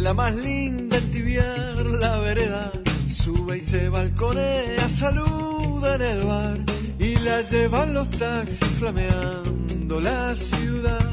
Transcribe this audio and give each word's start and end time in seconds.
La 0.00 0.14
más 0.14 0.34
linda 0.34 0.96
a 0.96 1.00
tibiar 1.00 1.86
la 2.00 2.18
vereda, 2.20 2.72
sube 3.06 3.58
y 3.58 3.60
se 3.60 3.88
balconea, 3.90 4.88
saluda 4.88 5.96
en 5.96 6.02
el 6.02 6.24
bar 6.24 6.58
y 6.98 7.16
la 7.16 7.42
llevan 7.42 7.92
los 7.94 8.08
taxis 8.10 8.68
flameando 8.78 10.00
la 10.00 10.34
ciudad. 10.34 11.10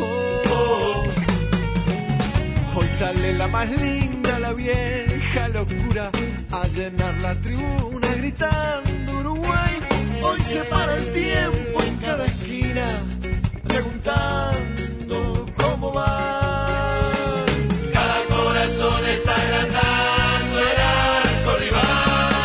Oh. 0.00 1.04
Hoy 2.74 2.88
sale 2.88 3.34
la 3.34 3.46
más 3.48 3.70
linda, 3.70 4.38
la 4.40 4.52
vieja 4.52 5.48
locura, 5.48 6.10
a 6.50 6.66
llenar 6.68 7.14
la 7.22 7.34
tribuna 7.36 8.08
gritando 8.16 9.18
Uruguay. 9.20 9.78
Hoy 10.24 10.40
se 10.40 10.64
para 10.64 10.96
el 10.96 11.12
tiempo 11.12 11.82
en 11.82 11.96
cada 11.98 12.26
esquina, 12.26 12.86
preguntando 13.62 14.51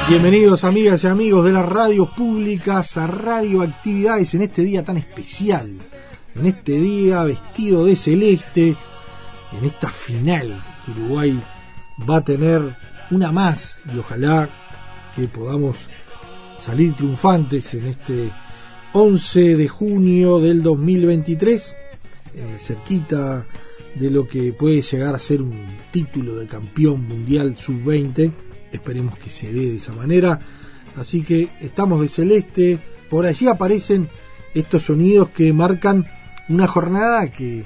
Bienvenidos 0.09 0.63
amigas 0.63 1.03
y 1.03 1.07
amigos 1.07 1.43
de 1.43 1.51
las 1.51 1.67
radios 1.67 2.11
públicas 2.11 2.95
a 2.95 3.07
Radioactividades 3.07 4.33
en 4.35 4.43
este 4.43 4.63
día 4.63 4.81
tan 4.81 4.95
especial, 4.95 5.69
en 6.33 6.45
este 6.45 6.79
día 6.79 7.25
vestido 7.25 7.83
de 7.83 7.97
celeste, 7.97 8.73
en 9.51 9.65
esta 9.65 9.89
final 9.89 10.63
que 10.85 10.91
Uruguay 10.91 11.37
va 12.09 12.17
a 12.17 12.23
tener 12.23 12.77
una 13.11 13.33
más 13.33 13.81
y 13.93 13.97
ojalá 13.97 14.49
que 15.13 15.27
podamos 15.27 15.75
salir 16.57 16.93
triunfantes 16.93 17.73
en 17.73 17.87
este 17.87 18.31
11 18.93 19.57
de 19.57 19.67
junio 19.67 20.39
del 20.39 20.63
2023, 20.63 21.75
eh, 22.33 22.55
cerquita 22.59 23.45
de 23.95 24.09
lo 24.09 24.25
que 24.25 24.53
puede 24.53 24.81
llegar 24.81 25.15
a 25.15 25.19
ser 25.19 25.41
un 25.41 25.65
título 25.91 26.37
de 26.37 26.47
campeón 26.47 27.05
mundial 27.05 27.57
sub-20. 27.57 28.46
Esperemos 28.71 29.17
que 29.17 29.29
se 29.29 29.51
dé 29.51 29.67
de 29.67 29.75
esa 29.77 29.93
manera. 29.93 30.39
Así 30.97 31.23
que 31.23 31.49
estamos 31.61 32.01
de 32.01 32.07
celeste. 32.07 32.79
Por 33.09 33.25
allí 33.25 33.47
aparecen 33.47 34.09
estos 34.53 34.83
sonidos 34.83 35.29
que 35.29 35.53
marcan 35.53 36.05
una 36.49 36.67
jornada 36.67 37.31
que, 37.31 37.65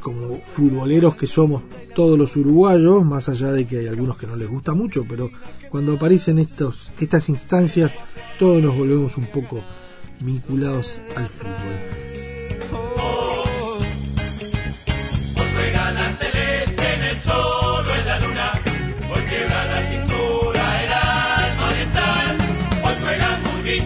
como 0.00 0.40
futboleros 0.44 1.14
que 1.16 1.26
somos 1.26 1.62
todos 1.94 2.18
los 2.18 2.36
uruguayos, 2.36 3.04
más 3.04 3.28
allá 3.28 3.52
de 3.52 3.66
que 3.66 3.78
hay 3.78 3.86
algunos 3.86 4.16
que 4.16 4.26
no 4.26 4.36
les 4.36 4.48
gusta 4.48 4.74
mucho, 4.74 5.04
pero 5.08 5.30
cuando 5.70 5.94
aparecen 5.94 6.38
estos, 6.38 6.90
estas 7.00 7.28
instancias, 7.28 7.92
todos 8.38 8.62
nos 8.62 8.76
volvemos 8.76 9.16
un 9.16 9.26
poco 9.26 9.62
vinculados 10.20 11.00
al 11.16 11.28
fútbol. 11.28 12.00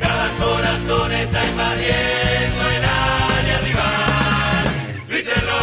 Cada 0.00 0.28
corazón 0.38 1.12
está 1.12 1.46
invadiendo 1.46 2.68
el 2.76 2.84
área 2.84 3.60
rival. 3.60 4.64
Grítenlo 5.08 5.60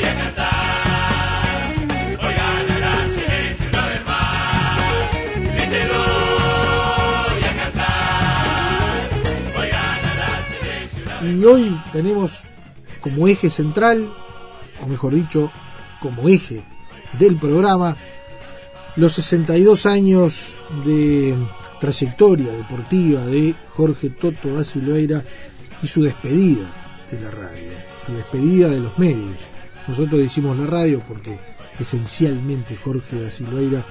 y 0.00 0.04
a 0.04 0.14
cantar. 0.14 1.74
Hoy 2.22 2.34
gana 2.34 2.78
la 2.78 3.06
celeste 3.08 3.68
una 3.68 3.86
vez 3.86 4.04
más. 4.06 5.12
Grítenlo 5.54 6.04
y 7.40 7.44
a 7.44 7.56
cantar. 7.62 9.10
Hoy 9.58 9.68
gana 9.68 10.14
la 10.14 10.30
celeste 10.48 11.02
una 11.04 11.20
vez 11.20 11.34
Y 11.34 11.44
hoy 11.44 11.80
tenemos 11.92 12.42
como 13.00 13.28
eje 13.28 13.50
central, 13.50 14.12
o 14.82 14.86
mejor 14.86 15.14
dicho, 15.14 15.52
como 16.00 16.28
eje 16.28 16.62
del 17.18 17.36
programa, 17.36 17.96
los 18.96 19.12
62 19.14 19.86
años 19.86 20.56
de 20.84 21.34
trayectoria 21.80 22.52
deportiva 22.52 23.24
de 23.26 23.54
Jorge 23.70 24.10
Toto 24.10 24.54
da 24.54 24.64
Silveira 24.64 25.22
y 25.82 25.86
su 25.86 26.02
despedida 26.02 26.66
de 27.10 27.20
la 27.20 27.30
radio, 27.30 27.72
su 28.04 28.12
despedida 28.14 28.68
de 28.70 28.80
los 28.80 28.98
medios. 28.98 29.36
Nosotros 29.86 30.20
decimos 30.20 30.58
la 30.58 30.66
radio 30.66 31.02
porque 31.06 31.38
esencialmente 31.78 32.76
Jorge 32.76 33.20
da 33.20 33.30
Silveira 33.30 33.84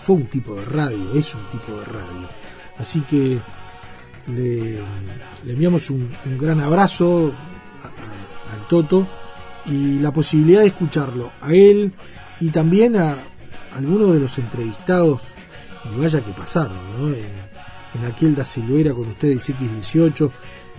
fue 0.00 0.16
un 0.16 0.26
tipo 0.26 0.54
de 0.54 0.64
radio, 0.64 1.14
es 1.14 1.34
un 1.34 1.44
tipo 1.50 1.72
de 1.78 1.84
radio. 1.84 2.28
Así 2.78 3.00
que 3.00 3.38
le, 4.32 4.78
enviamos 5.46 5.90
un, 5.90 6.10
gran 6.38 6.60
abrazo 6.60 7.32
al 7.82 8.68
Toto 8.68 9.06
y 9.66 9.98
la 9.98 10.12
posibilidad 10.12 10.60
de 10.60 10.68
escucharlo 10.68 11.32
a 11.40 11.52
él 11.52 11.92
y 12.40 12.48
también 12.50 12.96
a 12.96 13.18
algunos 13.72 14.14
de 14.14 14.20
los 14.20 14.38
entrevistados 14.38 15.22
y 15.92 15.98
vaya 15.98 16.20
que 16.20 16.32
pasaron 16.32 16.78
en, 17.14 18.04
aquel 18.04 18.34
da 18.34 18.44
Silveira 18.44 18.92
con 18.92 19.08
ustedes 19.08 19.50
X18 19.50 20.30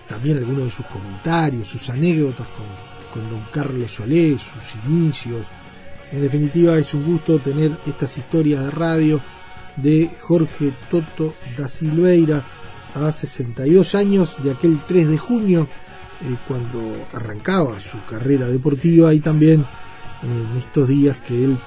también 0.07 0.37
algunos 0.37 0.65
de 0.65 0.71
sus 0.71 0.85
comentarios 0.85 1.67
sus 1.67 1.89
anécdotas 1.89 2.47
con, 2.47 2.65
con 3.11 3.29
don 3.29 3.43
Carlos 3.51 3.91
Solé 3.91 4.37
sus 4.37 4.75
inicios. 4.85 5.45
En 6.11 6.21
definitiva 6.21 6.77
es 6.77 6.93
un 6.93 7.05
gusto 7.05 7.39
tener 7.39 7.71
estas 7.85 8.17
historias 8.17 8.63
de 8.63 8.71
radio 8.71 9.21
de 9.77 10.09
Jorge 10.21 10.73
Toto 10.89 11.35
da 11.57 11.67
Silveira. 11.67 12.43
A 12.93 13.09
62 13.09 13.95
años 13.95 14.35
de 14.43 14.51
aquel 14.51 14.77
3 14.85 15.07
de 15.07 15.17
junio 15.17 15.69
eh, 16.23 16.37
cuando 16.47 16.93
arrancaba 17.13 17.79
su 17.79 18.03
carrera 18.05 18.47
deportiva 18.47 19.13
y 19.13 19.19
también 19.19 19.65
en 20.23 20.57
estos 20.57 20.87
días 20.87 21.17
que 21.27 21.45
él 21.45 21.57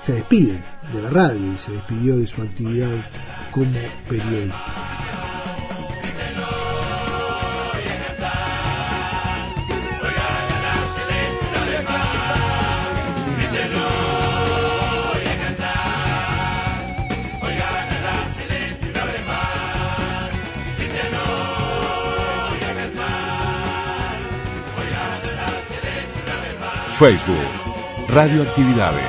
se 0.00 0.14
despide 0.14 0.62
de 0.92 1.02
la 1.02 1.10
radio 1.10 1.52
y 1.52 1.58
se 1.58 1.72
despidió 1.72 2.16
de 2.16 2.26
su 2.26 2.42
actividad 2.42 3.08
como 3.50 3.78
periodista. 4.08 5.15
Facebook, 26.98 28.08
Radioactividades. 28.08 29.04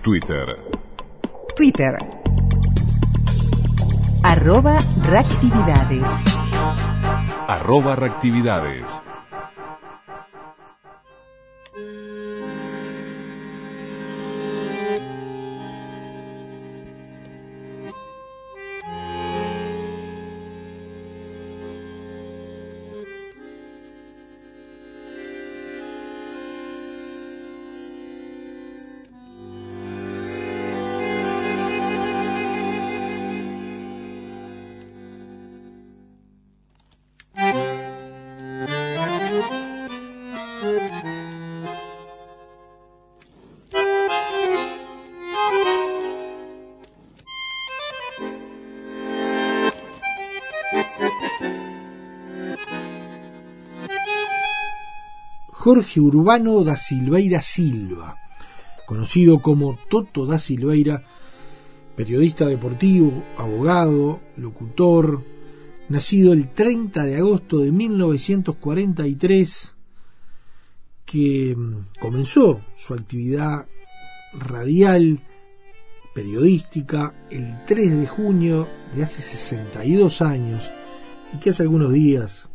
Twitter, 0.00 0.56
Twitter, 1.56 1.98
Arroba 4.22 4.78
reactividades. 5.08 6.06
Arroba 7.48 7.96
reactividades. 7.96 9.11
Jorge 55.62 56.00
Urbano 56.00 56.64
da 56.64 56.74
Silveira 56.74 57.40
Silva, 57.40 58.16
conocido 58.84 59.38
como 59.38 59.78
Toto 59.88 60.26
da 60.26 60.40
Silveira, 60.40 61.04
periodista 61.94 62.48
deportivo, 62.48 63.22
abogado, 63.38 64.18
locutor, 64.36 65.22
nacido 65.88 66.32
el 66.32 66.48
30 66.48 67.04
de 67.04 67.14
agosto 67.14 67.60
de 67.60 67.70
1943, 67.70 69.76
que 71.04 71.54
mm, 71.56 72.00
comenzó 72.00 72.60
su 72.76 72.94
actividad 72.94 73.68
radial, 74.34 75.20
periodística, 76.12 77.14
el 77.30 77.64
3 77.68 78.00
de 78.00 78.06
junio 78.08 78.66
de 78.96 79.04
hace 79.04 79.22
62 79.22 80.22
años 80.22 80.60
y 81.32 81.38
que 81.38 81.50
hace 81.50 81.62
algunos 81.62 81.92
días 81.92 82.50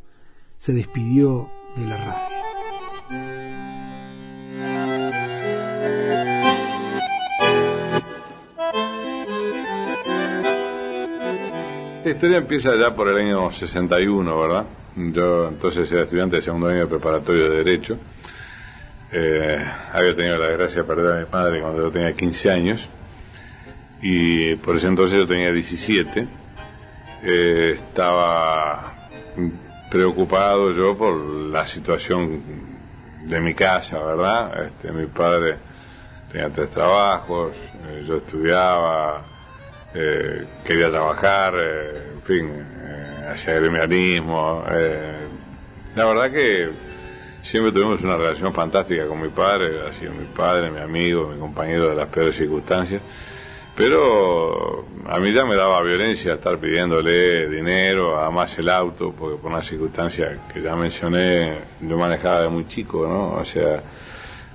se 0.58 0.74
despidió 0.74 1.50
de 1.78 1.88
la 1.88 1.96
radio. 1.96 2.27
Esta 12.08 12.16
historia 12.16 12.38
empieza 12.38 12.74
ya 12.78 12.96
por 12.96 13.10
el 13.10 13.18
año 13.18 13.52
61, 13.52 14.40
¿verdad? 14.40 14.64
Yo 14.96 15.50
entonces 15.50 15.92
era 15.92 16.04
estudiante 16.04 16.38
de 16.38 16.42
segundo 16.42 16.70
año 16.70 16.80
de 16.80 16.88
preparatorio 16.88 17.50
de 17.50 17.58
Derecho. 17.66 17.98
Eh, 19.12 19.62
había 19.92 20.16
tenido 20.16 20.38
la 20.38 20.48
desgracia 20.48 20.84
de 20.84 20.88
perder 20.88 21.12
a 21.12 21.20
mi 21.20 21.26
padre 21.26 21.60
cuando 21.60 21.84
yo 21.84 21.92
tenía 21.92 22.14
15 22.14 22.50
años. 22.50 22.88
Y 24.02 24.56
por 24.56 24.78
ese 24.78 24.88
entonces 24.88 25.18
yo 25.18 25.28
tenía 25.28 25.52
17. 25.52 26.28
Eh, 27.24 27.72
estaba 27.76 28.96
preocupado 29.92 30.72
yo 30.72 30.98
por 30.98 31.14
la 31.14 31.68
situación 31.68 32.42
de 33.26 33.42
mi 33.42 33.54
casa, 33.54 34.00
¿verdad? 34.00 34.64
Este, 34.64 34.94
mi 34.94 35.08
padre 35.08 35.58
tenía 36.32 36.48
tres 36.52 36.70
trabajos, 36.70 37.52
eh, 37.90 38.06
yo 38.08 38.16
estudiaba, 38.16 39.24
eh, 39.94 40.46
quería 40.66 40.90
trabajar, 40.90 41.54
eh, 41.58 42.04
en 42.16 42.22
fin, 42.22 42.50
eh, 42.50 43.60
gremialismo. 43.60 44.64
eh, 44.70 45.18
la 45.96 46.06
verdad 46.06 46.32
que 46.32 46.70
siempre 47.42 47.72
tuvimos 47.72 48.02
una 48.02 48.18
relación 48.18 48.54
fantástica 48.54 49.08
con 49.08 49.22
mi 49.22 49.30
padre, 49.30 49.88
ha 49.88 49.94
sido 49.94 50.12
mi 50.14 50.26
padre, 50.26 50.70
mi 50.70 50.80
amigo, 50.80 51.30
mi 51.30 51.40
compañero 51.40 51.90
de 51.90 51.96
las 51.96 52.08
peores 52.10 52.36
circunstancias. 52.36 53.02
Pero 53.76 54.88
a 55.08 55.20
mí 55.20 55.32
ya 55.32 55.46
me 55.46 55.56
daba 55.56 55.82
violencia 55.84 56.34
estar 56.34 56.58
pidiéndole 56.58 57.48
dinero, 57.48 58.20
además 58.20 58.58
el 58.58 58.70
auto, 58.70 59.14
porque 59.18 59.38
por 59.38 59.52
una 59.52 59.62
circunstancia 59.62 60.36
que 60.52 60.64
ya 60.64 60.76
mencioné, 60.76 61.60
yo 61.82 61.96
manejaba 61.96 62.42
de 62.42 62.50
muy 62.50 62.68
chico, 62.68 63.08
¿no? 63.08 63.40
O 63.40 63.46
sea, 63.46 63.84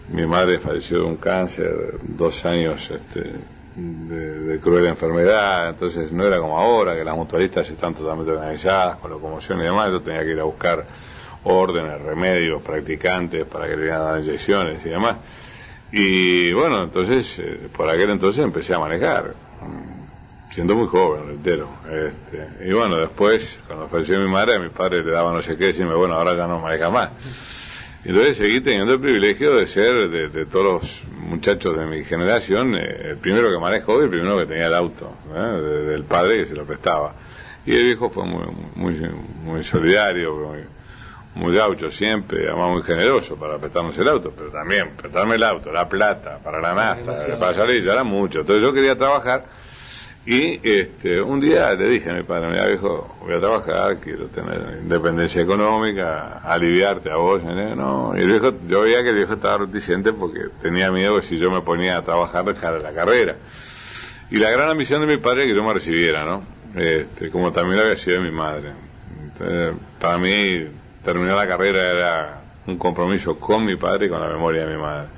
mi 0.08 0.26
madre 0.26 0.58
falleció 0.58 0.98
de 0.98 1.04
un 1.04 1.16
cáncer, 1.16 1.72
dos 2.02 2.44
años 2.44 2.90
este, 2.90 3.30
de, 3.74 4.40
de 4.40 4.60
cruel 4.60 4.86
enfermedad, 4.86 5.70
entonces 5.70 6.12
no 6.12 6.24
era 6.24 6.38
como 6.38 6.58
ahora, 6.58 6.94
que 6.94 7.04
las 7.04 7.16
mutualistas 7.16 7.68
están 7.70 7.94
totalmente 7.94 8.32
organizadas, 8.32 8.96
con 8.96 9.10
locomoción 9.10 9.60
y 9.60 9.64
demás, 9.64 9.90
yo 9.90 10.00
tenía 10.00 10.22
que 10.22 10.30
ir 10.30 10.40
a 10.40 10.44
buscar 10.44 10.84
órdenes, 11.44 12.00
remedios, 12.00 12.62
practicantes 12.62 13.44
para 13.46 13.66
que 13.66 13.76
le 13.76 13.82
dieran 13.84 14.20
inyecciones 14.20 14.84
y 14.84 14.88
demás. 14.90 15.16
Y 15.90 16.52
bueno, 16.52 16.84
entonces, 16.84 17.38
eh, 17.38 17.68
por 17.74 17.88
aquel 17.88 18.10
entonces 18.10 18.42
empecé 18.42 18.74
a 18.74 18.78
manejar, 18.78 19.34
mm, 19.60 20.52
siendo 20.52 20.74
muy 20.74 20.86
joven, 20.88 21.30
entero. 21.30 21.68
Este, 21.86 22.66
y 22.66 22.72
bueno, 22.72 22.96
después, 22.96 23.58
cuando 23.66 23.88
falleció 23.88 24.18
mi 24.20 24.30
madre, 24.30 24.54
a 24.54 24.58
mi 24.58 24.70
padre 24.70 25.04
le 25.04 25.12
daba 25.12 25.32
no 25.32 25.42
sé 25.42 25.56
qué, 25.56 25.66
decirme, 25.66 25.94
bueno, 25.94 26.14
ahora 26.14 26.34
ya 26.34 26.46
no 26.46 26.60
maneja 26.60 26.88
más. 26.88 27.10
Y 28.04 28.08
Entonces 28.08 28.36
seguí 28.36 28.60
teniendo 28.60 28.94
el 28.94 29.00
privilegio 29.00 29.54
de 29.56 29.66
ser, 29.66 30.08
de, 30.08 30.28
de 30.28 30.46
todos 30.46 30.64
los 30.82 31.04
muchachos 31.20 31.78
de 31.78 31.86
mi 31.86 32.04
generación, 32.04 32.74
eh, 32.74 33.10
el 33.10 33.16
primero 33.18 33.48
que 33.50 33.58
manejo 33.58 33.92
hoy, 33.94 34.04
el 34.04 34.10
primero 34.10 34.36
que 34.38 34.46
tenía 34.46 34.66
el 34.66 34.74
auto, 34.74 35.14
¿eh? 35.34 35.38
de- 35.38 35.84
del 35.86 36.02
padre 36.04 36.38
que 36.38 36.46
se 36.46 36.54
lo 36.56 36.64
prestaba. 36.64 37.14
Y 37.64 37.74
el 37.76 37.84
viejo 37.84 38.10
fue 38.10 38.24
muy, 38.24 38.44
muy, 38.74 39.08
muy 39.44 39.62
solidario, 39.62 40.34
muy, 40.34 40.58
muy 41.36 41.56
gaucho 41.56 41.90
siempre, 41.92 42.48
además 42.48 42.72
muy 42.72 42.82
generoso 42.82 43.36
para 43.36 43.56
prestarnos 43.58 43.96
el 43.96 44.08
auto, 44.08 44.32
pero 44.36 44.50
también 44.50 44.90
prestarme 44.96 45.36
el 45.36 45.44
auto, 45.44 45.70
la 45.70 45.88
plata, 45.88 46.38
para 46.42 46.60
la 46.60 46.74
nafta, 46.74 47.38
para 47.38 47.54
salir, 47.54 47.84
ya 47.84 47.92
era 47.92 48.02
mucho. 48.02 48.40
Entonces 48.40 48.62
yo 48.64 48.72
quería 48.72 48.98
trabajar 48.98 49.44
y 50.24 50.60
este, 50.62 51.20
un 51.20 51.40
día 51.40 51.74
le 51.74 51.88
dije 51.88 52.10
a 52.10 52.14
mi 52.14 52.22
padre, 52.22 52.50
mira 52.50 52.66
viejo, 52.66 53.16
voy 53.22 53.34
a 53.34 53.40
trabajar, 53.40 53.98
quiero 53.98 54.26
tener 54.26 54.78
independencia 54.80 55.42
económica, 55.42 56.38
aliviarte 56.44 57.10
a 57.10 57.16
vos. 57.16 57.42
No, 57.42 58.12
y 58.16 58.20
el 58.20 58.28
viejo, 58.28 58.54
yo 58.68 58.82
veía 58.82 59.02
que 59.02 59.08
el 59.08 59.16
viejo 59.16 59.32
estaba 59.34 59.58
reticente 59.66 60.12
porque 60.12 60.42
tenía 60.60 60.92
miedo 60.92 61.16
que 61.20 61.26
si 61.26 61.38
yo 61.38 61.50
me 61.50 61.60
ponía 61.62 61.96
a 61.96 62.02
trabajar 62.02 62.44
dejara 62.44 62.78
la 62.78 62.92
carrera. 62.92 63.36
Y 64.30 64.36
la 64.36 64.50
gran 64.50 64.70
ambición 64.70 65.00
de 65.00 65.08
mi 65.08 65.16
padre 65.16 65.42
es 65.42 65.48
que 65.48 65.56
yo 65.56 65.64
me 65.64 65.74
recibiera, 65.74 66.24
¿no? 66.24 66.44
Este, 66.76 67.28
como 67.30 67.50
también 67.50 67.78
lo 67.78 67.82
había 67.82 67.98
sido 67.98 68.22
de 68.22 68.30
mi 68.30 68.36
madre. 68.36 68.72
Entonces, 69.24 69.74
para 70.00 70.18
mí, 70.18 70.68
terminar 71.04 71.34
la 71.34 71.48
carrera 71.48 71.90
era 71.90 72.42
un 72.68 72.78
compromiso 72.78 73.38
con 73.40 73.64
mi 73.64 73.74
padre 73.74 74.06
y 74.06 74.08
con 74.08 74.20
la 74.20 74.28
memoria 74.28 74.66
de 74.66 74.76
mi 74.76 74.80
madre. 74.80 75.08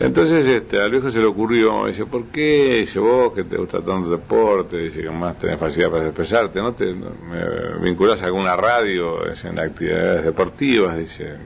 Entonces 0.00 0.44
este, 0.46 0.80
al 0.80 0.90
viejo 0.90 1.10
se 1.12 1.20
le 1.20 1.26
ocurrió, 1.26 1.86
dice, 1.86 2.04
¿por 2.04 2.26
qué? 2.26 2.78
Dice, 2.80 2.98
vos 2.98 3.32
que 3.32 3.44
te 3.44 3.56
gusta 3.56 3.78
tanto 3.78 4.12
el 4.12 4.20
deporte, 4.20 4.78
dice 4.78 5.02
que 5.02 5.10
más 5.10 5.38
tenés 5.38 5.58
facilidad 5.58 5.90
para 5.90 6.06
expresarte, 6.06 6.60
¿no 6.60 6.74
te 6.74 6.92
me 6.92 7.78
vinculás 7.80 8.20
a 8.22 8.26
alguna 8.26 8.56
radio 8.56 9.28
dice, 9.28 9.48
en 9.48 9.60
actividades 9.60 10.24
deportivas? 10.24 10.98
Dice, 10.98 11.36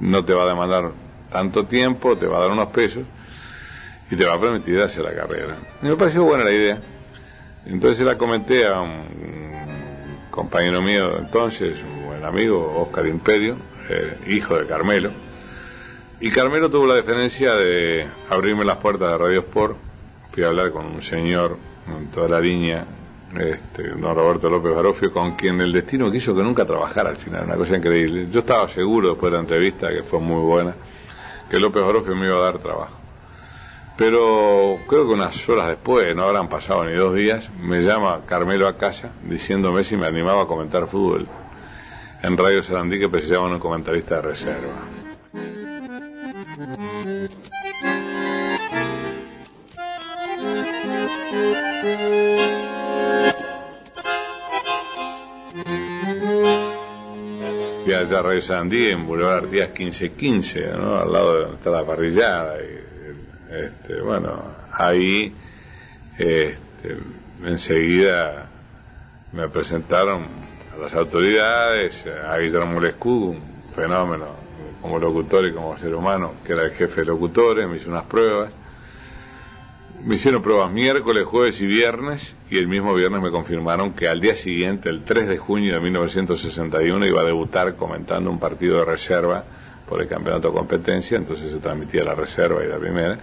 no 0.00 0.24
te 0.24 0.32
va 0.32 0.44
a 0.44 0.48
demandar 0.48 0.90
tanto 1.30 1.66
tiempo, 1.66 2.16
te 2.16 2.26
va 2.26 2.38
a 2.38 2.40
dar 2.40 2.50
unos 2.50 2.68
pesos 2.68 3.04
y 4.10 4.16
te 4.16 4.24
va 4.24 4.34
a 4.34 4.40
permitir 4.40 4.80
hacer 4.80 5.04
la 5.04 5.14
carrera. 5.14 5.56
Y 5.82 5.86
me 5.86 5.96
pareció 5.96 6.24
buena 6.24 6.44
la 6.44 6.52
idea. 6.52 6.80
Entonces 7.66 8.06
la 8.06 8.16
comenté 8.16 8.66
a 8.66 8.80
un 8.80 9.02
compañero 10.30 10.80
mío 10.80 11.18
entonces, 11.18 11.76
un 11.82 12.06
buen 12.06 12.24
amigo, 12.24 12.80
Oscar 12.80 13.06
Imperio, 13.06 13.56
eh, 13.90 14.16
hijo 14.28 14.58
de 14.58 14.66
Carmelo. 14.66 15.27
Y 16.20 16.30
Carmelo 16.30 16.68
tuvo 16.68 16.84
la 16.86 16.94
deferencia 16.94 17.54
de 17.54 18.04
abrirme 18.28 18.64
las 18.64 18.78
puertas 18.78 19.12
de 19.12 19.18
Radio 19.18 19.38
Sport. 19.38 19.76
Fui 20.32 20.42
a 20.42 20.48
hablar 20.48 20.72
con 20.72 20.86
un 20.86 21.00
señor 21.00 21.56
en 21.86 22.08
toda 22.08 22.28
la 22.28 22.40
línea, 22.40 22.84
este, 23.38 23.90
don 23.90 24.16
Roberto 24.16 24.50
López 24.50 24.74
Barofio, 24.74 25.12
con 25.12 25.36
quien 25.36 25.60
el 25.60 25.70
destino 25.70 26.10
quiso 26.10 26.34
que 26.34 26.42
nunca 26.42 26.64
trabajara 26.64 27.10
al 27.10 27.18
final, 27.18 27.44
una 27.44 27.54
cosa 27.54 27.76
increíble. 27.76 28.26
Yo 28.32 28.40
estaba 28.40 28.68
seguro 28.68 29.10
después 29.10 29.30
de 29.30 29.38
la 29.38 29.42
entrevista, 29.42 29.90
que 29.90 30.02
fue 30.02 30.18
muy 30.18 30.40
buena, 30.40 30.74
que 31.48 31.60
López 31.60 31.84
Barofio 31.84 32.16
me 32.16 32.26
iba 32.26 32.36
a 32.36 32.40
dar 32.40 32.58
trabajo. 32.58 32.96
Pero 33.96 34.78
creo 34.88 35.06
que 35.06 35.14
unas 35.14 35.48
horas 35.48 35.68
después, 35.68 36.16
no 36.16 36.24
habrán 36.24 36.48
pasado 36.48 36.84
ni 36.84 36.94
dos 36.94 37.14
días, 37.14 37.48
me 37.62 37.82
llama 37.82 38.22
Carmelo 38.26 38.66
a 38.66 38.76
casa 38.76 39.12
diciéndome 39.22 39.84
si 39.84 39.96
me 39.96 40.08
animaba 40.08 40.42
a 40.42 40.46
comentar 40.46 40.88
fútbol 40.88 41.28
en 42.24 42.36
Radio 42.36 42.60
Sarandí 42.64 42.98
que 42.98 43.08
precisaban 43.08 43.52
un 43.52 43.60
comentarista 43.60 44.16
de 44.16 44.22
reserva. 44.22 44.97
Fui 46.58 46.66
allá 57.94 58.18
a 58.18 58.22
Radio 58.22 58.42
Sarandí 58.42 58.88
en 58.88 59.06
Boulevard 59.06 59.44
Artigas 59.44 59.68
1515, 59.68 60.66
¿no? 60.72 60.96
al 60.96 61.12
lado 61.12 61.34
de 61.34 61.40
donde 61.42 61.56
está 61.58 61.70
la 61.70 61.84
parrillada. 61.84 62.56
Y, 62.60 63.54
este, 63.54 64.00
bueno, 64.00 64.42
ahí 64.72 65.32
este, 66.18 66.98
enseguida 67.44 68.48
me 69.30 69.48
presentaron 69.48 70.26
a 70.74 70.78
las 70.82 70.92
autoridades, 70.94 72.04
a 72.04 72.36
Guillermo 72.38 72.80
Lescú, 72.80 73.26
un 73.30 73.40
fenómeno 73.72 74.47
como 74.80 74.98
locutor 74.98 75.46
y 75.46 75.52
como 75.52 75.76
ser 75.78 75.94
humano, 75.94 76.34
que 76.44 76.52
era 76.52 76.64
el 76.64 76.72
jefe 76.72 77.00
de 77.00 77.06
locutores, 77.06 77.68
me 77.68 77.76
hizo 77.76 77.90
unas 77.90 78.04
pruebas. 78.04 78.52
Me 80.04 80.14
hicieron 80.14 80.42
pruebas 80.42 80.70
miércoles, 80.70 81.24
jueves 81.24 81.60
y 81.60 81.66
viernes, 81.66 82.34
y 82.50 82.58
el 82.58 82.68
mismo 82.68 82.94
viernes 82.94 83.20
me 83.20 83.30
confirmaron 83.32 83.94
que 83.94 84.08
al 84.08 84.20
día 84.20 84.36
siguiente, 84.36 84.88
el 84.88 85.02
3 85.02 85.26
de 85.26 85.38
junio 85.38 85.74
de 85.74 85.80
1961, 85.80 87.04
iba 87.04 87.22
a 87.22 87.24
debutar 87.24 87.74
comentando 87.74 88.30
un 88.30 88.38
partido 88.38 88.78
de 88.78 88.84
reserva 88.84 89.44
por 89.88 90.00
el 90.00 90.06
campeonato 90.06 90.48
de 90.48 90.54
competencia, 90.54 91.16
entonces 91.16 91.50
se 91.50 91.58
transmitía 91.58 92.04
la 92.04 92.14
reserva 92.14 92.64
y 92.64 92.68
la 92.68 92.78
primera, 92.78 93.18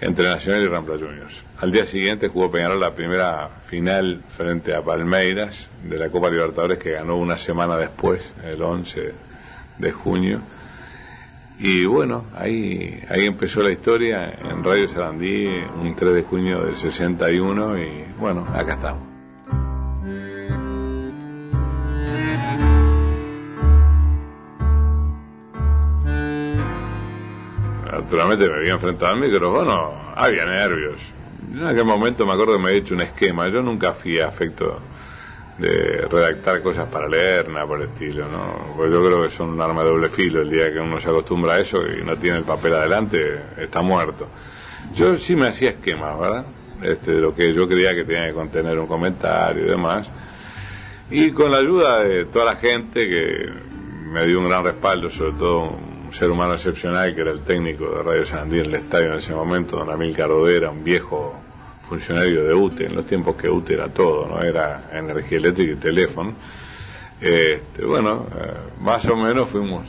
entre 0.00 0.26
Nacional 0.26 0.62
y 0.62 0.68
Rampla 0.68 0.94
Juniors. 0.94 1.42
Al 1.58 1.72
día 1.72 1.84
siguiente 1.86 2.28
jugó 2.28 2.50
Peñarol 2.50 2.78
la 2.78 2.94
primera 2.94 3.48
final 3.66 4.22
frente 4.36 4.74
a 4.74 4.82
Palmeiras 4.82 5.68
de 5.82 5.98
la 5.98 6.08
Copa 6.08 6.30
Libertadores 6.30 6.78
que 6.78 6.92
ganó 6.92 7.16
una 7.16 7.36
semana 7.36 7.76
después, 7.76 8.32
el 8.44 8.62
11 8.62 9.12
de 9.78 9.92
junio 9.92 10.40
y 11.62 11.84
bueno, 11.84 12.24
ahí, 12.34 13.02
ahí 13.10 13.26
empezó 13.26 13.62
la 13.62 13.70
historia 13.70 14.32
en 14.42 14.64
Radio 14.64 14.88
Sarandí, 14.88 15.46
un 15.78 15.94
3 15.94 16.14
de 16.14 16.22
junio 16.22 16.64
del 16.64 16.74
61 16.74 17.78
y 17.78 18.04
bueno, 18.18 18.46
acá 18.54 18.74
estamos. 18.74 19.02
Naturalmente 27.92 28.48
me 28.48 28.54
había 28.54 28.72
enfrentado 28.72 29.12
al 29.12 29.20
micrófono, 29.20 29.92
había 30.16 30.46
nervios. 30.46 30.98
En 31.52 31.66
aquel 31.66 31.84
momento 31.84 32.24
me 32.24 32.32
acuerdo 32.32 32.54
que 32.54 32.58
me 32.58 32.68
había 32.68 32.80
hecho 32.80 32.94
un 32.94 33.02
esquema, 33.02 33.48
yo 33.48 33.60
nunca 33.60 33.92
fui 33.92 34.18
afecto 34.18 34.80
de 35.60 36.08
redactar 36.08 36.62
cosas 36.62 36.88
para 36.88 37.06
leer, 37.06 37.48
nada 37.48 37.66
por 37.66 37.80
el 37.80 37.88
estilo, 37.88 38.26
¿no? 38.28 38.74
Pues 38.76 38.90
yo 38.90 39.04
creo 39.04 39.22
que 39.22 39.30
son 39.30 39.50
un 39.50 39.60
arma 39.60 39.82
de 39.82 39.90
doble 39.90 40.08
filo. 40.08 40.40
El 40.40 40.50
día 40.50 40.72
que 40.72 40.80
uno 40.80 40.98
se 40.98 41.08
acostumbra 41.08 41.54
a 41.54 41.60
eso 41.60 41.86
y 41.86 42.02
no 42.02 42.16
tiene 42.16 42.38
el 42.38 42.44
papel 42.44 42.74
adelante, 42.74 43.40
está 43.58 43.82
muerto. 43.82 44.26
Yo 44.94 45.18
sí 45.18 45.36
me 45.36 45.48
hacía 45.48 45.70
esquemas, 45.70 46.18
¿verdad? 46.18 46.46
Este, 46.82 47.12
lo 47.12 47.34
que 47.34 47.52
yo 47.52 47.68
creía 47.68 47.94
que 47.94 48.04
tenía 48.04 48.26
que 48.28 48.32
contener 48.32 48.78
un 48.78 48.86
comentario 48.86 49.66
y 49.66 49.68
demás. 49.68 50.08
Y 51.10 51.32
con 51.32 51.50
la 51.50 51.58
ayuda 51.58 52.04
de 52.04 52.24
toda 52.24 52.46
la 52.46 52.56
gente 52.56 53.06
que 53.08 53.50
me 54.06 54.24
dio 54.24 54.38
un 54.40 54.48
gran 54.48 54.64
respaldo, 54.64 55.10
sobre 55.10 55.32
todo 55.32 55.60
un 55.60 56.12
ser 56.12 56.30
humano 56.30 56.54
excepcional 56.54 57.14
que 57.14 57.20
era 57.20 57.32
el 57.32 57.40
técnico 57.40 57.90
de 57.90 58.02
Radio 58.02 58.24
Sandí 58.24 58.60
en 58.60 58.66
el 58.66 58.74
estadio 58.76 59.12
en 59.12 59.18
ese 59.18 59.34
momento, 59.34 59.76
don 59.76 59.90
Amil 59.90 60.16
Carodera, 60.16 60.70
un 60.70 60.82
viejo 60.82 61.39
funcionario 61.90 62.44
de 62.44 62.54
UTE, 62.54 62.86
en 62.86 62.94
los 62.94 63.04
tiempos 63.04 63.34
que 63.34 63.50
UTE 63.50 63.74
era 63.74 63.88
todo, 63.88 64.28
no 64.28 64.40
era 64.40 64.90
energía 64.92 65.38
eléctrica 65.38 65.72
y 65.72 65.76
teléfono. 65.76 66.34
Este, 67.20 67.84
bueno, 67.84 68.26
eh, 68.32 68.52
más 68.80 69.04
o 69.06 69.16
menos 69.16 69.48
fuimos 69.48 69.88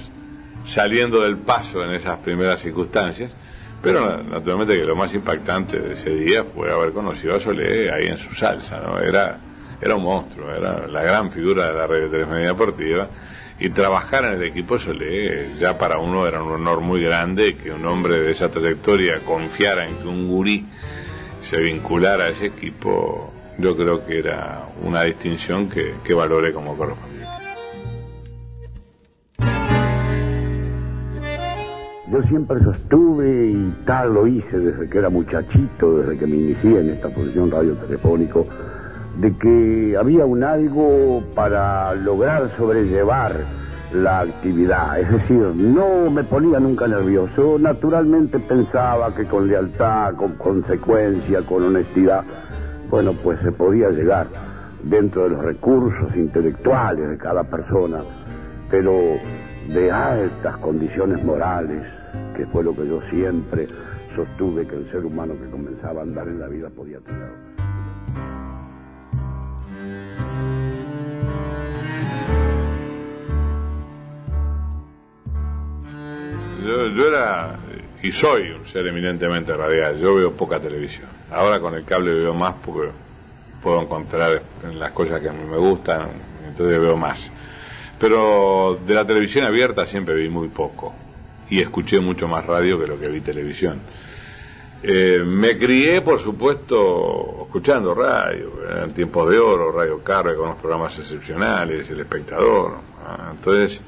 saliendo 0.65 1.22
del 1.22 1.38
paso 1.38 1.86
en 1.86 1.93
esas 1.93 2.17
primeras 2.17 2.60
circunstancias, 2.60 3.31
pero 3.84 4.22
naturalmente 4.24 4.77
que 4.79 4.84
lo 4.84 4.96
más 4.96 5.13
impactante 5.13 5.79
de 5.79 5.93
ese 5.93 6.10
día 6.10 6.43
fue 6.43 6.72
haber 6.72 6.91
conocido 6.91 7.36
a 7.36 7.39
Solé 7.39 7.91
ahí 7.91 8.08
en 8.08 8.17
su 8.17 8.34
salsa, 8.34 8.79
¿no? 8.79 8.98
Era, 9.00 9.38
era 9.79 9.96
un 9.96 10.03
monstruo, 10.03 10.51
era 10.51 10.88
la 10.88 11.03
gran 11.03 11.31
figura 11.31 11.67
de 11.67 11.74
la 11.74 11.86
radio 11.86 12.10
telefonía 12.10 12.48
deportiva 12.48 13.08
y 13.60 13.70
trabajar 13.70 14.25
en 14.25 14.34
el 14.34 14.43
equipo 14.43 14.79
Solé 14.79 15.51
ya 15.60 15.77
para 15.77 16.00
uno 16.00 16.25
era 16.25 16.41
un 16.41 16.51
honor 16.51 16.81
muy 16.81 17.03
grande 17.03 17.55
que 17.58 17.72
un 17.72 17.86
hombre 17.86 18.22
de 18.22 18.31
esa 18.31 18.50
trayectoria 18.50 19.20
confiara 19.20 19.88
en 19.88 19.98
que 19.98 20.08
un 20.08 20.27
gurí 20.27 20.65
se 21.41 21.57
vinculara 21.57 22.25
a 22.25 22.29
ese 22.29 22.48
equipo, 22.48 23.31
yo 23.57 23.75
creo 23.75 24.05
que 24.05 24.19
era 24.19 24.65
una 24.83 25.03
distinción 25.03 25.69
que, 25.69 25.93
que 26.03 26.13
valoré 26.13 26.53
como 26.53 26.75
corresponde. 26.77 27.12
Yo 32.12 32.21
siempre 32.24 32.60
sostuve 32.60 33.51
y 33.51 33.74
tal 33.86 34.13
lo 34.13 34.27
hice 34.27 34.60
desde 34.60 34.89
que 34.89 34.98
era 34.98 35.10
muchachito, 35.10 36.00
desde 36.00 36.17
que 36.17 36.27
me 36.27 36.36
inicié 36.36 36.81
en 36.81 36.89
esta 36.89 37.07
posición 37.07 37.50
radio 37.50 37.74
telefónico, 37.75 38.45
de 39.17 39.33
que 39.38 39.95
había 39.98 40.25
un 40.25 40.43
algo 40.43 41.24
para 41.33 41.93
lograr 41.95 42.50
sobrellevar 42.57 43.60
la 43.93 44.21
actividad, 44.21 45.00
es 45.00 45.12
decir, 45.12 45.41
no 45.55 46.10
me 46.10 46.24
ponía 46.24 46.60
nunca 46.60 46.88
nervioso, 46.88 47.57
naturalmente 47.60 48.39
pensaba 48.39 49.13
que 49.13 49.25
con 49.25 49.48
lealtad, 49.48 50.15
con 50.15 50.36
consecuencia, 50.36 51.41
con 51.41 51.63
honestidad, 51.63 52.24
bueno, 52.89 53.13
pues 53.24 53.39
se 53.41 53.51
podía 53.51 53.89
llegar 53.89 54.27
dentro 54.83 55.24
de 55.24 55.29
los 55.29 55.43
recursos 55.43 56.15
intelectuales 56.15 57.10
de 57.10 57.17
cada 57.17 57.43
persona, 57.43 58.00
pero 58.69 58.93
de 59.74 59.91
altas 59.91 60.57
condiciones 60.57 61.24
morales, 61.24 61.83
que 62.36 62.45
fue 62.48 62.63
lo 62.63 62.74
que 62.74 62.88
yo 62.88 63.01
siempre 63.10 63.67
sostuve 64.15 64.65
que 64.67 64.75
el 64.75 64.91
ser 64.91 65.05
humano 65.05 65.33
que 65.41 65.50
comenzaba 65.50 66.01
a 66.01 66.03
andar 66.03 66.27
en 66.27 66.39
la 66.39 66.48
vida 66.48 66.69
podía 66.69 67.00
tener. 67.00 67.50
Yo, 76.61 77.07
era 77.07 77.57
y 78.03 78.11
soy 78.11 78.51
un 78.51 78.65
ser 78.67 78.87
eminentemente 78.87 79.53
radial. 79.55 79.99
Yo 79.99 80.15
veo 80.15 80.31
poca 80.31 80.59
televisión. 80.59 81.07
Ahora 81.31 81.59
con 81.59 81.73
el 81.75 81.83
cable 81.83 82.13
veo 82.13 82.33
más 82.33 82.55
porque 82.63 82.89
puedo 83.61 83.81
encontrar 83.81 84.41
las 84.73 84.91
cosas 84.91 85.21
que 85.21 85.31
me 85.31 85.57
gustan, 85.57 86.09
entonces 86.47 86.79
veo 86.79 86.97
más. 86.97 87.29
Pero 87.99 88.79
de 88.85 88.93
la 88.93 89.05
televisión 89.05 89.45
abierta 89.45 89.85
siempre 89.85 90.15
vi 90.15 90.29
muy 90.29 90.47
poco 90.49 90.93
y 91.49 91.59
escuché 91.59 91.99
mucho 91.99 92.27
más 92.27 92.45
radio 92.45 92.79
que 92.79 92.87
lo 92.87 92.99
que 92.99 93.09
vi 93.09 93.21
televisión. 93.21 93.79
Eh, 94.83 95.21
me 95.23 95.57
crié, 95.59 96.01
por 96.01 96.19
supuesto, 96.19 97.43
escuchando 97.43 97.93
radio, 97.93 98.51
en 98.83 98.91
tiempos 98.93 99.29
de 99.29 99.37
oro, 99.37 99.71
Radio 99.71 100.03
Carve 100.03 100.35
con 100.35 100.45
unos 100.45 100.57
programas 100.57 100.97
excepcionales, 100.97 101.87
El 101.91 101.99
Espectador. 101.99 102.77
Entonces, 103.31 103.79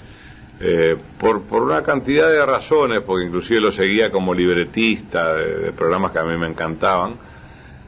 eh, 0.59 0.95
por, 1.17 1.41
por 1.43 1.63
una 1.63 1.83
cantidad 1.83 2.29
de 2.29 2.45
razones, 2.45 3.01
porque 3.01 3.25
inclusive 3.25 3.59
lo 3.59 3.71
seguía 3.71 4.11
como 4.11 4.33
libretista 4.33 5.35
de, 5.35 5.71
programas 5.71 6.11
que 6.11 6.19
a 6.19 6.23
mí 6.23 6.37
me 6.37 6.47
encantaban, 6.47 7.15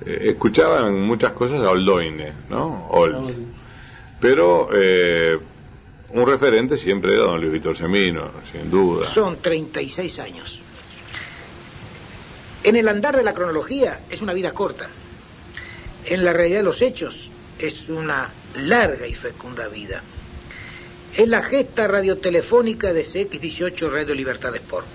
eh, 0.06 0.30
escuchaba 0.30 0.88
en 0.88 1.02
muchas 1.02 1.34
cosas 1.34 1.62
a 1.62 1.70
Oldoine, 1.70 2.34
¿no? 2.50 2.90
Pero 4.20 4.70
eh, 4.74 5.38
un 6.10 6.28
referente 6.28 6.78
siempre 6.78 7.14
era 7.14 7.24
don 7.24 7.40
Luis 7.40 7.54
Víctor 7.54 7.78
Semino, 7.78 8.32
sin 8.52 8.70
duda. 8.70 9.06
Son 9.06 9.38
36 9.38 10.20
años. 10.20 10.62
En 12.64 12.76
el 12.76 12.88
andar 12.88 13.16
de 13.16 13.24
la 13.24 13.34
cronología 13.34 14.00
es 14.10 14.22
una 14.22 14.34
vida 14.34 14.52
corta. 14.52 14.88
En 16.06 16.26
la 16.26 16.34
realidad 16.34 16.60
de 16.60 16.64
los 16.64 16.82
hechos 16.82 17.30
es 17.60 17.90
una 17.90 18.30
larga 18.56 19.08
y 19.08 19.14
fecunda 19.14 19.68
vida 19.68 20.02
es 21.16 21.28
la 21.30 21.42
gesta 21.42 21.88
radiotelefónica 21.88 22.92
de 22.92 23.06
CX18 23.06 23.90
Radio 23.90 24.14
Libertad 24.14 24.54
Sport. 24.56 24.86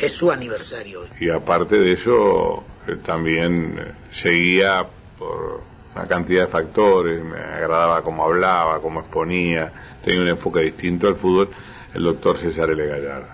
Es 0.00 0.12
su 0.12 0.30
aniversario. 0.30 1.02
Y 1.20 1.28
aparte 1.28 1.78
de 1.78 1.92
eso, 1.92 2.64
eh, 2.86 2.96
también 3.04 3.78
eh, 3.78 3.92
seguía 4.10 4.86
por 5.18 5.62
una 5.94 6.06
cantidad 6.06 6.44
de 6.44 6.48
factores, 6.48 7.22
me 7.22 7.38
agradaba 7.38 8.02
cómo 8.02 8.24
hablaba, 8.24 8.80
cómo 8.80 9.00
exponía, 9.00 9.72
tenía 10.02 10.22
un 10.22 10.28
enfoque 10.28 10.60
distinto 10.60 11.08
al 11.08 11.16
fútbol, 11.16 11.50
el 11.94 12.04
doctor 12.04 12.38
César 12.38 12.70
L. 12.70 12.86
Gallardo. 12.86 13.26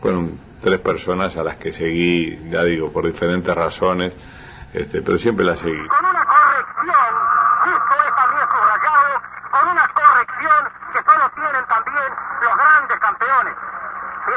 Fueron 0.00 0.38
tres 0.62 0.78
personas 0.78 1.36
a 1.36 1.42
las 1.42 1.56
que 1.56 1.72
seguí, 1.72 2.38
ya 2.50 2.62
digo, 2.62 2.92
por 2.92 3.06
diferentes 3.06 3.54
razones, 3.54 4.12
este, 4.74 5.00
pero 5.00 5.16
siempre 5.16 5.46
las 5.46 5.60
seguí. 5.60 5.80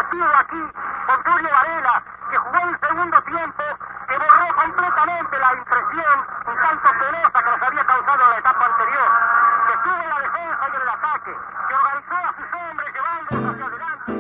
Estuvo 0.10 0.26
aquí 0.26 0.62
con 1.06 1.24
Tulio 1.24 1.50
Varela, 1.52 2.04
que 2.32 2.38
jugó 2.38 2.60
un 2.64 2.80
segundo 2.80 3.22
tiempo 3.22 3.64
que 4.08 4.18
borró 4.18 4.56
completamente 4.56 5.38
la 5.38 5.54
impresión 5.54 6.26
un 6.48 6.56
tanto 6.56 6.90
penosa 7.00 7.44
que 7.44 7.50
nos 7.52 7.62
había 7.62 7.86
causado 7.86 8.24
en 8.24 8.30
la 8.30 8.38
etapa 8.40 8.66
anterior, 8.66 9.12
que 9.68 9.74
estuvo 9.74 9.96
en 9.96 10.10
la 10.10 10.20
defensa 10.20 10.64
y 10.66 10.76
en 10.76 10.82
el 10.82 10.90
ataque, 10.90 11.32
que 11.68 11.74
organizó 11.76 12.16
a 12.16 12.34
sus 12.38 12.48
hombres 12.58 12.90
llevándolos 12.96 13.54
hacia 13.54 13.66
adelante. 13.66 14.12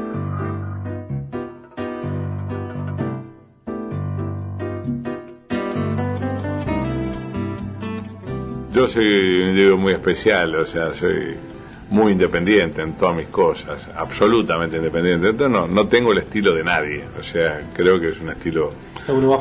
Yo 8.73 8.87
soy 8.87 9.41
un 9.41 9.49
individuo 9.49 9.77
muy 9.77 9.93
especial, 9.93 10.55
o 10.55 10.65
sea, 10.67 10.93
soy 10.93 11.48
muy 11.89 12.11
independiente 12.11 12.81
en 12.81 12.93
todas 12.93 13.15
mis 13.15 13.27
cosas, 13.27 13.81
absolutamente 13.95 14.77
independiente. 14.77 15.29
Entonces 15.29 15.69
no, 15.71 15.87
tengo 15.87 16.11
el 16.11 16.19
estilo 16.19 16.53
de 16.53 16.63
nadie, 16.63 17.03
o 17.19 17.23
sea, 17.23 17.61
creo 17.73 17.99
que 17.99 18.09
es 18.09 18.19
un 18.21 18.29
estilo 18.29 18.71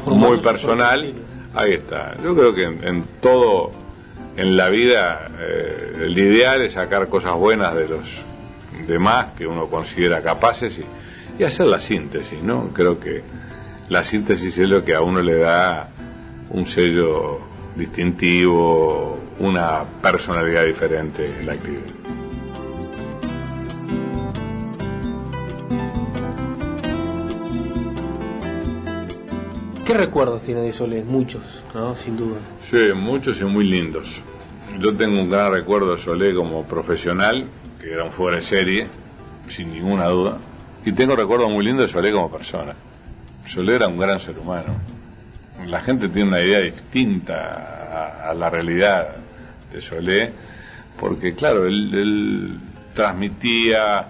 muy 0.06 0.40
personal, 0.40 1.14
Ahí 1.54 1.72
está. 1.72 2.16
Yo 2.22 2.34
creo 2.34 2.54
que 2.54 2.64
en, 2.64 2.86
en 2.86 3.04
todo, 3.20 3.72
en 4.36 4.56
la 4.56 4.68
vida, 4.68 5.26
eh, 5.38 6.04
el 6.04 6.18
ideal 6.18 6.62
es 6.62 6.72
sacar 6.72 7.08
cosas 7.08 7.34
buenas 7.34 7.74
de 7.74 7.88
los 7.88 8.22
demás 8.86 9.32
que 9.36 9.46
uno 9.46 9.66
considera 9.66 10.22
capaces 10.22 10.78
y, 10.78 10.84
y 11.42 11.44
hacer 11.44 11.66
la 11.66 11.80
síntesis, 11.80 12.42
¿no? 12.42 12.70
Creo 12.72 13.00
que 13.00 13.22
la 13.88 14.04
síntesis 14.04 14.56
es 14.58 14.68
lo 14.68 14.84
que 14.84 14.94
a 14.94 15.00
uno 15.00 15.22
le 15.22 15.36
da 15.36 15.88
un 16.50 16.66
sello 16.66 17.40
distintivo, 17.74 19.18
una 19.38 19.84
personalidad 20.02 20.64
diferente 20.64 21.32
en 21.40 21.46
la 21.46 21.54
actividad. 21.54 22.17
¿Qué 29.88 29.94
recuerdos 29.94 30.42
tiene 30.42 30.60
de 30.60 30.70
Solés? 30.70 31.06
Muchos, 31.06 31.40
¿no? 31.74 31.96
Sin 31.96 32.14
duda. 32.14 32.36
Sí, 32.70 32.92
muchos 32.94 33.40
y 33.40 33.44
muy 33.44 33.64
lindos. 33.64 34.20
Yo 34.78 34.94
tengo 34.94 35.18
un 35.18 35.30
gran 35.30 35.50
recuerdo 35.50 35.96
de 35.96 36.02
Solé 36.02 36.34
como 36.34 36.64
profesional, 36.64 37.46
que 37.80 37.94
era 37.94 38.04
un 38.04 38.10
fuera 38.10 38.36
de 38.36 38.42
serie, 38.42 38.86
sin 39.46 39.70
ninguna 39.70 40.08
duda. 40.08 40.36
Y 40.84 40.92
tengo 40.92 41.16
recuerdos 41.16 41.50
muy 41.50 41.64
lindos 41.64 41.86
de 41.86 41.92
Solé 41.94 42.12
como 42.12 42.30
persona. 42.30 42.74
Solé 43.46 43.76
era 43.76 43.88
un 43.88 43.96
gran 43.96 44.20
ser 44.20 44.38
humano. 44.38 44.74
La 45.66 45.80
gente 45.80 46.10
tiene 46.10 46.28
una 46.28 46.42
idea 46.42 46.60
distinta 46.60 48.28
a, 48.28 48.34
la 48.34 48.50
realidad 48.50 49.16
de 49.72 49.80
Solé, 49.80 50.30
porque 51.00 51.34
claro, 51.34 51.64
él, 51.64 52.58
transmitía 52.92 54.06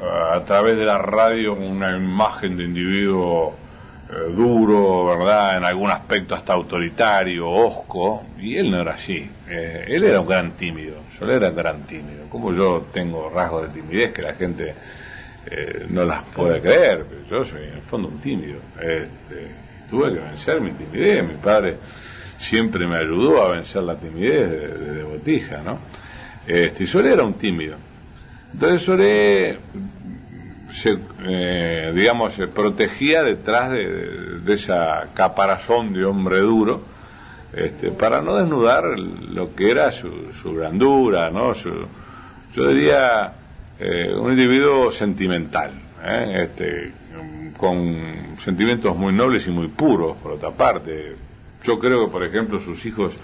uh, 0.00 0.34
a 0.36 0.44
través 0.44 0.76
de 0.76 0.84
la 0.84 0.98
radio 0.98 1.54
una 1.54 1.96
imagen 1.96 2.56
de 2.56 2.62
individuo 2.62 3.56
eh, 4.10 4.32
duro, 4.34 5.04
¿verdad? 5.04 5.58
En 5.58 5.64
algún 5.64 5.90
aspecto 5.90 6.34
hasta 6.34 6.54
autoritario, 6.54 7.50
osco, 7.50 8.24
y 8.38 8.56
él 8.56 8.70
no 8.70 8.80
era 8.80 8.94
así. 8.94 9.30
Eh, 9.46 9.84
él 9.88 10.04
era 10.04 10.20
un 10.20 10.26
gran 10.26 10.52
tímido, 10.52 10.96
Solé 11.18 11.34
era 11.34 11.50
un 11.50 11.56
gran 11.56 11.82
tímido. 11.82 12.26
Como 12.30 12.54
yo 12.54 12.86
tengo 12.92 13.28
rasgos 13.28 13.64
de 13.64 13.80
timidez 13.80 14.12
que 14.12 14.22
la 14.22 14.32
gente 14.32 14.74
eh, 15.50 15.86
no 15.90 16.04
las 16.06 16.24
puede 16.24 16.60
creer, 16.60 17.04
pero 17.08 17.22
yo 17.28 17.44
soy 17.44 17.64
en 17.64 17.74
el 17.74 17.82
fondo 17.82 18.08
un 18.08 18.18
tímido. 18.18 18.60
Este, 18.80 19.52
tuve 19.90 20.14
que 20.14 20.20
vencer 20.20 20.60
mi 20.62 20.70
timidez, 20.70 21.22
mi 21.24 21.34
padre 21.34 21.76
siempre 22.38 22.86
me 22.86 22.96
ayudó 22.96 23.42
a 23.42 23.48
vencer 23.48 23.82
la 23.82 23.96
timidez 23.96 24.50
de, 24.50 24.68
de, 24.94 25.02
botija, 25.02 25.58
¿no? 25.62 25.80
Este, 26.46 26.84
y 26.84 26.86
Solé 26.86 27.12
era 27.12 27.24
un 27.24 27.34
tímido. 27.34 27.76
Entonces 28.54 28.82
Solé 28.82 29.58
se, 30.72 30.98
eh, 31.26 31.92
digamos, 31.94 32.34
se 32.34 32.48
protegía 32.48 33.22
detrás 33.22 33.70
de, 33.70 34.40
esa 34.48 35.08
caparazón 35.14 35.92
de 35.92 36.04
hombre 36.04 36.38
duro, 36.38 36.82
este, 37.52 37.90
para 37.90 38.20
no 38.20 38.36
desnudar 38.36 38.98
lo 38.98 39.54
que 39.54 39.70
era 39.70 39.90
su, 39.92 40.32
su 40.32 40.54
grandura, 40.54 41.30
¿no? 41.30 41.52
Yo 41.54 42.68
diría 42.68 43.32
eh, 43.78 44.14
un 44.14 44.32
individuo 44.32 44.90
sentimental, 44.92 45.70
¿eh? 46.04 46.48
este, 46.48 46.92
con 47.56 48.36
sentimientos 48.38 48.96
muy 48.96 49.12
nobles 49.12 49.46
y 49.46 49.50
muy 49.50 49.68
puros, 49.68 50.16
por 50.16 50.32
otra 50.32 50.50
parte. 50.50 51.14
Yo 51.64 51.78
creo 51.78 52.06
que, 52.06 52.12
por 52.12 52.24
ejemplo, 52.24 52.60
sus 52.60 52.84
hijos 52.86 53.14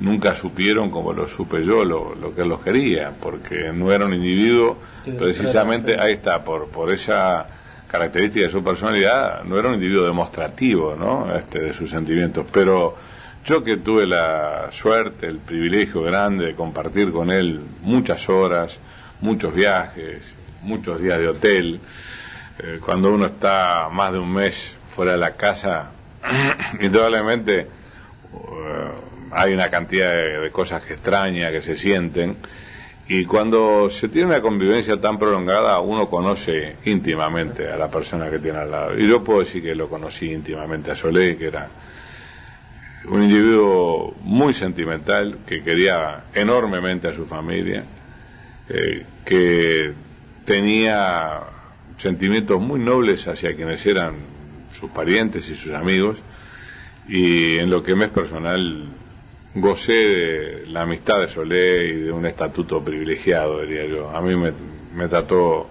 nunca 0.00 0.34
supieron 0.34 0.90
como 0.90 1.12
lo 1.12 1.26
supe 1.26 1.64
yo 1.64 1.84
lo, 1.84 2.14
lo 2.14 2.34
que 2.34 2.42
él 2.42 2.48
los 2.48 2.60
quería, 2.60 3.12
porque 3.20 3.72
no 3.72 3.92
era 3.92 4.06
un 4.06 4.14
individuo, 4.14 4.78
precisamente, 5.18 5.98
ahí 5.98 6.14
está, 6.14 6.44
por, 6.44 6.68
por 6.68 6.90
esa 6.90 7.46
característica 7.88 8.44
de 8.44 8.50
su 8.50 8.62
personalidad, 8.62 9.42
no 9.44 9.58
era 9.58 9.68
un 9.68 9.74
individuo 9.74 10.04
demostrativo, 10.04 10.94
¿no? 10.94 11.34
Este, 11.34 11.60
de 11.60 11.72
sus 11.72 11.90
sentimientos, 11.90 12.46
pero 12.52 12.96
yo 13.44 13.64
que 13.64 13.78
tuve 13.78 14.06
la 14.06 14.68
suerte, 14.70 15.26
el 15.26 15.38
privilegio 15.38 16.02
grande 16.02 16.46
de 16.46 16.54
compartir 16.54 17.10
con 17.10 17.30
él 17.30 17.60
muchas 17.82 18.28
horas, 18.28 18.78
muchos 19.20 19.54
viajes, 19.54 20.34
muchos 20.62 21.00
días 21.00 21.18
de 21.18 21.28
hotel, 21.28 21.80
eh, 22.58 22.78
cuando 22.84 23.10
uno 23.10 23.26
está 23.26 23.88
más 23.90 24.12
de 24.12 24.18
un 24.18 24.32
mes 24.32 24.76
fuera 24.94 25.12
de 25.12 25.18
la 25.18 25.34
casa, 25.34 25.90
indudablemente 26.80 27.68
uh, 28.32 29.07
hay 29.30 29.52
una 29.52 29.68
cantidad 29.70 30.12
de, 30.12 30.50
cosas 30.50 30.82
que 30.82 30.94
extraña, 30.94 31.50
que 31.50 31.60
se 31.60 31.76
sienten, 31.76 32.36
y 33.08 33.24
cuando 33.24 33.88
se 33.88 34.08
tiene 34.08 34.28
una 34.28 34.42
convivencia 34.42 35.00
tan 35.00 35.18
prolongada, 35.18 35.80
uno 35.80 36.10
conoce 36.10 36.76
íntimamente 36.84 37.66
a 37.68 37.76
la 37.76 37.90
persona 37.90 38.30
que 38.30 38.38
tiene 38.38 38.58
al 38.58 38.70
lado. 38.70 38.98
Y 38.98 39.08
yo 39.08 39.24
puedo 39.24 39.40
decir 39.40 39.62
que 39.62 39.74
lo 39.74 39.88
conocí 39.88 40.30
íntimamente 40.30 40.90
a 40.90 40.94
Solé, 40.94 41.38
que 41.38 41.46
era 41.46 41.68
un 43.06 43.22
individuo 43.22 44.14
muy 44.20 44.52
sentimental, 44.52 45.38
que 45.46 45.62
quería 45.62 46.24
enormemente 46.34 47.08
a 47.08 47.14
su 47.14 47.24
familia, 47.24 47.84
eh, 48.68 49.06
que 49.24 49.92
tenía 50.44 51.40
sentimientos 51.96 52.60
muy 52.60 52.80
nobles 52.80 53.26
hacia 53.26 53.56
quienes 53.56 53.84
eran 53.86 54.16
sus 54.74 54.90
parientes 54.90 55.48
y 55.48 55.54
sus 55.54 55.72
amigos, 55.72 56.18
y 57.08 57.56
en 57.56 57.70
lo 57.70 57.82
que 57.82 57.94
me 57.94 58.06
es 58.06 58.10
personal 58.10 58.86
gocé 59.54 59.92
de 59.92 60.66
la 60.68 60.82
amistad 60.82 61.20
de 61.20 61.28
Solé 61.28 61.86
y 61.86 62.00
de 62.02 62.12
un 62.12 62.26
estatuto 62.26 62.82
privilegiado, 62.82 63.60
diría 63.62 63.86
yo. 63.86 64.10
A 64.10 64.20
mí 64.20 64.36
me, 64.36 65.08
trató 65.08 65.68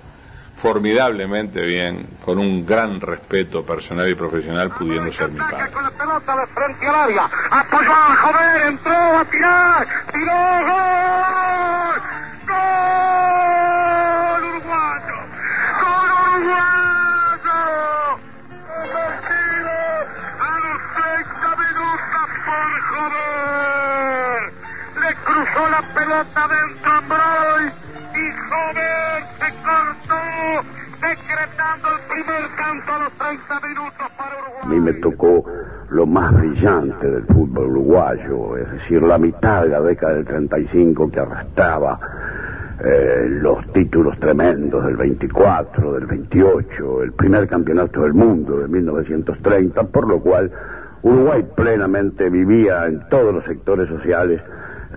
formidablemente 0.56 1.62
bien, 1.62 2.08
con 2.26 2.40
un 2.40 2.66
gran 2.66 3.00
respeto 3.00 3.63
personal 3.63 4.10
y 4.10 4.16
profesional, 4.16 4.72
pudiendo 4.72 5.12
ser 5.12 5.30
mi 5.30 5.40
padre. 5.40 5.72
Pelota 26.08 26.48
dentro 26.48 26.89
a 26.89 27.02
Broy 27.12 27.67
y 28.15 28.32
joder 28.48 29.24
se 29.39 29.50
cortó 29.67 30.24
decretando 31.02 31.88
el 31.96 32.02
primer 32.08 32.43
canto 32.56 32.93
a 32.93 33.00
los 33.00 33.13
30 33.13 33.67
minutos 33.67 34.08
para 34.17 34.36
Uruguay. 34.36 34.63
A 34.63 34.67
mí 34.67 34.80
me 34.80 34.93
tocó 34.93 35.46
lo 35.89 36.06
más 36.06 36.34
brillante 36.34 37.12
del 37.12 37.26
fútbol 37.26 37.67
uruguayo, 37.72 38.58
es 38.58 38.72
decir, 38.72 39.02
la 39.04 39.17
mitad 39.17 39.63
de 39.63 39.70
la 39.70 39.82
década 39.82 40.13
del 40.13 40.26
35 40.26 41.12
que 41.12 41.20
arrastraba 41.20 42.00
eh, 42.84 43.28
los 43.28 43.65
títulos 43.74 44.17
tremendos 44.20 44.86
del 44.86 44.96
24, 44.96 45.93
del 45.93 46.06
28, 46.06 47.04
el 47.04 47.13
primer 47.13 47.48
campeonato 47.50 48.04
del 48.04 48.13
mundo 48.13 48.60
de 48.60 48.67
1930, 48.70 49.84
por 49.84 50.08
lo 50.08 50.22
cual 50.22 50.52
Uruguay 51.02 51.46
plenamente 51.56 52.30
vivía 52.30 52.86
en 52.86 53.08
todos 53.10 53.34
los 53.34 53.43
sectores 53.46 53.89
sociales 53.89 54.41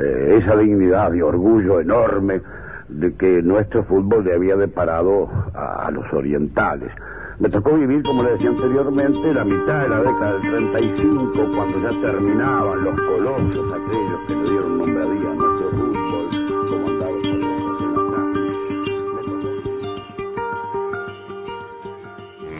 eh, 0.03 0.39
esa 0.39 0.57
dignidad 0.57 1.13
y 1.13 1.21
orgullo 1.21 1.81
enorme 1.81 2.41
de 2.89 3.15
que 3.15 3.43
nuestro 3.43 3.85
fútbol 3.85 4.25
le 4.25 4.35
había 4.35 4.57
deparado 4.57 5.29
a, 5.55 5.91
los 5.91 6.13
orientales. 6.13 6.91
Me 7.39 7.49
tocó 7.49 7.75
vivir, 7.75 8.03
como 8.03 8.23
le 8.23 8.33
decía 8.33 8.51
anteriormente, 8.51 9.33
la 9.33 9.45
mitad 9.45 9.83
de 9.83 9.89
la 9.89 9.99
década 10.01 10.33
del 10.39 10.73
35, 10.73 11.33
cuando 11.55 11.81
ya 11.81 12.01
terminaban 12.01 12.85
los 12.85 13.01
colosos 13.01 13.73
aquellos 13.73 14.21
que 14.27 14.35
le 14.35 14.51
dieron 14.51 14.79
nombre 14.79 15.05
a 15.05 15.07
día 15.09 15.31
a 15.31 15.35
nuestro 15.35 15.71
fútbol, 15.71 16.29
comandados 16.69 17.23
por 17.23 17.41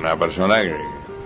Una 0.01 0.17
persona 0.17 0.63
que 0.63 0.77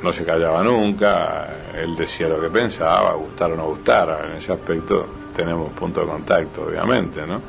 no 0.02 0.12
se 0.12 0.24
callaba 0.24 0.64
nunca, 0.64 1.46
él 1.80 1.94
decía 1.96 2.28
lo 2.28 2.40
que 2.40 2.48
pensaba, 2.48 3.14
gustar 3.14 3.52
o 3.52 3.56
no 3.56 3.66
gustar, 3.68 4.24
en 4.24 4.38
ese 4.38 4.52
aspecto 4.52 5.23
tenemos 5.34 5.72
punto 5.72 6.00
de 6.00 6.06
contacto, 6.06 6.66
obviamente, 6.68 7.26
¿no? 7.26 7.40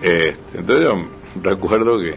Este, 0.00 0.58
entonces 0.58 0.84
yo 0.84 1.06
recuerdo 1.42 1.98
que 1.98 2.16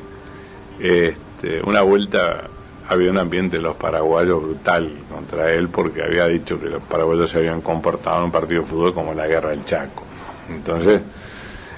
este, 0.80 1.62
una 1.64 1.82
vuelta 1.82 2.44
había 2.88 3.10
un 3.10 3.18
ambiente 3.18 3.58
de 3.58 3.64
los 3.64 3.76
paraguayos 3.76 4.44
brutal 4.44 4.92
contra 5.10 5.52
él 5.52 5.70
porque 5.70 6.04
había 6.04 6.28
dicho 6.28 6.60
que 6.60 6.68
los 6.68 6.84
paraguayos 6.84 7.30
se 7.30 7.38
habían 7.38 7.62
comportado 7.62 8.18
en 8.20 8.24
un 8.26 8.32
partido 8.32 8.62
de 8.62 8.68
fútbol 8.68 8.94
como 8.94 9.14
la 9.14 9.28
guerra 9.28 9.52
del 9.52 9.64
Chaco. 9.66 10.04
Entonces 10.50 11.02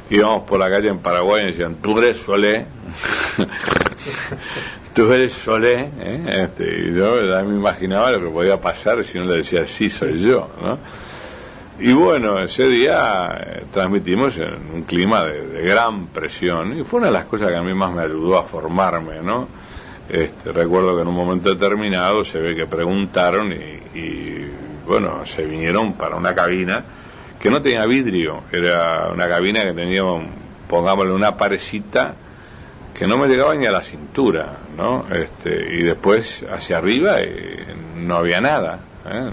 íbamos 0.10 0.44
por 0.44 0.60
la 0.60 0.70
calle 0.70 0.90
en 0.90 1.00
Paraguay 1.00 1.44
y 1.44 1.48
decían, 1.48 1.76
tú 1.76 1.98
eres 2.00 2.18
Solé, 2.18 2.66
tú 4.94 5.12
eres 5.12 5.34
Solé, 5.34 5.92
¿eh? 6.00 6.46
este, 6.46 6.90
y 6.90 6.94
yo 6.94 7.24
ya 7.26 7.44
me 7.44 7.56
imaginaba 7.56 8.12
lo 8.12 8.20
que 8.20 8.30
podía 8.30 8.60
pasar 8.60 9.04
si 9.06 9.18
uno 9.18 9.32
le 9.32 9.38
decía, 9.38 9.66
sí, 9.66 9.90
soy 9.90 10.20
yo, 10.20 10.50
¿no? 10.62 10.80
Y 11.86 11.92
bueno, 11.92 12.40
ese 12.40 12.70
día 12.70 13.38
eh, 13.46 13.64
transmitimos 13.74 14.38
en 14.38 14.74
un 14.74 14.84
clima 14.84 15.26
de, 15.26 15.46
de, 15.48 15.62
gran 15.64 16.08
presión 16.08 16.80
y 16.80 16.86
fue 16.86 17.00
una 17.00 17.08
de 17.08 17.14
las 17.14 17.26
cosas 17.26 17.50
que 17.50 17.58
a 17.58 17.62
mí 17.62 17.74
más 17.74 17.92
me 17.92 18.04
ayudó 18.04 18.38
a 18.38 18.44
formarme, 18.44 19.22
¿no? 19.22 19.50
Este, 20.08 20.54
recuerdo 20.54 20.96
que 20.96 21.02
en 21.02 21.10
un 21.10 21.14
momento 21.14 21.50
determinado 21.50 22.24
se 22.24 22.40
ve 22.40 22.56
que 22.56 22.68
preguntaron 22.68 23.52
y, 23.52 24.00
y 24.00 24.50
bueno, 24.88 25.26
se 25.26 25.44
vinieron 25.44 25.92
para 25.92 26.16
una 26.16 26.34
cabina 26.34 26.86
que 27.38 27.50
no 27.50 27.62
tenía 27.62 27.86
vidrio, 27.86 28.44
era 28.50 29.10
una 29.14 29.28
cabina 29.28 29.66
que 29.66 29.74
tenía, 29.74 30.04
pongámosle, 30.70 31.12
una 31.12 31.36
parecita 31.36 32.16
que 32.98 33.08
no 33.08 33.18
me 33.18 33.28
llegaba 33.28 33.56
ni 33.56 33.66
a 33.66 33.74
la 33.74 33.84
cintura, 33.84 34.54
¿no? 34.78 35.04
Este, 35.14 35.76
y 35.76 35.84
después 35.84 36.46
hacia 36.50 36.78
arriba 36.78 37.16
eh, 37.20 37.66
no 37.98 38.16
había 38.16 38.40
nada. 38.40 38.80
¿eh? 39.06 39.30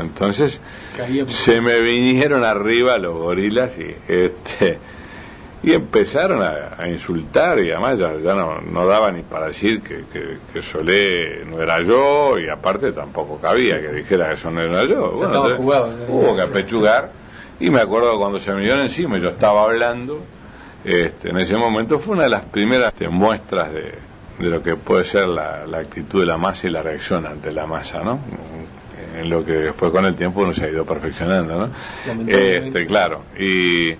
Entonces 0.00 0.60
Caía 0.96 1.28
se 1.28 1.60
me 1.60 1.80
vinieron 1.80 2.44
arriba 2.44 2.98
los 2.98 3.14
gorilas 3.16 3.72
y 3.78 3.94
este 4.08 4.78
y 5.62 5.72
empezaron 5.72 6.42
a, 6.42 6.74
a 6.76 6.88
insultar 6.88 7.58
y 7.60 7.70
además 7.70 7.98
ya, 7.98 8.12
ya 8.22 8.34
no, 8.34 8.60
no 8.60 8.86
daba 8.86 9.10
ni 9.10 9.22
para 9.22 9.46
decir 9.46 9.80
que, 9.80 10.04
que, 10.12 10.36
que 10.52 10.60
Solé 10.62 11.42
no 11.46 11.60
era 11.62 11.80
yo 11.80 12.38
y 12.38 12.48
aparte 12.48 12.92
tampoco 12.92 13.38
cabía 13.38 13.80
que 13.80 13.88
dijera 13.88 14.28
que 14.28 14.34
eso 14.34 14.50
no 14.50 14.60
era 14.60 14.84
yo. 14.84 15.12
Bueno, 15.12 15.26
entonces 15.26 15.56
jugado, 15.56 15.90
hubo 16.08 16.36
que 16.36 16.42
apechugar 16.42 17.10
y 17.60 17.70
me 17.70 17.80
acuerdo 17.80 18.18
cuando 18.18 18.38
se 18.40 18.50
me 18.50 18.58
vinieron 18.58 18.82
encima 18.82 19.16
y 19.16 19.22
yo 19.22 19.30
estaba 19.30 19.62
hablando, 19.64 20.20
este, 20.84 21.30
en 21.30 21.38
ese 21.38 21.56
momento 21.56 21.98
fue 21.98 22.14
una 22.16 22.24
de 22.24 22.30
las 22.30 22.42
primeras 22.42 22.92
muestras 23.08 23.72
de, 23.72 23.94
de 24.38 24.50
lo 24.50 24.62
que 24.62 24.76
puede 24.76 25.04
ser 25.04 25.28
la, 25.28 25.66
la 25.66 25.78
actitud 25.78 26.20
de 26.20 26.26
la 26.26 26.36
masa 26.36 26.66
y 26.66 26.70
la 26.70 26.82
reacción 26.82 27.24
ante 27.24 27.50
la 27.52 27.64
masa, 27.66 28.02
¿no? 28.02 28.18
En 29.18 29.30
lo 29.30 29.44
que 29.44 29.52
después 29.52 29.92
con 29.92 30.04
el 30.04 30.14
tiempo 30.14 30.40
uno 30.40 30.54
se 30.54 30.64
ha 30.64 30.70
ido 30.70 30.84
perfeccionando, 30.84 31.66
¿no? 31.66 32.26
Este, 32.26 32.86
claro, 32.86 33.24
y 33.38 33.94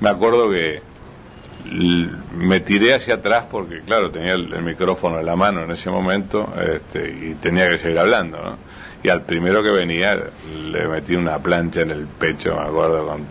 me 0.00 0.08
acuerdo 0.08 0.50
que 0.50 0.82
me 2.34 2.60
tiré 2.60 2.94
hacia 2.94 3.14
atrás 3.14 3.46
porque, 3.50 3.80
claro, 3.80 4.10
tenía 4.10 4.32
el, 4.32 4.52
el 4.52 4.62
micrófono 4.62 5.20
en 5.20 5.26
la 5.26 5.36
mano 5.36 5.62
en 5.62 5.70
ese 5.70 5.90
momento 5.90 6.52
este, 6.58 7.10
y 7.10 7.34
tenía 7.34 7.68
que 7.68 7.78
seguir 7.78 7.98
hablando, 7.98 8.38
¿no? 8.38 8.70
Y 9.02 9.08
al 9.08 9.22
primero 9.22 9.62
que 9.62 9.70
venía 9.70 10.18
le 10.70 10.86
metí 10.86 11.14
una 11.14 11.38
plancha 11.38 11.82
en 11.82 11.90
el 11.90 12.06
pecho, 12.06 12.54
me 12.54 12.62
acuerdo, 12.62 13.06
con 13.06 13.26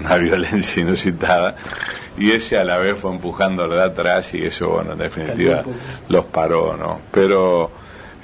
una 0.00 0.16
violencia 0.18 0.82
inusitada, 0.82 1.56
y 2.16 2.30
ese 2.30 2.58
a 2.58 2.64
la 2.64 2.78
vez 2.78 2.98
fue 2.98 3.10
empujándolo 3.10 3.74
de 3.74 3.82
atrás 3.82 4.32
y 4.34 4.44
eso, 4.44 4.68
bueno, 4.68 4.92
en 4.92 4.98
definitiva 4.98 5.62
los 6.08 6.26
paró, 6.26 6.76
¿no? 6.76 7.00
Pero 7.10 7.70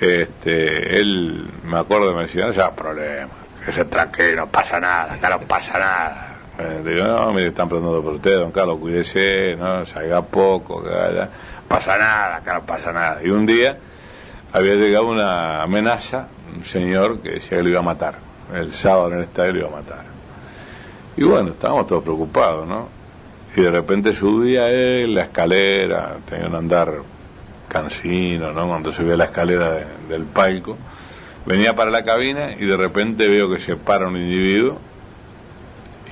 este, 0.00 0.98
él, 0.98 1.48
me 1.64 1.78
acuerdo, 1.78 2.14
me 2.14 2.22
decía, 2.22 2.46
no 2.46 2.52
sea 2.52 2.74
problema, 2.74 3.30
que 3.64 3.72
se 3.72 3.84
tranquilo, 3.84 4.42
no 4.42 4.46
pasa 4.48 4.80
nada, 4.80 5.14
acá 5.14 5.28
no 5.30 5.40
pasa 5.40 5.78
nada. 5.78 6.26
Eh, 6.58 6.82
digo, 6.84 7.04
no, 7.04 7.32
mire, 7.32 7.48
están 7.48 7.68
preguntando 7.68 8.02
por 8.02 8.14
usted, 8.14 8.38
don 8.38 8.50
Carlos, 8.50 8.78
cuídese, 8.78 9.56
no, 9.58 9.84
salga 9.86 10.22
poco, 10.22 10.82
vaya, 10.82 11.28
pasa 11.68 11.98
nada, 11.98 12.36
acá 12.36 12.54
no 12.54 12.66
pasa 12.66 12.92
nada. 12.92 13.20
Y 13.22 13.28
un 13.28 13.44
día 13.46 13.76
había 14.52 14.74
llegado 14.74 15.06
una 15.08 15.62
amenaza, 15.62 16.28
un 16.56 16.64
señor 16.64 17.20
que 17.20 17.32
decía 17.32 17.58
que 17.58 17.62
lo 17.62 17.68
iba 17.68 17.80
a 17.80 17.82
matar, 17.82 18.14
el 18.54 18.72
sábado 18.72 19.08
en 19.08 19.18
el 19.18 19.24
estadio 19.24 19.52
lo 19.52 19.58
iba 19.60 19.68
a 19.68 19.82
matar. 19.82 20.04
Y 21.16 21.24
bueno, 21.24 21.50
estábamos 21.50 21.86
todos 21.86 22.02
preocupados, 22.02 22.66
¿no? 22.66 22.88
Y 23.54 23.62
de 23.62 23.70
repente 23.70 24.14
subía 24.14 24.70
él 24.70 25.14
la 25.14 25.22
escalera, 25.22 26.16
tenía 26.28 26.46
un 26.46 26.54
andar 26.54 26.94
cansino, 27.70 28.52
¿no? 28.52 28.68
Cuando 28.68 28.92
subía 28.92 29.16
la 29.16 29.24
escalera 29.24 29.70
de- 29.72 29.86
del 30.10 30.24
palco, 30.24 30.76
venía 31.46 31.74
para 31.74 31.90
la 31.90 32.04
cabina 32.04 32.52
y 32.58 32.66
de 32.66 32.76
repente 32.76 33.26
veo 33.28 33.50
que 33.50 33.58
se 33.60 33.76
para 33.76 34.06
un 34.08 34.16
individuo 34.18 34.78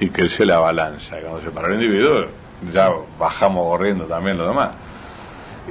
y 0.01 0.09
que 0.09 0.23
él 0.23 0.31
se 0.31 0.47
la 0.47 0.57
abalanza. 0.57 1.17
Cuando 1.21 1.43
se 1.43 1.51
para 1.51 1.69
el 1.69 1.75
individuo, 1.75 2.27
ya 2.73 2.91
bajamos 3.19 3.65
corriendo 3.67 4.05
también 4.05 4.39
los 4.39 4.49
demás. 4.49 4.71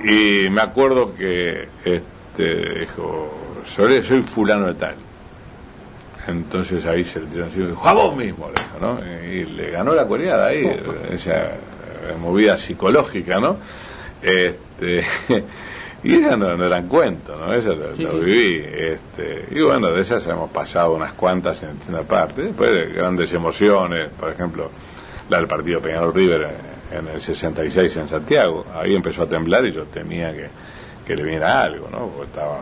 Y 0.04 0.50
me 0.52 0.62
acuerdo 0.62 1.16
que 1.16 1.70
este 1.84 2.80
dijo, 2.82 3.34
soy, 3.76 4.04
soy 4.04 4.22
fulano 4.22 4.68
de 4.68 4.74
tal. 4.76 4.96
Entonces 6.28 6.86
ahí 6.86 7.06
se 7.06 7.22
le 7.22 7.28
tiró 7.28 7.46
encima 7.46 7.66
y 7.66 7.68
dijo, 7.70 7.88
a 7.88 7.94
vos 7.94 8.16
mismo, 8.16 8.48
le 8.54 8.62
dijo, 8.62 8.78
¿no? 8.82 9.00
Y 9.34 9.46
le 9.46 9.72
ganó 9.72 9.94
la 9.94 10.06
coreada 10.06 10.48
ahí, 10.48 10.66
esa 11.12 11.46
eh, 11.46 11.56
movida 12.20 12.58
psicológica, 12.58 13.40
¿no? 13.40 13.58
Este, 14.22 15.06
y 16.08 16.16
esas 16.16 16.38
no, 16.38 16.56
no 16.56 16.66
eran 16.66 16.88
cuentos, 16.88 17.38
¿no? 17.40 17.54
Eso 17.54 17.76
lo, 17.76 17.96
Sí, 17.96 18.04
lo 18.04 18.12
sí, 18.12 18.18
viví. 18.20 18.66
Este, 18.66 19.46
y 19.52 19.62
bueno, 19.62 19.88
de 19.92 20.02
esas 20.02 20.26
hemos 20.28 20.50
pasado 20.52 20.94
unas 20.94 21.14
cuantas 21.14 21.62
en 21.64 21.78
una 21.90 22.04
parte. 22.04 22.44
Después 22.44 22.72
de 22.72 22.86
grandes 22.94 23.34
emociones, 23.34 24.08
por 24.18 24.32
ejemplo, 24.32 24.72
la 25.30 25.38
del 25.38 25.48
partido 25.48 25.82
Peñarol 25.82 26.14
River 26.14 26.50
en, 26.92 26.98
en 26.98 27.08
el 27.10 27.22
66 27.22 27.98
en 27.98 28.08
Santiago. 28.08 28.66
Ahí 28.74 28.96
empezó 28.96 29.24
a 29.24 29.28
temblar 29.28 29.66
y 29.66 29.74
yo 29.74 29.84
temía 29.86 30.32
que, 30.32 30.48
que 31.06 31.16
le 31.16 31.24
viniera 31.24 31.62
algo, 31.64 31.90
¿no? 31.92 32.08
Porque 32.08 32.28
estaba 32.32 32.60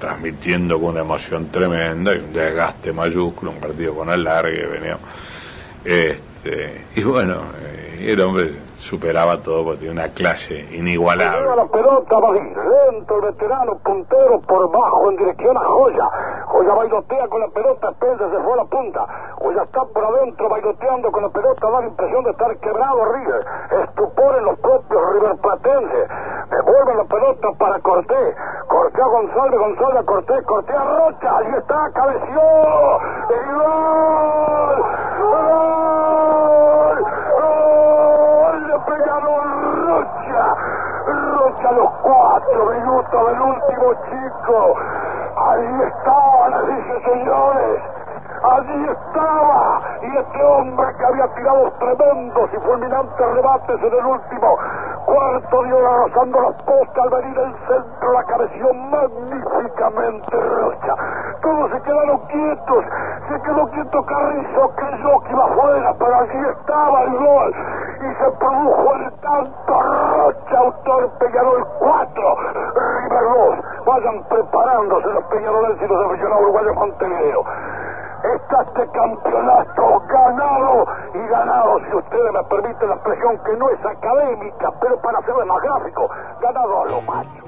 transmitiendo 0.00 0.80
con 0.80 0.90
una 0.90 1.00
emoción 1.00 1.48
tremenda 1.52 2.12
y 2.14 2.18
un 2.18 2.32
desgaste 2.32 2.92
mayúsculo, 2.92 3.52
un 3.52 3.58
partido 3.60 3.94
con 3.94 4.10
alargue, 4.10 4.66
venía. 4.66 4.98
Este, 5.84 6.86
y 6.96 7.02
bueno, 7.02 7.42
eh, 7.64 8.06
el 8.10 8.20
hombre 8.20 8.52
superaba 8.82 9.40
todo 9.40 9.64
porque 9.64 9.86
tenía 9.86 9.92
una 9.92 10.12
clase 10.12 10.66
inigualable. 10.72 11.56
La 11.56 11.66
pelota, 11.66 12.18
va 12.18 12.32
lento 12.32 13.16
el 13.16 13.22
veterano, 13.22 13.78
puntero 13.84 14.40
por 14.40 14.70
bajo 14.70 15.10
en 15.10 15.16
dirección 15.16 15.56
a 15.56 15.64
Joya. 15.64 16.10
Joya 16.46 16.74
bailotea 16.74 17.28
con 17.28 17.40
la 17.40 17.48
pelota, 17.48 17.90
Spencer 17.90 18.30
se 18.30 18.38
fue 18.42 18.52
a 18.52 18.56
la 18.56 18.64
punta. 18.64 19.06
Joya 19.38 19.62
está 19.62 19.84
por 19.84 20.04
adentro 20.04 20.48
bailoteando 20.48 21.10
con 21.12 21.22
la 21.22 21.28
pelota, 21.30 21.70
da 21.70 21.80
la 21.80 21.86
impresión 21.86 22.24
de 22.24 22.30
estar 22.30 22.56
quebrado 22.58 23.04
River. 23.14 23.46
Estupor 23.84 24.36
en 24.36 24.44
los 24.44 24.58
propios 24.58 25.12
River 25.14 25.36
Platense. 25.40 26.08
Devuelve 26.50 26.94
la 26.96 27.04
pelota 27.04 27.48
para 27.58 27.78
Cortés. 27.80 28.36
Cortés 28.68 29.00
a 29.02 29.08
González, 29.08 29.58
González 29.58 29.96
a 29.96 30.04
Cortés, 30.04 30.44
Cortés 30.44 30.76
a 30.76 30.84
Rocha. 30.84 31.36
Allí 31.38 31.54
está, 31.56 31.90
cabeció. 31.94 32.40
¡Y 33.30 33.52
gol! 33.54 34.82
¡Gol! 35.22 36.98
¡Gol 37.40 38.66
de 38.66 38.76
Peñarol 38.86 39.48
Rocha! 39.86 40.44
Rocha 41.06 41.61
los 41.74 41.90
cuatro 42.02 42.66
minutos 42.66 43.26
del 43.26 43.40
último 43.40 43.94
chico. 44.10 44.74
Ahí 45.36 45.82
estaban, 45.86 46.66
dice 46.66 47.00
señores. 47.04 47.82
Allí 48.42 48.86
estaba. 48.88 49.80
Y 50.02 50.16
este 50.16 50.44
hombre 50.44 50.86
que 50.98 51.04
había 51.04 51.28
tirado 51.34 51.72
tremendos 51.78 52.50
y 52.52 52.56
fulminantes 52.58 53.26
rebates 53.34 53.82
en 53.82 53.94
el 53.94 54.06
último 54.06 54.58
cuarto 55.04 55.62
de 55.62 55.72
hora 55.72 55.96
rozando 55.96 56.40
la 56.40 56.52
posta 56.64 57.02
al 57.02 57.10
venir 57.10 57.38
el 57.38 57.54
centro 57.66 58.12
la 58.12 58.24
cabeció 58.24 58.72
magníficamente 58.74 60.36
Rocha. 60.36 60.94
Todos 61.42 61.70
se 61.70 61.80
quedaron 61.82 62.18
quietos. 62.26 62.84
Se 63.28 63.42
quedó 63.42 63.66
quieto 63.70 64.04
Carrizo, 64.04 64.70
creyó 64.76 65.20
que 65.20 65.32
iba 65.32 65.44
afuera, 65.44 65.94
pero 65.98 66.14
allí 66.14 66.38
estaba 66.50 67.02
el 67.04 67.18
gol. 67.18 67.54
Y 67.98 68.14
se 68.22 68.30
produjo 68.38 68.94
el 68.94 69.12
tanto 69.20 69.80
Rocha, 69.80 70.58
autor 70.58 71.10
Peñarol 71.18 71.66
4, 71.78 72.36
River 72.74 73.24
2. 73.24 73.86
Vayan 73.86 74.24
preparándose 74.28 75.08
los 75.08 75.24
peñarolenses 75.24 75.82
y 75.82 75.92
los 75.92 76.06
aficionados 76.06 76.42
uruguayos 76.42 76.74
Montevideo. 76.76 77.44
Está 78.22 78.62
este 78.62 78.86
campeonato 78.92 80.00
ganado 80.08 80.86
y 81.14 81.28
ganado, 81.28 81.78
si 81.90 81.96
ustedes 81.96 82.32
me 82.32 82.42
permiten 82.44 82.88
la 82.88 82.94
expresión 82.94 83.38
que 83.44 83.56
no 83.56 83.68
es 83.70 83.84
académica, 83.84 84.70
pero 84.80 84.96
para 85.00 85.18
hacerlo 85.18 85.44
más 85.46 85.60
gráfico, 85.62 86.08
ganado 86.40 86.82
a 86.82 86.86
lo 86.86 87.00
macho. 87.02 87.42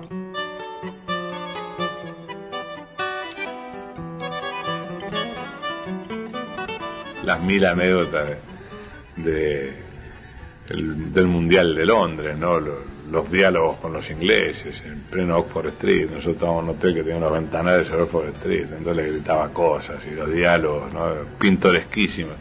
las 7.24 7.40
mil 7.40 7.64
anécdotas 7.64 8.28
de, 9.16 9.22
de- 9.30 9.84
el- 10.70 11.12
del 11.12 11.26
Mundial 11.26 11.74
de 11.74 11.86
Londres, 11.86 12.38
¿no? 12.38 12.58
Los 13.10 13.30
diálogos 13.30 13.76
con 13.76 13.92
los 13.92 14.08
ingleses 14.10 14.82
en 14.86 15.00
pleno 15.10 15.38
Oxford 15.38 15.68
Street. 15.68 16.06
Nosotros 16.10 16.34
estábamos 16.34 16.62
en 16.64 16.68
un 16.70 16.76
hotel 16.76 16.94
que 16.94 17.02
tenía 17.02 17.18
unos 17.18 17.32
ventanales 17.32 17.86
sobre 17.88 18.02
Oxford 18.02 18.28
Street, 18.28 18.66
entonces 18.76 18.96
le 18.96 19.12
gritaba 19.12 19.48
cosas 19.50 19.96
y 20.10 20.14
los 20.14 20.32
diálogos, 20.32 20.92
¿no? 20.92 21.06
Pintoresquísimos. 21.38 22.34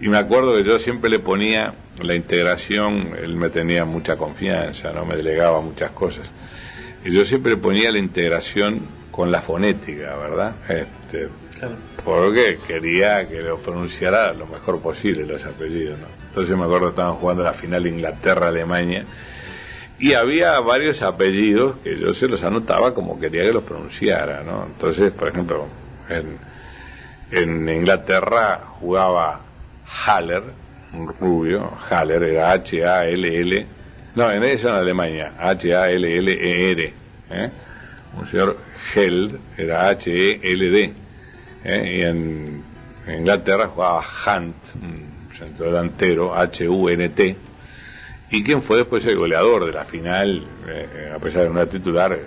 Y 0.00 0.08
me 0.08 0.18
acuerdo 0.18 0.54
que 0.56 0.64
yo 0.64 0.78
siempre 0.78 1.08
le 1.08 1.18
ponía 1.18 1.74
la 2.02 2.14
integración, 2.14 3.12
él 3.22 3.34
me 3.36 3.48
tenía 3.48 3.84
mucha 3.84 4.16
confianza, 4.16 4.92
no 4.92 5.04
me 5.06 5.16
delegaba 5.16 5.60
muchas 5.60 5.90
cosas. 5.92 6.30
Y 7.04 7.12
yo 7.12 7.24
siempre 7.24 7.52
le 7.52 7.56
ponía 7.58 7.90
la 7.90 7.98
integración 7.98 8.80
con 9.10 9.30
la 9.32 9.40
fonética, 9.40 10.16
¿verdad? 10.16 10.54
Este, 10.68 11.28
Claro. 11.58 11.74
porque 12.04 12.58
quería 12.66 13.26
que 13.26 13.40
lo 13.40 13.56
pronunciara 13.58 14.34
lo 14.34 14.46
mejor 14.46 14.78
posible 14.80 15.24
los 15.24 15.42
apellidos, 15.46 15.98
¿no? 15.98 16.06
Entonces 16.28 16.54
me 16.54 16.64
acuerdo 16.64 16.88
que 16.88 16.90
estaban 16.90 17.14
jugando 17.14 17.42
la 17.42 17.54
final 17.54 17.86
Inglaterra-Alemania 17.86 19.04
y 19.98 20.12
había 20.12 20.58
varios 20.60 21.02
apellidos 21.02 21.76
que 21.82 21.98
yo 21.98 22.12
se 22.12 22.28
los 22.28 22.42
anotaba 22.42 22.92
como 22.92 23.18
quería 23.18 23.44
que 23.44 23.52
los 23.52 23.64
pronunciara, 23.64 24.42
¿no? 24.42 24.66
Entonces, 24.66 25.12
por 25.12 25.28
ejemplo, 25.28 25.66
en, 26.08 26.38
en 27.30 27.68
Inglaterra 27.68 28.60
jugaba 28.78 29.40
Haller, 30.06 30.42
un 30.92 31.08
rubio, 31.18 31.70
Haller 31.88 32.22
era 32.22 32.52
H-A-L-L, 32.52 33.66
no, 34.14 34.30
en 34.30 34.44
eso 34.44 34.68
en 34.68 34.74
Alemania, 34.76 35.32
H-A-L-L-E-R, 35.38 36.92
¿eh? 37.30 37.50
un 38.18 38.26
señor 38.26 38.58
Held 38.94 39.38
era 39.56 39.88
H-E-L-D, 39.88 40.92
¿eh? 41.64 41.96
y 41.96 42.02
en 42.02 42.62
Inglaterra 43.08 43.68
jugaba 43.68 44.00
Hunt, 44.00 44.56
un 44.74 45.36
centro 45.36 45.66
delantero, 45.66 46.34
H-U-N-T, 46.34 47.36
y 48.30 48.42
quien 48.42 48.62
fue 48.62 48.78
después 48.78 49.04
el 49.06 49.16
goleador 49.16 49.66
de 49.66 49.72
la 49.72 49.84
final, 49.84 50.42
eh, 50.66 51.12
a 51.14 51.18
pesar 51.18 51.44
de 51.44 51.50
no 51.50 51.66
titular, 51.66 52.18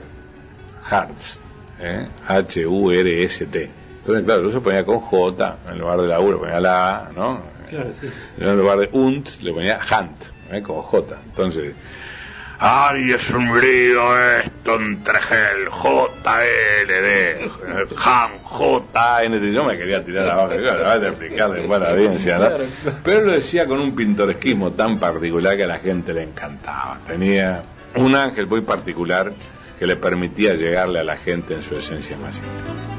Hartz, 0.89 1.39
¿eh? 1.79 2.07
H-U-R-S-T. 2.27 3.69
Entonces, 3.99 4.25
claro, 4.25 4.43
yo 4.43 4.51
se 4.51 4.61
ponía 4.61 4.85
con 4.85 4.99
J, 4.99 5.57
en 5.71 5.79
lugar 5.79 6.01
de 6.01 6.07
la 6.07 6.19
U 6.19 6.31
le 6.31 6.37
ponía 6.37 6.59
la 6.59 6.97
A, 6.97 7.11
¿no? 7.11 7.41
Claro, 7.69 7.89
sí. 7.99 8.07
En 8.39 8.57
lugar 8.57 8.79
de 8.79 8.89
UNT 8.91 9.41
le 9.41 9.53
ponía 9.53 9.79
Hunt, 9.79 10.23
¿eh? 10.51 10.61
con 10.63 10.81
J. 10.81 11.17
Entonces, 11.25 11.75
¡ay, 12.59 13.11
es 13.11 13.29
un 13.31 13.59
lío 13.59 14.37
esto 14.37 14.75
entre 14.75 15.19
el 15.53 15.69
J-L-D! 15.69 17.49
Ham, 18.03 18.31
J-N-T. 18.43 19.51
Yo 19.51 19.63
me 19.63 19.77
quería 19.77 20.03
tirar 20.03 20.29
abajo, 20.29 20.55
claro, 20.57 20.87
a 20.87 21.07
explicarle 21.07 21.67
para 21.67 21.85
la 21.85 21.91
audiencia, 21.91 22.37
¿no? 22.37 22.49
Pero 23.03 23.21
lo 23.21 23.31
decía 23.31 23.65
con 23.65 23.79
un 23.79 23.95
pintoresquismo 23.95 24.71
tan 24.71 24.99
particular 24.99 25.55
que 25.55 25.63
a 25.63 25.67
la 25.67 25.79
gente 25.79 26.13
le 26.13 26.23
encantaba. 26.23 26.99
Tenía 27.07 27.63
un 27.95 28.15
ángel 28.15 28.47
muy 28.47 28.61
particular 28.61 29.31
que 29.77 29.87
le 29.87 29.95
permitía 29.95 30.55
llegarle 30.55 30.99
a 30.99 31.03
la 31.03 31.17
gente 31.17 31.53
en 31.53 31.63
su 31.63 31.75
esencia 31.75 32.17
más 32.17 32.35
íntima. 32.35 32.98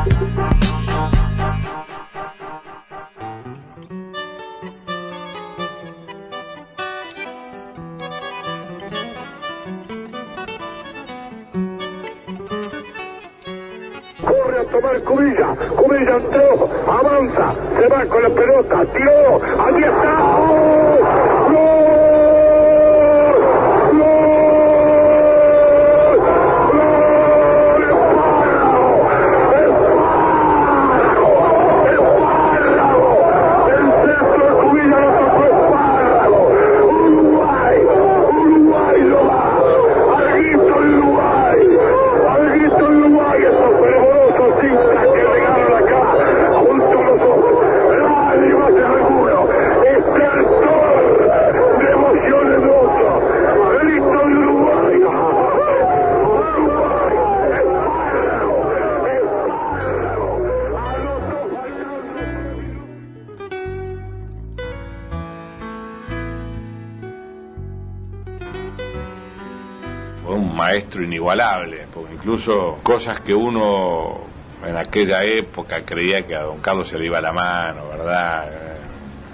Inigualable, 71.03 71.87
porque 71.93 72.13
incluso 72.13 72.79
cosas 72.83 73.19
que 73.21 73.33
uno 73.33 74.19
en 74.65 74.77
aquella 74.77 75.23
época 75.23 75.83
creía 75.83 76.25
que 76.25 76.35
a 76.35 76.41
don 76.41 76.59
Carlos 76.59 76.87
se 76.87 76.99
le 76.99 77.05
iba 77.05 77.19
la 77.19 77.31
mano, 77.33 77.87
¿verdad? 77.89 78.47
Eh, 78.51 78.71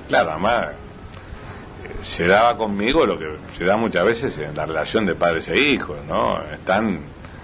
Claro, 0.07 0.31
además 0.31 0.67
eh, 1.83 1.95
se 2.01 2.27
daba 2.27 2.57
conmigo 2.57 3.05
lo 3.05 3.19
que 3.19 3.27
se 3.57 3.65
da 3.65 3.77
muchas 3.77 4.05
veces 4.05 4.37
en 4.39 4.55
la 4.55 4.65
relación 4.65 5.05
de 5.05 5.15
padres 5.15 5.47
e 5.49 5.59
hijos, 5.59 5.97
¿no? 6.07 6.39
Están 6.53 7.01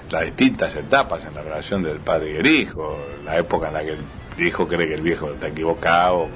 las 0.10 0.24
distintas 0.26 0.76
etapas 0.76 1.26
en 1.26 1.34
la 1.36 1.42
relación 1.42 1.84
del 1.84 1.98
padre 1.98 2.32
y 2.32 2.36
el 2.38 2.48
hijo, 2.48 2.98
la 3.26 3.38
época 3.38 3.68
en 3.68 3.74
la 3.74 3.82
que 3.82 3.92
el 3.92 4.48
hijo 4.48 4.68
cree 4.68 4.88
que 4.88 4.94
el 4.94 5.02
viejo 5.02 5.32
está 5.32 5.48
equivocado, 5.48 6.30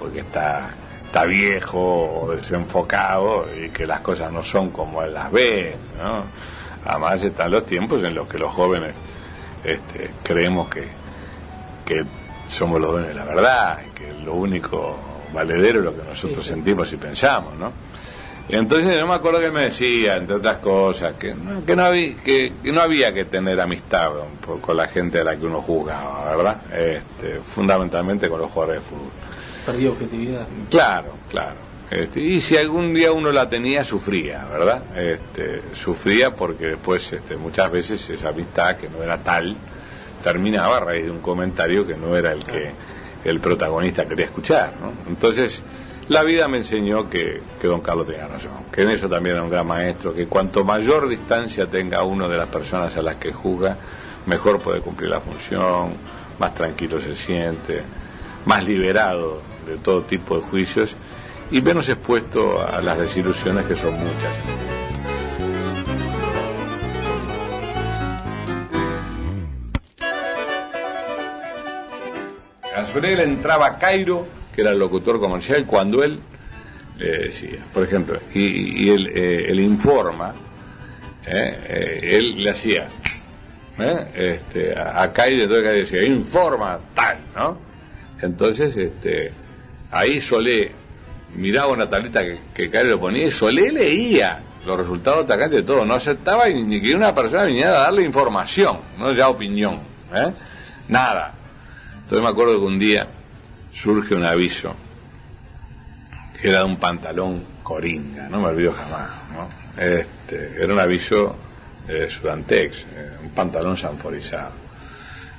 o 0.00 0.12
que 0.12 0.20
está, 0.20 0.70
está 1.04 1.24
viejo 1.24 2.22
o 2.22 2.30
desenfocado 2.32 3.46
y 3.54 3.70
que 3.70 3.86
las 3.86 4.00
cosas 4.00 4.32
no 4.32 4.42
son 4.42 4.70
como 4.70 5.02
él 5.02 5.12
las 5.12 5.30
ve, 5.30 5.76
¿no? 5.98 6.24
Además 6.86 7.22
están 7.22 7.50
los 7.50 7.66
tiempos 7.66 8.02
en 8.02 8.14
los 8.14 8.28
que 8.28 8.38
los 8.38 8.52
jóvenes 8.52 8.94
este, 9.64 10.10
creemos 10.22 10.68
que, 10.68 10.84
que 11.84 12.04
somos 12.46 12.80
los 12.80 12.92
dueños 12.92 13.08
de 13.08 13.14
la 13.14 13.24
verdad 13.24 13.78
que 13.94 14.12
lo 14.24 14.34
único 14.34 14.96
valedero 15.32 15.80
es 15.80 15.84
lo 15.84 15.92
que 15.96 16.02
nosotros 16.08 16.38
Sí, 16.44 16.48
sí. 16.48 16.48
sentimos 16.54 16.92
y 16.92 16.96
pensamos, 16.96 17.54
¿no? 17.56 17.72
Entonces 18.48 18.96
yo 18.96 19.08
me 19.08 19.14
acuerdo 19.14 19.40
que 19.40 19.50
me 19.50 19.64
decía, 19.64 20.16
entre 20.16 20.36
otras 20.36 20.58
cosas, 20.58 21.14
que 21.14 21.34
no, 21.34 21.64
que 21.64 21.74
no, 21.74 21.82
había, 21.82 22.14
que, 22.16 22.52
que 22.62 22.70
no 22.72 22.80
había 22.80 23.12
que 23.12 23.24
tener 23.24 23.60
amistad 23.60 24.12
con, 24.46 24.60
con 24.60 24.76
la 24.76 24.86
gente 24.86 25.18
a 25.20 25.24
la 25.24 25.36
que 25.36 25.46
uno 25.46 25.60
juzgaba, 25.60 26.36
¿verdad? 26.36 26.56
Este, 26.72 27.40
fundamentalmente 27.40 28.28
con 28.28 28.40
los 28.40 28.48
jugadores 28.52 28.82
de 28.84 28.88
fútbol. 28.88 29.10
Perdió 29.66 29.90
objetividad. 29.92 30.46
Claro, 30.70 31.08
claro. 31.28 31.56
Este, 31.90 32.20
y 32.20 32.40
si 32.40 32.56
algún 32.56 32.92
día 32.92 33.12
uno 33.12 33.30
la 33.30 33.48
tenía, 33.48 33.84
sufría, 33.84 34.44
¿verdad? 34.46 34.82
Este, 34.96 35.62
sufría 35.74 36.34
porque 36.34 36.66
después 36.66 37.12
este, 37.12 37.36
muchas 37.36 37.70
veces 37.70 38.10
esa 38.10 38.30
amistad 38.30 38.76
que 38.76 38.88
no 38.88 39.02
era 39.02 39.18
tal 39.18 39.56
terminaba 40.22 40.78
a 40.78 40.80
raíz 40.80 41.04
de 41.04 41.12
un 41.12 41.20
comentario 41.20 41.86
que 41.86 41.94
no 41.96 42.16
era 42.16 42.32
el 42.32 42.44
que 42.44 42.72
el 43.24 43.38
protagonista 43.38 44.06
quería 44.06 44.26
escuchar, 44.26 44.74
¿no? 44.80 44.92
Entonces, 45.08 45.62
la 46.08 46.24
vida 46.24 46.48
me 46.48 46.58
enseñó 46.58 47.08
que, 47.08 47.40
que 47.60 47.68
don 47.68 47.80
Carlos 47.80 48.06
tenía 48.06 48.26
razón, 48.26 48.64
que 48.72 48.82
en 48.82 48.90
eso 48.90 49.08
también 49.08 49.36
era 49.36 49.44
un 49.44 49.50
gran 49.50 49.66
maestro, 49.66 50.12
que 50.12 50.26
cuanto 50.26 50.64
mayor 50.64 51.08
distancia 51.08 51.68
tenga 51.68 52.02
uno 52.02 52.28
de 52.28 52.36
las 52.36 52.48
personas 52.48 52.96
a 52.96 53.02
las 53.02 53.16
que 53.16 53.32
juzga, 53.32 53.76
mejor 54.26 54.58
puede 54.58 54.80
cumplir 54.80 55.10
la 55.10 55.20
función, 55.20 55.94
más 56.38 56.54
tranquilo 56.54 57.00
se 57.00 57.14
siente, 57.14 57.82
más 58.44 58.64
liberado 58.64 59.42
de 59.66 59.76
todo 59.76 60.02
tipo 60.02 60.36
de 60.36 60.42
juicios 60.42 60.96
y 61.50 61.60
menos 61.60 61.88
expuesto 61.88 62.60
a 62.60 62.80
las 62.80 62.98
desilusiones 62.98 63.66
que 63.66 63.76
son 63.76 63.94
muchas. 63.94 64.36
A 72.74 72.86
Sorel 72.86 73.20
entraba 73.20 73.66
a 73.66 73.78
Cairo, 73.78 74.26
que 74.54 74.60
era 74.62 74.72
el 74.72 74.78
locutor 74.78 75.18
comercial, 75.20 75.64
cuando 75.66 76.02
él 76.02 76.18
le 76.98 77.18
decía, 77.18 77.58
por 77.72 77.84
ejemplo, 77.84 78.18
y, 78.34 78.84
y 78.84 78.90
él, 78.90 79.12
eh, 79.14 79.54
informa, 79.62 80.34
eh, 81.26 81.58
eh, 81.68 82.00
él 82.16 82.42
le 82.42 82.50
hacía, 82.50 82.88
¿eh? 83.78 84.06
este, 84.14 84.78
a, 84.78 85.02
a 85.02 85.12
Cairo, 85.12 85.42
entonces 85.44 85.64
Cairo 85.64 85.78
decía, 85.80 86.02
informa 86.04 86.78
tal, 86.94 87.18
¿no? 87.34 87.58
Entonces, 88.20 88.74
este, 88.76 89.30
ahí 89.90 90.20
Solé 90.20 90.72
miraba 91.34 91.68
una 91.68 91.88
tableta 91.88 92.22
que, 92.22 92.38
que 92.54 92.70
Cairo 92.70 92.90
le 92.90 92.96
ponía 92.96 93.26
y 93.26 93.30
Solé 93.30 93.70
leía 93.72 94.40
los 94.66 94.76
resultados 94.76 95.24
atacantes 95.24 95.60
de 95.60 95.62
todo, 95.62 95.84
no 95.84 95.94
aceptaba 95.94 96.48
ni, 96.48 96.82
que 96.82 96.94
una 96.94 97.14
persona 97.14 97.44
viniera 97.44 97.70
a 97.70 97.82
darle 97.84 98.02
información, 98.02 98.80
no 98.98 99.12
ya 99.12 99.28
opinión, 99.28 99.78
¿eh? 100.12 100.32
nada. 100.88 101.32
Entonces 101.94 102.22
me 102.22 102.28
acuerdo 102.28 102.58
que 102.58 102.66
un 102.66 102.78
día 102.78 103.06
surge 103.72 104.14
un 104.14 104.24
aviso 104.24 104.74
que 106.40 106.48
era 106.50 106.58
de 106.58 106.64
un 106.64 106.76
pantalón 106.76 107.42
coringa, 107.62 108.28
no 108.28 108.40
me 108.40 108.48
olvido 108.48 108.72
jamás, 108.72 109.10
¿no? 109.32 109.82
Este, 109.82 110.62
era 110.62 110.72
un 110.72 110.80
aviso 110.80 111.36
de 111.86 112.10
Sudantex, 112.10 112.78
eh, 112.78 113.16
un 113.22 113.30
pantalón 113.30 113.76
sanforizado. 113.76 114.52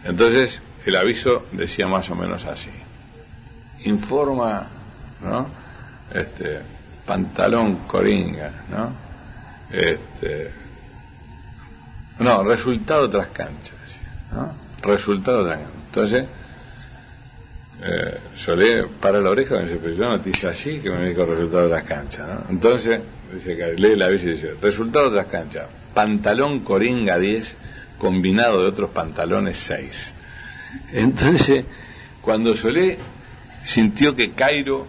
Entonces 0.05 0.61
el 0.85 0.95
aviso 0.95 1.45
decía 1.51 1.87
más 1.87 2.09
o 2.09 2.15
menos 2.15 2.45
así, 2.45 2.71
informa, 3.83 4.67
¿no? 5.21 5.47
Este, 6.13 6.61
pantalón 7.05 7.87
coringa, 7.87 8.51
¿no? 8.69 8.91
Este, 9.71 10.51
no, 12.19 12.43
resultado 12.43 13.09
tras 13.09 13.27
cancha, 13.27 13.73
¿no? 14.31 14.53
Resultado 14.81 15.45
tras 15.45 15.57
cancha. 15.57 15.71
Entonces, 15.85 16.25
eh, 17.83 18.85
para 18.99 19.19
la 19.19 19.29
oreja 19.29 19.55
y 19.55 19.57
me 19.59 19.63
dice, 19.65 19.79
pero 19.81 19.93
yo 19.93 20.09
no 20.09 20.19
te 20.19 20.29
hice 20.31 20.47
así 20.47 20.79
que 20.79 20.89
me 20.89 21.09
dijo 21.09 21.25
resultado 21.25 21.63
de 21.63 21.69
las 21.69 21.83
canchas, 21.83 22.27
¿no? 22.27 22.43
Entonces, 22.49 22.99
dice 23.33 23.55
que 23.55 23.73
lee 23.73 23.93
el 23.93 24.01
aviso 24.01 24.27
y 24.27 24.31
dice, 24.31 24.55
resultado 24.61 25.05
de 25.05 25.19
otras 25.19 25.31
canchas, 25.31 25.67
pantalón 25.93 26.61
Coringa 26.61 27.17
10, 27.19 27.55
combinado 27.97 28.61
de 28.61 28.69
otros 28.69 28.89
pantalones 28.91 29.57
6. 29.59 30.13
Entonces, 30.93 31.65
cuando 32.21 32.55
Solé 32.55 32.97
sintió 33.63 34.15
que 34.15 34.31
Cairo 34.31 34.87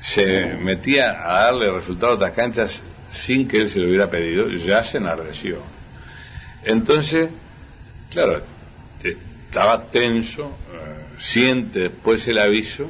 se 0.00 0.54
metía 0.60 1.10
a 1.30 1.44
darle 1.44 1.70
resultados 1.70 2.14
a 2.14 2.16
otras 2.16 2.32
canchas 2.32 2.82
sin 3.10 3.48
que 3.48 3.62
él 3.62 3.68
se 3.68 3.80
lo 3.80 3.88
hubiera 3.88 4.08
pedido, 4.08 4.48
ya 4.50 4.84
se 4.84 4.98
enardeció. 4.98 5.58
Entonces, 6.64 7.30
claro, 8.10 8.42
estaba 9.02 9.90
tenso, 9.90 10.56
eh, 10.72 11.16
siente 11.18 11.80
después 11.80 12.26
el 12.28 12.38
aviso, 12.38 12.88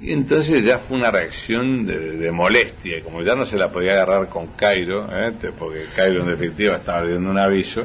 y 0.00 0.12
entonces 0.12 0.64
ya 0.64 0.78
fue 0.78 0.96
una 0.96 1.10
reacción 1.10 1.86
de, 1.86 2.30
molestia, 2.30 2.98
y 2.98 3.02
como 3.02 3.22
ya 3.22 3.34
no 3.34 3.44
se 3.44 3.58
la 3.58 3.70
podía 3.70 3.92
agarrar 3.92 4.28
con 4.28 4.46
Cairo, 4.48 5.08
¿eh? 5.12 5.32
Porque 5.58 5.84
Cairo 5.94 6.22
en 6.22 6.28
definitiva 6.28 6.76
estaba 6.76 7.04
dando 7.04 7.30
un 7.30 7.38
aviso, 7.38 7.80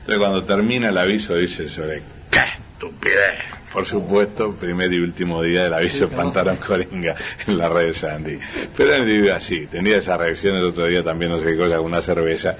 entonces 0.00 0.18
cuando 0.18 0.44
termina 0.44 0.90
el 0.90 0.98
aviso 0.98 1.34
dice 1.34 1.68
sobre 1.68 2.02
¡qué 2.30 2.38
estupidez! 2.38 3.55
Por 3.72 3.84
supuesto, 3.84 4.52
primer 4.52 4.92
y 4.92 5.00
último 5.00 5.42
día 5.42 5.64
del 5.64 5.74
aviso 5.74 6.08
pantalón 6.08 6.56
coringa 6.56 7.14
en 7.46 7.58
la 7.58 7.68
red 7.68 7.88
de 7.88 7.94
Sandy. 7.94 8.38
Pero 8.76 8.94
él 8.94 9.04
vive 9.04 9.32
así, 9.32 9.66
tenía 9.66 9.98
esa 9.98 10.16
reacción 10.16 10.56
el 10.56 10.64
otro 10.64 10.86
día 10.86 11.02
también, 11.02 11.30
no 11.32 11.38
sé 11.38 11.46
qué 11.46 11.56
cosa, 11.56 11.76
con 11.76 11.86
una 11.86 12.00
cerveza, 12.00 12.56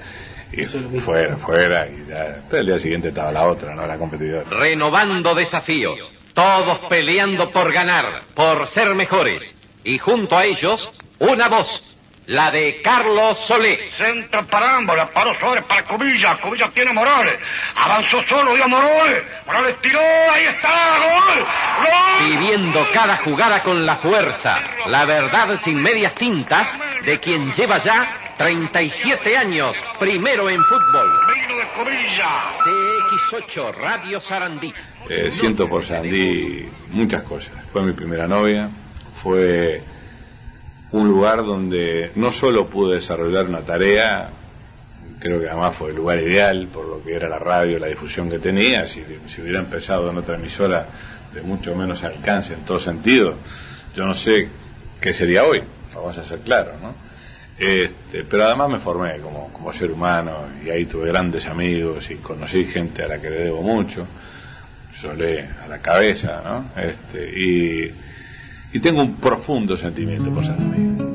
y 0.51 0.65
fuera, 0.65 1.35
fuera, 1.37 1.87
y 1.87 2.05
ya, 2.07 2.41
pero 2.49 2.61
el 2.61 2.67
día 2.67 2.79
siguiente 2.79 3.09
estaba 3.09 3.31
la 3.31 3.47
otra, 3.47 3.75
¿no? 3.75 3.85
La 3.85 3.97
competidora. 3.97 4.49
renovando 4.49 5.35
desafíos, 5.35 5.99
todos 6.33 6.79
peleando 6.89 7.51
por 7.51 7.71
ganar, 7.73 8.23
por 8.33 8.69
ser 8.69 8.93
mejores, 8.95 9.55
y 9.83 9.97
junto 9.97 10.37
a 10.37 10.45
ellos, 10.45 10.89
una 11.19 11.47
voz, 11.47 11.83
la 12.27 12.51
de 12.51 12.81
Carlos 12.81 13.37
Solé. 13.45 13.91
Centro 13.97 14.45
parámbola, 14.45 15.09
paró 15.09 15.37
sobre 15.39 15.61
para 15.63 15.83
Cubilla, 15.85 16.37
Cubilla 16.37 16.69
tiene 16.73 16.93
Morales, 16.93 17.37
avanzó 17.75 18.21
solo, 18.27 18.53
dio 18.53 18.65
a 18.65 18.67
Morales, 18.67 19.23
Morales 19.45 19.75
tiró, 19.81 19.99
ahí 19.99 20.45
está, 20.45 20.97
gol, 20.99 21.45
gol. 21.81 22.29
Viviendo 22.29 22.87
cada 22.93 23.17
jugada 23.17 23.63
con 23.63 23.85
la 23.85 23.97
fuerza, 23.97 24.61
la 24.87 25.05
verdad 25.05 25.59
sin 25.63 25.81
medias 25.81 26.15
tintas 26.15 26.67
de 27.05 27.19
quien 27.19 27.51
lleva 27.53 27.77
ya 27.77 28.33
37 28.37 29.37
años, 29.37 29.77
primero 29.97 30.49
en 30.49 30.61
fútbol. 30.63 31.09
Vino 31.33 31.59
de 31.59 31.67
Cubilla. 31.69 32.51
CX8 32.63 33.73
Radio 33.75 34.19
Sarandí. 34.19 34.73
Eh, 35.09 35.31
siento 35.31 35.67
por 35.67 35.83
Sandy 35.83 36.69
muchas 36.89 37.23
cosas. 37.23 37.53
Fue 37.71 37.81
mi 37.81 37.93
primera 37.93 38.27
novia, 38.27 38.69
fue 39.15 39.81
un 40.91 41.07
lugar 41.07 41.37
donde 41.45 42.11
no 42.15 42.31
solo 42.31 42.67
pude 42.67 42.95
desarrollar 42.95 43.45
una 43.45 43.61
tarea, 43.61 44.29
creo 45.19 45.39
que 45.39 45.49
además 45.49 45.75
fue 45.75 45.89
el 45.89 45.95
lugar 45.95 46.19
ideal 46.19 46.67
por 46.67 46.87
lo 46.87 47.03
que 47.03 47.15
era 47.15 47.27
la 47.27 47.39
radio, 47.39 47.79
la 47.79 47.87
difusión 47.87 48.29
que 48.29 48.39
tenía, 48.39 48.87
si, 48.87 49.03
hubiera 49.41 49.59
empezado 49.59 50.09
en 50.09 50.17
otra 50.17 50.35
emisora 50.35 50.87
de 51.33 51.41
mucho 51.41 51.75
menos 51.75 52.03
alcance 52.03 52.53
en 52.53 52.61
todo 52.61 52.79
sentido, 52.79 53.35
yo 53.95 54.05
no 54.05 54.13
sé 54.13 54.47
qué 55.01 55.13
sería 55.13 55.43
hoy, 55.43 55.61
vamos 55.93 56.17
a 56.17 56.23
ser 56.23 56.39
claros, 56.39 56.73
¿no? 56.81 57.07
Este, 57.57 58.23
pero 58.23 58.45
además 58.45 58.69
me 58.69 58.79
formé 58.79 59.17
como, 59.17 59.51
como 59.51 59.73
ser 59.73 59.91
humano 59.91 60.45
y 60.63 60.69
ahí 60.69 60.85
tuve 60.85 61.07
grandes 61.07 61.47
amigos 61.47 62.09
y 62.11 62.15
conocí 62.15 62.65
gente 62.65 63.03
a 63.03 63.07
la 63.07 63.19
que 63.19 63.31
le 63.31 63.37
debo 63.45 63.63
mucho. 63.63 64.05
Solé 65.01 65.47
a 65.63 65.67
la 65.67 65.79
cabeza, 65.79 66.41
¿no? 66.43 66.69
Este, 66.79 67.27
y, 67.27 67.91
y 68.73 68.79
tengo 68.79 69.01
un 69.01 69.15
profundo 69.15 69.77
sentimiento 69.77 70.29
por 70.29 70.45
San 70.45 70.57
Domingo. 70.57 71.07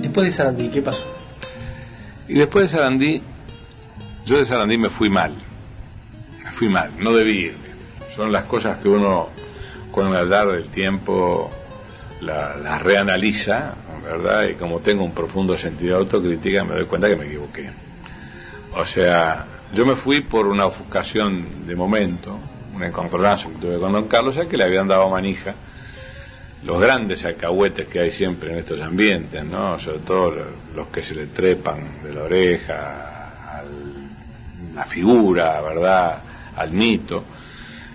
Después 0.00 0.26
de 0.26 0.32
Sarandí, 0.32 0.68
¿qué 0.68 0.82
pasó? 0.82 1.04
Y 2.28 2.34
después 2.34 2.70
de 2.70 2.76
Sarandí, 2.76 3.22
yo 4.26 4.38
de 4.38 4.44
Sarandí 4.44 4.76
me 4.76 4.90
fui 4.90 5.08
mal. 5.08 5.34
Me 6.44 6.52
fui 6.52 6.68
mal, 6.68 6.90
no 6.98 7.12
debí 7.12 7.46
irme. 7.46 7.69
Son 8.20 8.32
las 8.32 8.44
cosas 8.44 8.76
que 8.76 8.88
uno, 8.90 9.30
con 9.90 10.08
el 10.08 10.14
andar 10.14 10.48
del 10.48 10.64
tiempo, 10.68 11.50
la- 12.20 12.54
las 12.54 12.82
reanaliza, 12.82 13.72
¿verdad? 14.04 14.46
Y 14.46 14.54
como 14.56 14.80
tengo 14.80 15.02
un 15.04 15.12
profundo 15.14 15.56
sentido 15.56 15.96
de 15.96 16.02
autocrítica, 16.02 16.62
me 16.64 16.74
doy 16.74 16.84
cuenta 16.84 17.08
que 17.08 17.16
me 17.16 17.24
equivoqué. 17.24 17.70
O 18.76 18.84
sea, 18.84 19.46
yo 19.72 19.86
me 19.86 19.96
fui 19.96 20.20
por 20.20 20.46
una 20.48 20.66
ofuscación 20.66 21.66
de 21.66 21.74
momento, 21.74 22.38
un 22.74 22.82
encontronazo 22.82 23.48
que 23.48 23.54
tuve 23.54 23.78
con 23.78 23.90
don 23.92 24.06
Carlos, 24.06 24.34
ya 24.34 24.44
que 24.44 24.58
le 24.58 24.64
habían 24.64 24.86
dado 24.86 25.08
manija 25.08 25.54
los 26.62 26.78
grandes 26.78 27.24
alcahuetes 27.24 27.88
que 27.88 28.00
hay 28.00 28.10
siempre 28.10 28.52
en 28.52 28.58
estos 28.58 28.82
ambientes, 28.82 29.42
¿no? 29.46 29.78
Sobre 29.80 30.00
todo 30.00 30.34
los 30.76 30.88
que 30.88 31.02
se 31.02 31.14
le 31.14 31.24
trepan 31.24 31.78
de 32.04 32.12
la 32.12 32.24
oreja 32.24 32.74
a 33.60 33.62
la 34.74 34.84
figura, 34.84 35.58
¿verdad? 35.62 36.18
Al 36.56 36.70
mito. 36.70 37.24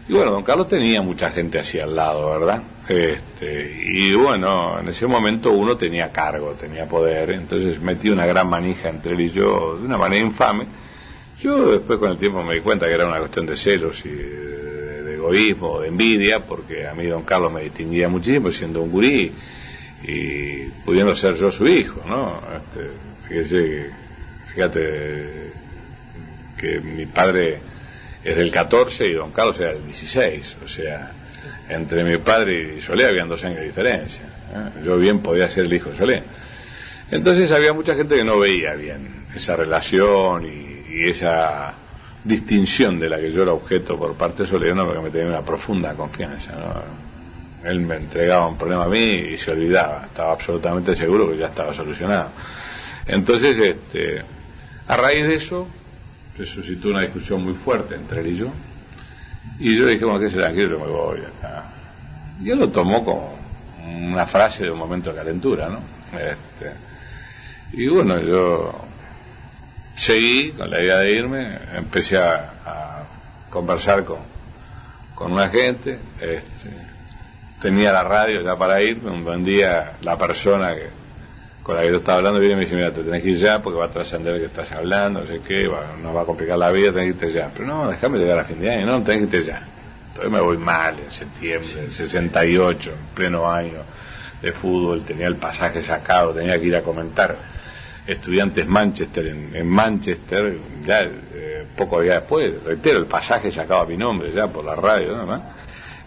Y 0.08 0.13
bueno, 0.13 0.32
don 0.32 0.44
Carlos 0.44 0.68
tenía 0.68 1.02
mucha 1.02 1.32
gente 1.32 1.58
así 1.58 1.80
al 1.80 1.96
lado, 1.96 2.30
¿verdad? 2.39 2.62
Este, 2.88 3.82
y 3.84 4.13
bueno, 4.13 4.80
en 4.80 4.88
ese 4.88 5.08
momento 5.08 5.52
uno 5.52 5.76
tenía 5.76 6.12
cargo, 6.12 6.52
tenía 6.52 6.88
poder, 6.88 7.32
entonces 7.32 7.82
metí 7.82 8.10
una 8.10 8.28
gran 8.28 8.48
manija 8.48 8.89
entre 8.89 9.13
él 9.13 9.22
y 9.22 9.32
yo 9.32 9.78
de 9.80 9.86
una 9.86 9.98
manera 9.98 10.24
infame. 10.24 10.68
Yo 11.41 11.72
después 11.72 11.98
con 11.98 12.12
el 12.12 12.18
tiempo 12.18 12.44
me 12.44 12.54
di 12.54 12.60
cuenta 12.62 12.86
que 12.86 12.94
era 12.94 13.08
una 13.08 13.18
cuestión 13.18 13.48
de 13.48 13.58
celos 13.58 14.06
y 14.06 14.10
de, 14.10 15.15
egoísmo, 15.15 15.80
de 15.80 15.88
envidia, 15.88 16.46
porque 16.46 16.88
a 16.88 16.94
mí 16.94 17.08
don 17.08 17.24
Carlos 17.24 17.52
me 17.52 17.62
distinguía 17.62 18.08
muchísimo 18.08 18.52
siendo 18.52 18.84
un 18.84 18.91
gurí 18.91 19.32
y 20.04 20.65
pudiendo 20.86 21.15
ser 21.15 21.34
yo 21.34 21.50
su 21.52 21.68
hijo, 21.68 22.02
¿no? 22.08 22.39
Este, 22.56 22.91
fíjese 23.28 23.89
fíjate 24.54 25.52
que 26.58 26.80
mi 26.80 27.08
padre 27.08 27.60
es 28.25 28.35
del 28.35 28.49
14 28.49 29.07
y 29.07 29.13
don 29.13 29.31
Carlos 29.31 29.59
era 29.59 29.73
del 29.73 29.85
16, 29.85 30.57
o 30.65 30.67
sea, 30.67 31.11
entre 31.69 32.03
mi 32.03 32.17
padre 32.17 32.75
y 32.77 32.81
Solé 32.81 33.05
habían 33.05 33.29
dos 33.29 33.43
años 33.43 33.59
de 33.59 33.65
diferencia. 33.65 34.23
¿eh? 34.23 34.81
Yo 34.83 34.97
bien 34.97 35.19
podía 35.19 35.47
ser 35.47 35.65
el 35.65 35.73
hijo 35.73 35.91
de 35.91 35.95
Solé. 35.95 36.23
Entonces 37.11 37.51
había 37.51 37.71
mucha 37.71 37.93
gente 37.93 38.15
que 38.15 38.23
no 38.23 38.39
veía 38.39 38.73
bien 38.73 39.27
esa 39.35 39.55
relación 39.55 40.43
y, 40.43 40.73
esa 40.95 41.73
distinción 42.23 43.01
de 43.01 43.09
la 43.09 43.19
que 43.19 43.29
yo 43.29 43.43
era 43.43 43.51
objeto 43.51 43.97
por 43.97 44.13
parte 44.13 44.43
de 44.43 44.49
Solé, 44.49 44.73
¿no? 44.73 44.85
porque 44.85 45.01
me 45.01 45.09
tenía 45.09 45.27
una 45.27 45.41
profunda 45.41 45.93
confianza. 45.93 46.53
¿no? 46.53 47.69
Él 47.69 47.81
me 47.81 47.97
entregaba 47.97 48.47
un 48.47 48.57
problema 48.57 48.85
a 48.85 48.88
mí 48.88 49.03
y 49.03 49.38
se 49.38 49.51
olvidaba, 49.51 50.05
estaba 50.05 50.31
absolutamente 50.31 50.95
seguro 50.95 51.29
que 51.29 51.38
ya 51.38 51.47
estaba 51.47 51.73
solucionado. 51.73 52.29
Entonces, 53.05 53.59
este, 53.59 54.21
a 54.88 54.97
raíz 54.97 55.27
de 55.27 55.35
eso, 55.35 55.67
se 56.36 56.45
suscitó 56.45 56.89
una 56.89 57.02
discusión 57.02 57.43
muy 57.43 57.54
fuerte 57.54 57.95
entre 57.95 58.21
él 58.21 58.28
y 58.28 58.38
yo. 58.38 58.48
Y 59.60 59.78
yo 59.78 59.88
dije, 59.88 60.04
bueno, 60.04 60.19
¿qué 60.19 60.30
será? 60.30 60.52
Que 60.52 60.62
yo 60.62 60.80
me 60.80 60.88
voy 60.88 61.19
acá. 61.19 61.63
Y 62.41 62.50
él 62.50 62.60
lo 62.60 62.69
tomó 62.69 63.06
como 63.06 63.38
una 63.86 64.26
frase 64.26 64.65
de 64.65 64.71
un 64.71 64.80
momento 64.80 65.12
de 65.12 65.17
calentura, 65.17 65.69
¿no? 65.69 65.80
Este, 66.17 66.74
y 67.74 67.88
bueno, 67.88 68.19
yo 68.19 68.74
seguí 69.95 70.52
con 70.52 70.69
la 70.69 70.82
idea 70.82 70.98
de 70.98 71.12
irme, 71.12 71.58
empecé 71.76 72.17
a, 72.17 72.54
a 72.65 73.04
conversar 73.50 74.04
con, 74.04 74.19
con 75.13 75.32
una 75.32 75.50
gente, 75.50 75.99
este, 76.20 76.70
tenía 77.62 77.93
la 77.93 78.03
radio 78.03 78.41
ya 78.41 78.57
para 78.57 78.82
irme, 78.82 79.12
un 79.12 79.24
buen 79.24 79.43
día 79.43 79.93
la 80.01 80.18
persona 80.18 80.76
que, 80.76 81.05
con 81.66 81.76
la 81.76 81.82
que 81.82 81.89
yo 81.89 81.97
estaba 81.97 82.20
hablando 82.20 82.39
viene 82.39 82.53
y 82.53 82.57
me 82.57 82.63
dice, 82.66 82.76
mira, 82.76 82.91
te 82.93 83.01
tenés 83.01 83.24
que 83.24 83.30
ir 83.30 83.38
ya 83.38 83.59
porque 83.59 83.80
va 83.80 83.86
a 83.86 83.89
trascender 83.89 84.38
que 84.39 84.45
estás 84.45 84.72
hablando, 84.72 85.22
no 85.22 85.26
sé 85.26 85.41
qué, 85.41 85.68
va, 85.68 85.95
nos 85.99 86.16
va 86.16 86.22
a 86.22 86.24
complicar 86.26 86.59
la 86.59 86.70
vida, 86.70 86.91
tenés 86.91 87.16
que 87.16 87.26
irte 87.26 87.32
ya. 87.32 87.49
Pero 87.51 87.68
no, 87.68 87.89
déjame 87.89 88.20
llegar 88.20 88.38
a 88.38 88.45
fin 88.45 88.59
de 88.59 88.70
año, 88.70 88.86
no, 88.86 89.01
tenés 89.01 89.28
que 89.28 89.38
irte 89.38 89.49
ya. 89.49 89.63
Entonces 90.09 90.32
me 90.32 90.41
voy 90.41 90.57
mal 90.57 90.93
en 91.03 91.09
septiembre, 91.09 91.68
en 91.80 91.89
68, 91.89 92.91
en 92.91 93.16
pleno 93.16 93.51
año 93.51 93.80
de 94.43 94.51
fútbol, 94.51 95.01
tenía 95.05 95.26
el 95.26 95.38
pasaje 95.38 95.82
sacado, 95.82 96.36
tenía 96.36 96.59
que 96.61 96.68
ir 96.68 96.76
a 96.76 96.84
comentar 96.84 97.36
estudiantes 98.05 98.68
Manchester 98.68 99.26
en, 99.26 99.55
en 99.55 99.68
Manchester, 99.68 100.59
ya 100.86 101.01
eh, 101.01 101.66
poco 101.76 101.99
día 101.99 102.20
después, 102.20 102.63
reitero, 102.63 102.99
el 102.99 103.07
pasaje 103.07 103.51
sacado 103.51 103.82
a 103.82 103.86
mi 103.88 103.97
nombre 103.97 104.32
ya 104.32 104.45
por 104.45 104.63
la 104.63 104.76
radio, 104.76 105.13
nada 105.13 105.26
más. 105.26 105.41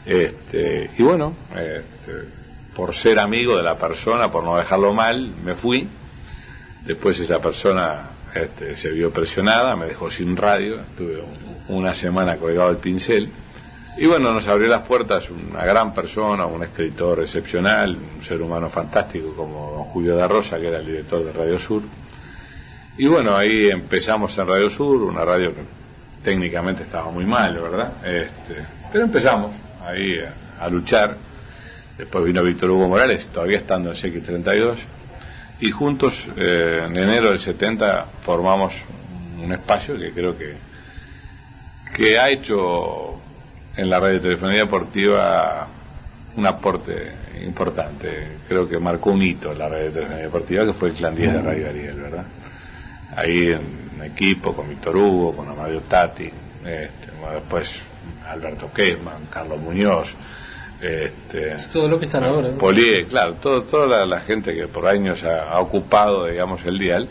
Este, 0.06 0.88
y 0.96 1.02
bueno, 1.02 1.34
este, 1.50 2.37
por 2.78 2.94
ser 2.94 3.18
amigo 3.18 3.56
de 3.56 3.64
la 3.64 3.76
persona, 3.76 4.30
por 4.30 4.44
no 4.44 4.56
dejarlo 4.56 4.92
mal, 4.94 5.32
me 5.44 5.56
fui. 5.56 5.88
Después 6.86 7.18
esa 7.18 7.40
persona 7.42 8.02
este, 8.32 8.76
se 8.76 8.90
vio 8.90 9.10
presionada, 9.12 9.74
me 9.74 9.86
dejó 9.86 10.08
sin 10.08 10.36
radio, 10.36 10.76
estuve 10.80 11.16
un- 11.20 11.76
una 11.76 11.92
semana 11.94 12.36
colgado 12.36 12.70
el 12.70 12.76
pincel. 12.76 13.28
Y 13.98 14.06
bueno, 14.06 14.32
nos 14.32 14.46
abrió 14.46 14.68
las 14.68 14.86
puertas 14.86 15.28
una 15.28 15.64
gran 15.64 15.92
persona, 15.92 16.46
un 16.46 16.62
escritor 16.62 17.18
excepcional, 17.20 17.96
un 18.16 18.22
ser 18.22 18.40
humano 18.40 18.70
fantástico 18.70 19.34
como 19.34 19.72
don 19.72 19.82
Julio 19.86 20.14
da 20.14 20.28
Rosa, 20.28 20.60
que 20.60 20.68
era 20.68 20.78
el 20.78 20.86
director 20.86 21.24
de 21.24 21.32
Radio 21.32 21.58
Sur. 21.58 21.82
Y 22.96 23.06
bueno, 23.08 23.36
ahí 23.36 23.68
empezamos 23.70 24.38
en 24.38 24.46
Radio 24.46 24.70
Sur, 24.70 25.02
una 25.02 25.24
radio 25.24 25.52
que 25.52 25.62
técnicamente 26.22 26.84
estaba 26.84 27.10
muy 27.10 27.24
mal, 27.24 27.58
¿verdad? 27.60 27.92
Este, 28.06 28.64
pero 28.92 29.04
empezamos 29.04 29.50
ahí 29.84 30.20
a 30.60 30.68
luchar. 30.68 31.16
Después 31.98 32.24
vino 32.24 32.44
Víctor 32.44 32.70
Hugo 32.70 32.88
Morales, 32.88 33.26
todavía 33.28 33.58
estando 33.58 33.90
en 33.90 33.96
CX32. 33.96 34.76
Y 35.60 35.72
juntos, 35.72 36.28
eh, 36.36 36.84
en 36.86 36.96
enero 36.96 37.30
del 37.30 37.40
70, 37.40 38.06
formamos 38.22 38.74
un 39.42 39.52
espacio 39.52 39.98
que 39.98 40.12
creo 40.12 40.38
que, 40.38 40.54
que 41.92 42.16
ha 42.18 42.30
hecho 42.30 43.20
en 43.76 43.90
la 43.90 43.98
radio 43.98 44.20
telefonía 44.20 44.60
deportiva 44.60 45.66
un 46.36 46.46
aporte 46.46 47.12
importante. 47.44 48.38
Creo 48.46 48.68
que 48.68 48.78
marcó 48.78 49.10
un 49.10 49.22
hito 49.22 49.50
en 49.50 49.58
la 49.58 49.68
radio 49.68 49.90
telefonía 49.90 50.22
deportiva, 50.22 50.64
que 50.64 50.72
fue 50.72 50.90
el 50.90 50.94
clan 50.94 51.16
10 51.16 51.32
de 51.32 51.42
Radio 51.42 51.68
Ariel, 51.68 52.00
¿verdad? 52.00 52.24
Ahí 53.16 53.50
en 53.50 54.02
equipo, 54.04 54.54
con 54.54 54.68
Víctor 54.68 54.96
Hugo, 54.96 55.34
con 55.34 55.48
Amadio 55.48 55.80
Tati, 55.80 56.30
este, 56.64 57.10
después 57.34 57.80
Alberto 58.28 58.70
Kesman, 58.72 59.26
Carlos 59.30 59.60
Muñoz, 59.60 60.14
este, 60.80 61.56
Todo 61.72 61.88
lo 61.88 61.98
que 61.98 62.06
están 62.06 62.24
ahora. 62.24 62.50
claro, 63.08 63.34
todo, 63.34 63.62
toda 63.62 63.86
la, 63.86 64.06
la 64.06 64.20
gente 64.20 64.54
que 64.54 64.68
por 64.68 64.86
años 64.86 65.24
ha, 65.24 65.50
ha 65.50 65.60
ocupado, 65.60 66.26
digamos, 66.26 66.64
el 66.64 66.78
dial, 66.78 67.08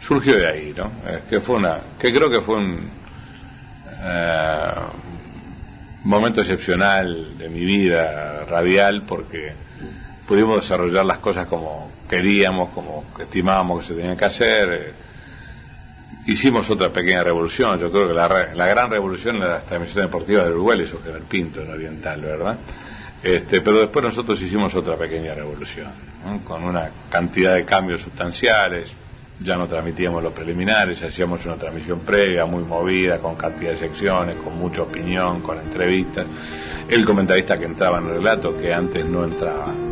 surgió 0.00 0.36
de 0.36 0.46
ahí, 0.46 0.74
¿no? 0.76 0.90
Eh, 1.06 1.20
que 1.28 1.40
fue 1.40 1.56
una, 1.56 1.78
que 1.98 2.12
creo 2.12 2.30
que 2.30 2.40
fue 2.40 2.56
un 2.56 2.90
eh, 4.02 4.70
momento 6.04 6.40
excepcional 6.40 7.38
de 7.38 7.48
mi 7.48 7.64
vida 7.64 8.44
radial 8.44 9.02
porque 9.02 9.52
pudimos 10.26 10.56
desarrollar 10.56 11.04
las 11.04 11.18
cosas 11.18 11.46
como 11.46 11.90
queríamos, 12.08 12.70
como 12.70 13.04
estimábamos 13.18 13.80
que 13.80 13.86
se 13.86 13.94
tenían 13.94 14.16
que 14.16 14.24
hacer. 14.26 14.94
hicimos 16.26 16.68
otra 16.70 16.92
pequeña 16.92 17.24
revolución, 17.24 17.78
yo 17.80 17.90
creo 17.90 18.08
que 18.08 18.14
la, 18.14 18.28
la 18.54 18.66
gran 18.66 18.90
revolución 18.90 19.40
de 19.40 19.48
las 19.48 19.64
transmisiones 19.64 20.08
deportivas 20.08 20.44
del 20.44 20.54
Uruguay 20.54 20.82
hizo 20.82 21.00
Gerard 21.02 21.22
Pinto 21.22 21.62
en 21.62 21.70
Oriental, 21.70 22.20
¿verdad? 22.20 22.56
Este, 23.22 23.60
pero 23.60 23.80
después 23.80 24.04
nosotros 24.04 24.40
hicimos 24.40 24.74
otra 24.74 24.96
pequeña 24.96 25.34
revolución, 25.34 25.90
con 26.44 26.62
una 26.62 26.90
cantidad 27.10 27.54
de 27.54 27.64
cambios 27.64 28.02
sustanciales, 28.02 28.92
ya 29.40 29.56
no 29.56 29.66
transmitíamos 29.66 30.22
los 30.22 30.32
preliminares, 30.32 31.02
hacíamos 31.02 31.44
una 31.44 31.56
transmisión 31.56 32.00
previa, 32.00 32.46
muy 32.46 32.64
movida, 32.64 33.18
con 33.18 33.36
cantidad 33.36 33.72
de 33.72 33.76
secciones, 33.76 34.36
con 34.36 34.56
mucha 34.58 34.82
opinión, 34.82 35.40
con 35.40 35.58
entrevistas, 35.58 36.26
el 36.88 37.04
comentarista 37.04 37.58
que 37.58 37.64
entraba 37.64 37.98
en 37.98 38.08
el 38.08 38.14
relato, 38.16 38.56
que 38.56 38.72
antes 38.72 39.04
no 39.04 39.24
entraba. 39.24 39.85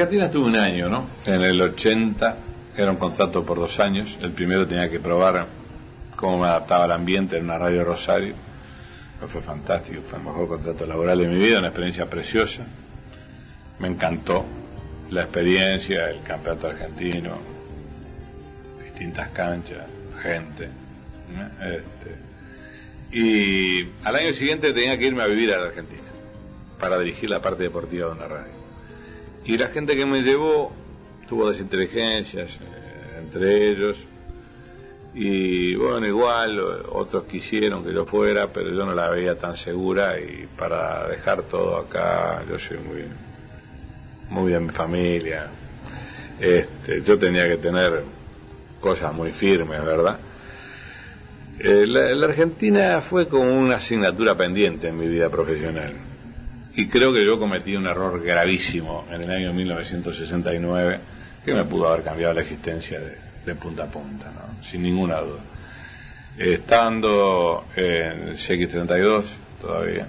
Argentina 0.00 0.26
estuve 0.26 0.46
un 0.46 0.56
año, 0.56 0.88
¿no? 0.88 1.06
En 1.26 1.42
el 1.42 1.60
80 1.60 2.36
era 2.74 2.90
un 2.90 2.96
contrato 2.96 3.44
por 3.44 3.58
dos 3.58 3.78
años. 3.80 4.16
El 4.22 4.32
primero 4.32 4.66
tenía 4.66 4.88
que 4.88 4.98
probar 4.98 5.46
cómo 6.16 6.38
me 6.38 6.46
adaptaba 6.46 6.84
al 6.84 6.92
ambiente 6.92 7.36
en 7.36 7.44
una 7.44 7.58
radio 7.58 7.84
Rosario. 7.84 8.34
Fue 9.26 9.42
fantástico, 9.42 10.00
fue 10.08 10.18
el 10.18 10.24
mejor 10.24 10.48
contrato 10.48 10.86
laboral 10.86 11.18
de 11.18 11.26
mi 11.28 11.36
vida, 11.36 11.58
una 11.58 11.68
experiencia 11.68 12.08
preciosa. 12.08 12.62
Me 13.78 13.88
encantó 13.88 14.46
la 15.10 15.20
experiencia, 15.20 16.08
el 16.08 16.22
campeonato 16.22 16.68
argentino, 16.68 17.36
distintas 18.82 19.28
canchas, 19.28 19.84
gente. 20.22 20.70
Este, 21.60 22.16
y 23.12 23.86
al 24.02 24.16
año 24.16 24.32
siguiente 24.32 24.72
tenía 24.72 24.98
que 24.98 25.08
irme 25.08 25.22
a 25.22 25.26
vivir 25.26 25.52
a 25.52 25.58
la 25.58 25.66
Argentina 25.66 26.08
para 26.78 26.98
dirigir 26.98 27.28
la 27.28 27.42
parte 27.42 27.64
deportiva 27.64 28.06
de 28.06 28.12
una 28.12 28.26
radio. 28.26 28.59
Y 29.44 29.56
la 29.56 29.68
gente 29.68 29.96
que 29.96 30.06
me 30.06 30.22
llevó 30.22 30.72
tuvo 31.28 31.48
desinteligencias, 31.48 32.56
eh, 32.56 33.20
entre 33.20 33.70
ellos. 33.70 33.98
Y 35.14 35.74
bueno, 35.74 36.06
igual 36.06 36.60
otros 36.90 37.24
quisieron 37.24 37.84
que 37.84 37.92
yo 37.92 38.04
fuera, 38.04 38.48
pero 38.52 38.70
yo 38.70 38.86
no 38.86 38.94
la 38.94 39.10
veía 39.10 39.36
tan 39.36 39.56
segura 39.56 40.20
y 40.20 40.48
para 40.56 41.08
dejar 41.08 41.42
todo 41.42 41.76
acá, 41.78 42.44
yo 42.48 42.58
soy 42.58 42.78
muy, 42.78 43.04
muy 44.28 44.52
de 44.52 44.60
mi 44.60 44.70
familia. 44.70 45.46
Este, 46.38 47.02
yo 47.02 47.18
tenía 47.18 47.48
que 47.48 47.56
tener 47.56 48.02
cosas 48.80 49.12
muy 49.12 49.32
firmes, 49.32 49.84
¿verdad? 49.84 50.18
Eh, 51.58 51.86
la, 51.86 52.14
la 52.14 52.26
Argentina 52.26 53.00
fue 53.00 53.28
como 53.28 53.52
una 53.52 53.76
asignatura 53.76 54.36
pendiente 54.36 54.88
en 54.88 54.98
mi 54.98 55.08
vida 55.08 55.28
profesional. 55.28 55.92
Y 56.74 56.88
creo 56.88 57.12
que 57.12 57.24
yo 57.24 57.38
cometí 57.38 57.74
un 57.74 57.86
error 57.86 58.22
gravísimo 58.22 59.06
en 59.10 59.22
el 59.22 59.30
año 59.30 59.52
1969 59.52 61.00
que 61.44 61.54
me 61.54 61.64
pudo 61.64 61.88
haber 61.88 62.04
cambiado 62.04 62.34
la 62.34 62.42
existencia 62.42 63.00
de, 63.00 63.54
punta 63.54 63.84
a 63.84 63.86
punta, 63.86 64.30
¿no? 64.30 64.62
sin 64.62 64.82
ninguna 64.82 65.20
duda. 65.20 65.40
Estando 66.38 67.66
en 67.74 68.34
CX32 68.34 69.24
todavía, 69.60 70.06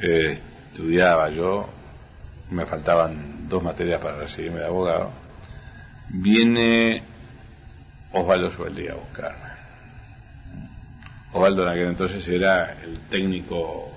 eh, 0.00 0.38
estudiaba 0.72 1.28
yo, 1.28 1.68
me 2.50 2.64
faltaban 2.64 3.48
dos 3.48 3.62
materias 3.62 4.00
para 4.00 4.16
recibirme 4.16 4.60
de 4.60 4.66
abogado, 4.66 5.10
viene 6.08 7.02
Osvaldo 8.12 8.50
Sueldía 8.50 8.92
a 8.92 8.96
buscarme. 8.96 9.50
Osvaldo 11.32 11.62
en 11.62 11.68
aquel 11.68 11.88
entonces 11.88 12.26
era 12.26 12.72
el 12.82 12.98
técnico 13.10 13.89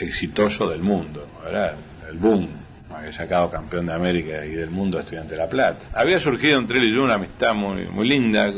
exitoso 0.00 0.68
del 0.68 0.80
mundo, 0.80 1.26
era 1.48 1.74
el 2.08 2.18
boom, 2.18 2.48
había 2.94 3.12
sacado 3.12 3.50
campeón 3.50 3.86
de 3.86 3.92
América 3.92 4.44
y 4.44 4.50
del 4.50 4.70
mundo 4.70 4.98
estudiante 4.98 5.32
de 5.32 5.38
La 5.38 5.48
Plata. 5.48 5.86
Había 5.94 6.18
surgido 6.20 6.58
entre 6.58 6.78
él 6.78 6.84
y 6.84 6.94
yo 6.94 7.04
una 7.04 7.14
amistad 7.14 7.54
muy, 7.54 7.86
muy 7.86 8.08
linda, 8.08 8.52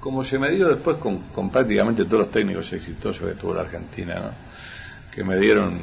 como 0.00 0.24
se 0.24 0.38
me 0.38 0.50
dio 0.50 0.68
después 0.68 0.96
con, 0.98 1.18
con 1.34 1.50
prácticamente 1.50 2.04
todos 2.04 2.20
los 2.20 2.30
técnicos 2.30 2.72
exitosos 2.72 3.28
que 3.28 3.34
tuvo 3.34 3.54
la 3.54 3.62
Argentina, 3.62 4.14
¿no? 4.16 4.30
que 5.10 5.24
me 5.24 5.36
dieron 5.38 5.80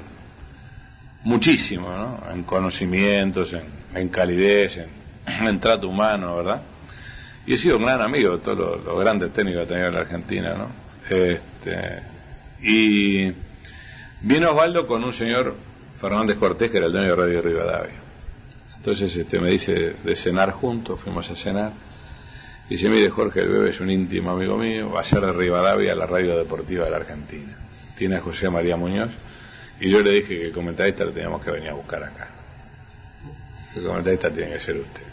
muchísimo, 1.23 1.89
¿no? 1.89 2.31
en 2.31 2.43
conocimientos, 2.43 3.53
en, 3.53 3.63
en 3.95 4.09
calidez, 4.09 4.77
en, 4.77 4.89
en 5.47 5.59
trato 5.59 5.87
humano, 5.87 6.35
¿verdad? 6.37 6.61
Y 7.45 7.55
he 7.55 7.57
sido 7.57 7.77
un 7.77 7.83
gran 7.83 8.01
amigo 8.01 8.37
de 8.37 8.43
todos 8.43 8.57
los, 8.57 8.85
los 8.85 8.99
grandes 8.99 9.33
técnicos 9.33 9.65
que 9.65 9.65
ha 9.65 9.75
tenido 9.75 9.91
la 9.91 9.99
Argentina, 9.99 10.53
¿no? 10.53 10.67
Este, 11.09 12.01
y 12.61 13.33
vino 14.23 14.49
Osvaldo 14.49 14.87
con 14.87 15.03
un 15.03 15.13
señor 15.13 15.55
Fernández 15.99 16.37
Cortés, 16.37 16.71
que 16.71 16.77
era 16.77 16.87
el 16.87 16.91
dueño 16.91 17.09
de 17.09 17.15
Radio 17.15 17.41
Rivadavia. 17.41 18.03
Entonces 18.77 19.15
este, 19.15 19.39
me 19.39 19.49
dice 19.49 19.95
de 20.03 20.15
cenar 20.15 20.51
juntos, 20.51 20.99
fuimos 20.99 21.29
a 21.29 21.35
cenar. 21.35 21.71
Y 22.69 22.75
dice, 22.75 22.89
mire 22.89 23.09
Jorge, 23.09 23.41
el 23.41 23.49
bebé 23.49 23.69
es 23.69 23.79
un 23.79 23.89
íntimo 23.89 24.31
amigo 24.31 24.57
mío, 24.57 24.91
va 24.91 25.01
a 25.01 25.03
ser 25.03 25.21
de 25.21 25.31
Rivadavia 25.31 25.95
la 25.95 26.05
radio 26.05 26.37
deportiva 26.37 26.85
de 26.85 26.91
la 26.91 26.97
Argentina. 26.97 27.57
Tiene 27.95 28.17
a 28.17 28.21
José 28.21 28.49
María 28.49 28.75
Muñoz. 28.75 29.11
Y 29.79 29.89
yo 29.89 30.01
le 30.01 30.11
dije 30.11 30.39
que 30.39 30.45
el 30.45 30.51
comentarista 30.51 31.05
lo 31.05 31.11
teníamos 31.11 31.41
que 31.41 31.51
venir 31.51 31.69
a 31.69 31.73
buscar 31.73 32.03
acá. 32.03 32.29
El 33.75 33.83
comentarista 33.83 34.29
tiene 34.31 34.53
que 34.53 34.59
ser 34.59 34.77
usted. 34.77 35.03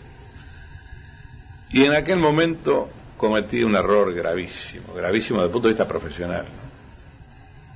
Y 1.73 1.85
en 1.85 1.93
aquel 1.93 2.19
momento 2.19 2.91
cometí 3.17 3.63
un 3.63 3.75
error 3.75 4.13
gravísimo, 4.13 4.93
gravísimo 4.95 5.39
desde 5.39 5.47
el 5.47 5.53
punto 5.53 5.69
de 5.69 5.75
vista 5.75 5.87
profesional. 5.87 6.47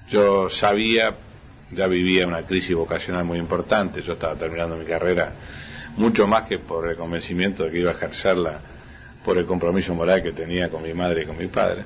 Yo 0.09 0.51
sabía, 0.51 1.15
ya 1.73 1.87
vivía 1.87 2.27
una 2.27 2.43
crisis 2.43 2.75
vocacional 2.75 3.25
muy 3.25 3.39
importante, 3.39 4.03
yo 4.03 4.15
estaba 4.15 4.35
terminando 4.35 4.77
mi 4.77 4.85
carrera, 4.85 5.33
mucho 5.97 6.27
más 6.27 6.43
que 6.43 6.59
por 6.59 6.89
el 6.89 6.97
convencimiento 6.97 7.65
de 7.65 7.71
que 7.71 7.79
iba 7.79 7.91
a 7.91 7.95
ejercerla, 7.95 8.61
por 9.25 9.39
el 9.39 9.47
compromiso 9.47 9.95
moral 9.95 10.23
que 10.23 10.33
tenía 10.33 10.69
con 10.69 10.83
mi 10.83 10.93
madre 10.93 11.23
y 11.23 11.27
con 11.27 11.39
mi 11.39 11.47
padre, 11.47 11.83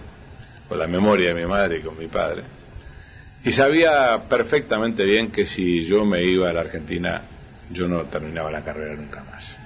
por 0.68 0.76
la 0.78 0.86
memoria 0.86 1.32
de 1.32 1.40
mi 1.40 1.46
madre 1.46 1.78
y 1.78 1.80
con 1.80 1.96
mi 1.98 2.06
padre. 2.06 2.42
Y 3.44 3.52
sabía 3.52 4.24
perfectamente 4.28 5.04
bien 5.04 5.30
que 5.30 5.46
si 5.46 5.84
yo 5.84 6.04
me 6.04 6.24
iba 6.24 6.50
a 6.50 6.52
la 6.52 6.60
Argentina, 6.60 7.22
yo 7.70 7.86
no 7.86 8.02
terminaba 8.04 8.50
la 8.50 8.64
carrera 8.64 8.94
nunca 8.94 9.22
más. 9.24 9.56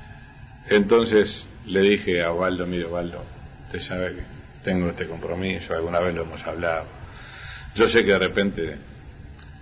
Entonces 0.68 1.48
le 1.66 1.80
dije 1.80 2.22
a 2.22 2.32
Osvaldo, 2.32 2.66
mire 2.66 2.84
Osvaldo, 2.84 3.24
usted 3.66 3.80
sabe 3.80 4.14
que 4.14 4.22
tengo 4.62 4.90
este 4.90 5.06
compromiso, 5.06 5.74
alguna 5.74 6.00
vez 6.00 6.14
lo 6.14 6.22
hemos 6.22 6.46
hablado. 6.46 6.84
Yo 7.74 7.88
sé 7.88 8.04
que 8.04 8.12
de 8.12 8.18
repente 8.18 8.76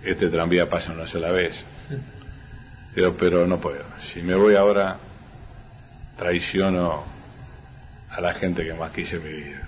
este 0.03 0.29
tranvía 0.29 0.69
pasa 0.69 0.91
una 0.91 1.07
sola 1.07 1.31
vez, 1.31 1.63
pero, 2.95 3.15
pero 3.15 3.47
no 3.47 3.59
puedo. 3.59 3.83
Si 4.01 4.21
me 4.21 4.35
voy 4.35 4.55
ahora, 4.55 4.97
traiciono 6.17 7.03
a 8.09 8.21
la 8.21 8.33
gente 8.33 8.63
que 8.65 8.73
más 8.73 8.91
quise 8.91 9.15
en 9.17 9.23
mi 9.23 9.33
vida. 9.33 9.67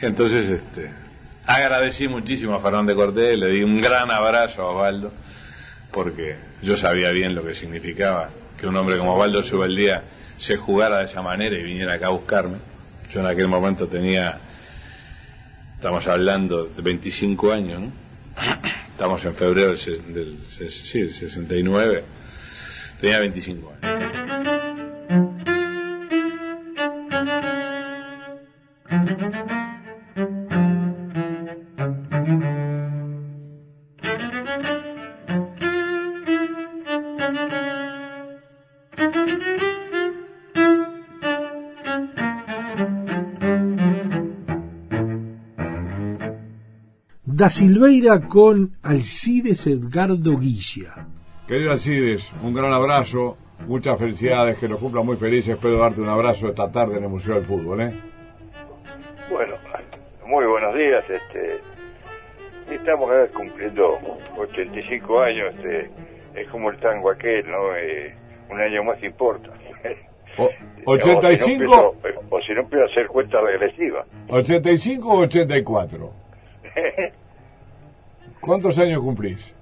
Entonces, 0.00 0.48
este, 0.48 0.90
agradecí 1.46 2.08
muchísimo 2.08 2.54
a 2.54 2.60
Fernández 2.60 2.94
Cortés, 2.94 3.38
le 3.38 3.48
di 3.48 3.62
un 3.62 3.80
gran 3.80 4.10
abrazo 4.10 4.62
a 4.62 4.70
Osvaldo, 4.70 5.12
porque 5.90 6.36
yo 6.62 6.76
sabía 6.76 7.10
bien 7.10 7.34
lo 7.34 7.44
que 7.44 7.54
significaba 7.54 8.30
que 8.58 8.66
un 8.66 8.76
hombre 8.76 8.98
como 8.98 9.16
Waldo 9.16 9.42
Subeldía 9.42 10.02
se 10.36 10.56
jugara 10.56 10.98
de 10.98 11.04
esa 11.04 11.22
manera 11.22 11.56
y 11.56 11.62
viniera 11.62 11.94
acá 11.94 12.06
a 12.06 12.10
buscarme. 12.10 12.58
Yo 13.10 13.20
en 13.20 13.26
aquel 13.26 13.48
momento 13.48 13.86
tenía, 13.86 14.38
estamos 15.84 16.06
hablando 16.06 16.64
de 16.64 16.80
25 16.80 17.52
años, 17.52 17.78
¿no? 17.78 17.92
Estamos 18.92 19.22
en 19.26 19.34
febrero 19.34 19.74
del, 19.74 20.14
del 20.14 20.38
ses- 20.48 20.70
sí, 20.70 21.02
del 21.02 21.12
69, 21.12 22.02
tenía 23.02 23.18
25 23.18 23.74
años. 23.82 24.23
Da 47.44 47.50
Silveira 47.50 48.20
con 48.26 48.70
Alcides 48.82 49.66
Edgardo 49.66 50.38
Guilla. 50.38 51.06
Querido 51.46 51.72
Alcides, 51.72 52.32
un 52.42 52.54
gran 52.54 52.72
abrazo, 52.72 53.36
muchas 53.68 53.98
felicidades, 53.98 54.56
que 54.56 54.66
nos 54.66 54.78
cumpla 54.78 55.02
muy 55.02 55.18
felices. 55.18 55.52
Espero 55.52 55.76
darte 55.76 56.00
un 56.00 56.08
abrazo 56.08 56.48
esta 56.48 56.72
tarde 56.72 56.96
en 56.96 57.02
el 57.04 57.10
Museo 57.10 57.34
del 57.34 57.44
Fútbol. 57.44 57.82
¿eh? 57.82 58.00
Bueno, 59.30 59.56
muy 60.26 60.46
buenos 60.46 60.74
días. 60.74 61.04
Este, 61.10 61.60
estamos 62.74 63.10
ahora 63.10 63.26
cumpliendo 63.34 63.98
85 64.38 65.20
años. 65.20 65.54
Este, 65.56 65.90
es 66.36 66.48
como 66.48 66.70
el 66.70 66.78
tango 66.78 67.10
aquel, 67.10 67.44
¿no? 67.50 67.76
Eh, 67.76 68.14
un 68.50 68.58
año 68.58 68.84
más 68.84 69.02
importa. 69.02 69.50
O- 70.38 70.48
O 70.86 70.98
si 70.98 71.08
no 71.10 71.18
85, 71.18 71.62
empiezo- 71.62 72.20
O 72.30 72.40
si 72.40 72.52
no 72.54 72.60
empiezo 72.62 72.84
a 72.84 72.88
hacer 72.90 73.06
cuenta 73.08 73.38
regresiva. 73.42 74.06
85 74.28 75.08
o 75.10 75.18
84. 75.24 76.10
¿Cuántos 78.44 78.78
años 78.78 79.00
cumplís? 79.00 79.54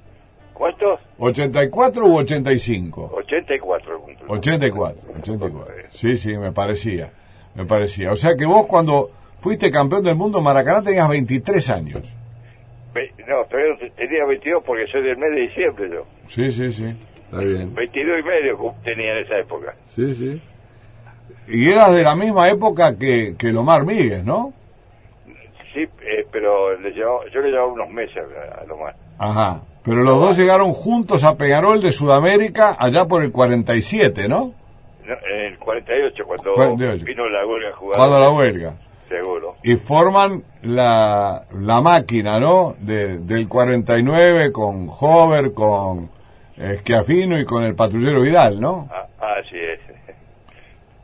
¿Cuántos? 0.53 1.01
¿84 1.19 2.03
u 2.03 2.17
85? 2.19 3.13
84 3.15 4.01
cumplo. 4.01 4.33
84, 4.33 5.01
84. 5.21 5.75
Sí, 5.91 6.17
sí, 6.17 6.37
me 6.37 6.53
parecía. 6.53 7.11
Me 7.55 7.65
parecía. 7.65 8.11
O 8.11 8.17
sea 8.17 8.37
que 8.37 8.45
vos 8.45 8.67
cuando 8.67 9.11
fuiste 9.41 9.71
campeón 9.71 10.03
del 10.05 10.17
mundo 10.17 10.39
en 10.39 10.45
Maracaná 10.45 10.83
tenías 10.83 11.09
23 11.09 11.71
años. 11.71 12.15
No, 13.27 13.45
todavía 13.49 13.91
tenía 13.97 14.27
22 14.27 14.63
porque 14.65 14.87
soy 14.89 15.03
del 15.03 15.17
mes 15.17 15.31
de 15.31 15.41
diciembre 15.43 15.91
yo. 15.91 16.05
Sí, 16.29 16.51
sí, 16.53 16.73
sí. 16.73 16.95
Está 17.25 17.39
bien. 17.39 17.75
22 17.75 18.21
y 18.21 18.23
medio 18.23 18.75
tenía 18.85 19.13
en 19.13 19.25
esa 19.25 19.39
época. 19.39 19.75
Sí, 19.89 20.15
sí. 20.15 20.43
Y 21.49 21.71
eras 21.71 21.95
de 21.95 22.03
la 22.03 22.15
misma 22.15 22.51
época 22.51 22.99
que, 22.99 23.35
que 23.39 23.53
Lomar 23.53 23.85
Míguez, 23.85 24.25
¿no? 24.25 24.53
Pero 26.33 26.77
le 26.81 26.91
llevaba- 26.91 27.29
yo 27.33 27.41
le 27.41 27.51
llevaba 27.51 27.73
unos 27.73 27.91
meses 27.91 28.17
a, 28.19 28.63
a 28.63 28.65
Lomar. 28.65 28.95
Ajá. 29.19 29.61
Pero 29.85 29.99
los 30.03 30.19
dos 30.19 30.37
llegaron 30.39 30.73
juntos 30.73 31.23
a 31.25 31.37
Peñarol 31.37 31.81
de 31.83 31.93
Sudamérica 31.93 32.75
allá 32.79 33.05
por 33.07 33.23
el 33.23 33.31
47, 33.33 34.29
¿no? 34.29 34.55
No, 35.05 35.15
en 35.29 35.53
el 35.53 35.59
48, 35.59 36.25
cuando 36.27 36.53
48. 36.55 37.05
vino 37.05 37.29
la 37.29 37.47
huelga 37.47 37.69
a 37.71 37.73
jugar. 37.77 37.97
Cuando 37.99 38.19
la 38.21 38.31
huelga. 38.31 38.75
Seguro. 39.09 39.57
Y 39.63 39.77
forman 39.77 40.43
la, 40.63 41.45
la 41.53 41.81
máquina, 41.83 42.39
¿no? 42.41 42.75
De, 42.79 43.19
del 43.19 43.47
49 43.49 44.53
con 44.53 44.89
Hover, 44.89 45.53
con 45.53 46.09
Schiafino 46.79 47.39
y 47.39 47.45
con 47.45 47.65
el 47.65 47.75
patrullero 47.75 48.21
Vidal, 48.23 48.59
¿no? 48.61 48.89
Ah, 48.91 49.07
así 49.41 49.57
es. 49.59 49.81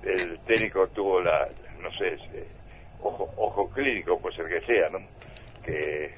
El 0.05 0.39
técnico 0.47 0.87
tuvo 0.95 1.20
la, 1.20 1.49
no 1.83 1.91
sé, 1.99 2.16
ojo, 3.03 3.29
ojo 3.37 3.68
clínico, 3.70 4.18
pues 4.20 4.39
el 4.39 4.47
que 4.49 4.61
sea, 4.64 4.89
¿no? 4.91 4.99
Que 5.69 6.11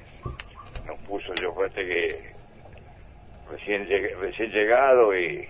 nos 0.87 0.97
puso, 0.99 1.35
yo 1.35 1.53
fíjate 1.53 1.85
que 1.85 2.21
recién, 3.51 3.85
lleg- 3.87 4.15
recién 4.19 4.49
llegado 4.51 5.13
y, 5.17 5.45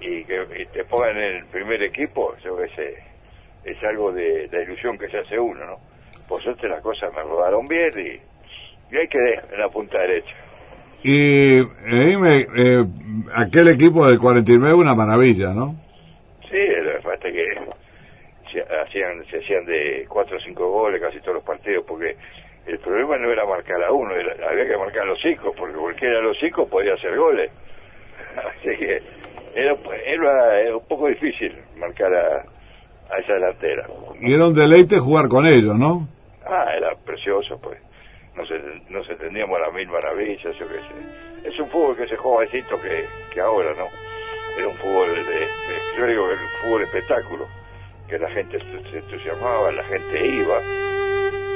y 0.00 0.24
que 0.24 0.46
y 0.58 0.66
te 0.66 0.84
pongan 0.84 1.16
en 1.16 1.36
el 1.38 1.46
primer 1.46 1.82
equipo, 1.82 2.36
yo 2.44 2.56
que 2.56 2.68
sé, 2.76 2.94
es 3.64 3.82
algo 3.82 4.12
de 4.12 4.48
la 4.52 4.62
ilusión 4.62 4.96
que 4.98 5.08
se 5.08 5.18
hace 5.18 5.36
uno, 5.38 5.64
¿no? 5.66 5.80
Por 6.28 6.40
suerte 6.42 6.68
las 6.68 6.80
cosas 6.80 7.12
me 7.12 7.22
rodaron 7.22 7.66
bien 7.66 7.92
y, 7.98 8.94
y 8.94 8.98
hay 8.98 9.08
que 9.08 9.18
en 9.52 9.58
la 9.58 9.68
punta 9.68 9.98
derecha. 9.98 10.34
Y 11.02 11.58
eh, 11.58 11.64
dime, 12.06 12.46
eh, 12.56 12.84
aquel 13.34 13.68
equipo 13.68 14.06
del 14.06 14.18
49 14.20 14.74
una 14.74 14.94
maravilla, 14.94 15.52
¿no? 15.54 15.74
Sí, 16.48 16.56
lo 16.56 16.92
que 17.20 17.58
se 18.52 18.62
hacían, 18.62 19.24
se 19.26 19.38
hacían 19.38 19.64
de 19.66 20.06
cuatro 20.08 20.36
o 20.36 20.40
cinco 20.40 20.70
goles 20.70 21.00
casi 21.00 21.20
todos 21.20 21.34
los 21.34 21.44
partidos, 21.44 21.84
porque 21.86 22.16
el 22.68 22.78
problema 22.78 23.16
no 23.18 23.30
era 23.32 23.44
marcar 23.46 23.82
a 23.82 23.92
uno, 23.92 24.14
era- 24.14 24.48
había 24.48 24.66
que 24.68 24.76
marcar 24.76 25.02
a 25.02 25.06
los 25.06 25.18
cinco, 25.20 25.52
porque 25.56 25.74
cualquiera 25.76 26.16
de 26.16 26.22
los 26.22 26.36
cinco 26.38 26.68
podía 26.68 26.94
hacer 26.94 27.16
goles. 27.16 27.50
Así 28.36 28.76
que 28.76 29.02
era, 29.54 29.74
era, 30.06 30.60
era 30.60 30.76
un 30.76 30.86
poco 30.86 31.08
difícil 31.08 31.56
marcar 31.76 32.14
a, 32.14 32.44
a 33.14 33.18
esa 33.18 33.32
delantera. 33.34 33.86
Y 34.20 34.32
era 34.34 34.46
un 34.46 34.54
deleite 34.54 34.98
jugar 34.98 35.28
con 35.28 35.46
ellos, 35.46 35.74
¿no? 35.78 36.06
Ah, 36.46 36.72
era 36.76 36.94
precioso, 37.04 37.58
pues. 37.60 37.78
Nos, 38.34 38.48
nos 38.90 39.08
entendíamos 39.10 39.58
a 39.58 39.62
las 39.62 39.72
mil 39.74 39.88
maravillas, 39.88 40.56
yo 40.56 40.68
qué 40.68 40.78
sé. 40.78 41.48
Es 41.48 41.58
un 41.58 41.68
fútbol 41.70 41.96
que 41.96 42.06
se 42.06 42.16
juega 42.16 42.42
distinto 42.42 42.80
que, 42.80 43.06
que 43.30 43.40
ahora, 43.40 43.72
¿no? 43.74 43.88
Era 44.56 44.68
un 44.68 44.76
fútbol, 44.76 45.14
de, 45.14 45.24
de- 45.24 45.48
yo 45.98 46.06
digo, 46.06 46.30
el 46.30 46.38
fútbol 46.60 46.82
espectáculo, 46.84 47.46
que 48.08 48.18
la 48.18 48.30
gente 48.30 48.58
se 48.60 48.90
se 48.90 48.98
entusiasmaba, 48.98 49.72
la 49.72 49.84
gente 49.84 50.26
iba. 50.26 50.58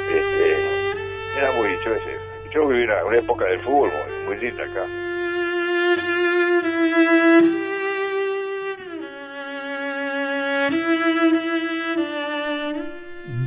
Este, 0.08 0.71
era 1.36 1.52
muy, 1.52 1.76
sé. 1.76 2.18
Yo 2.52 2.68
viví 2.68 2.84
una, 2.84 3.04
una 3.04 3.18
época 3.18 3.44
del 3.46 3.58
fútbol 3.60 3.90
muy, 3.90 4.26
muy 4.26 4.44
linda 4.44 4.64
acá. 4.64 4.86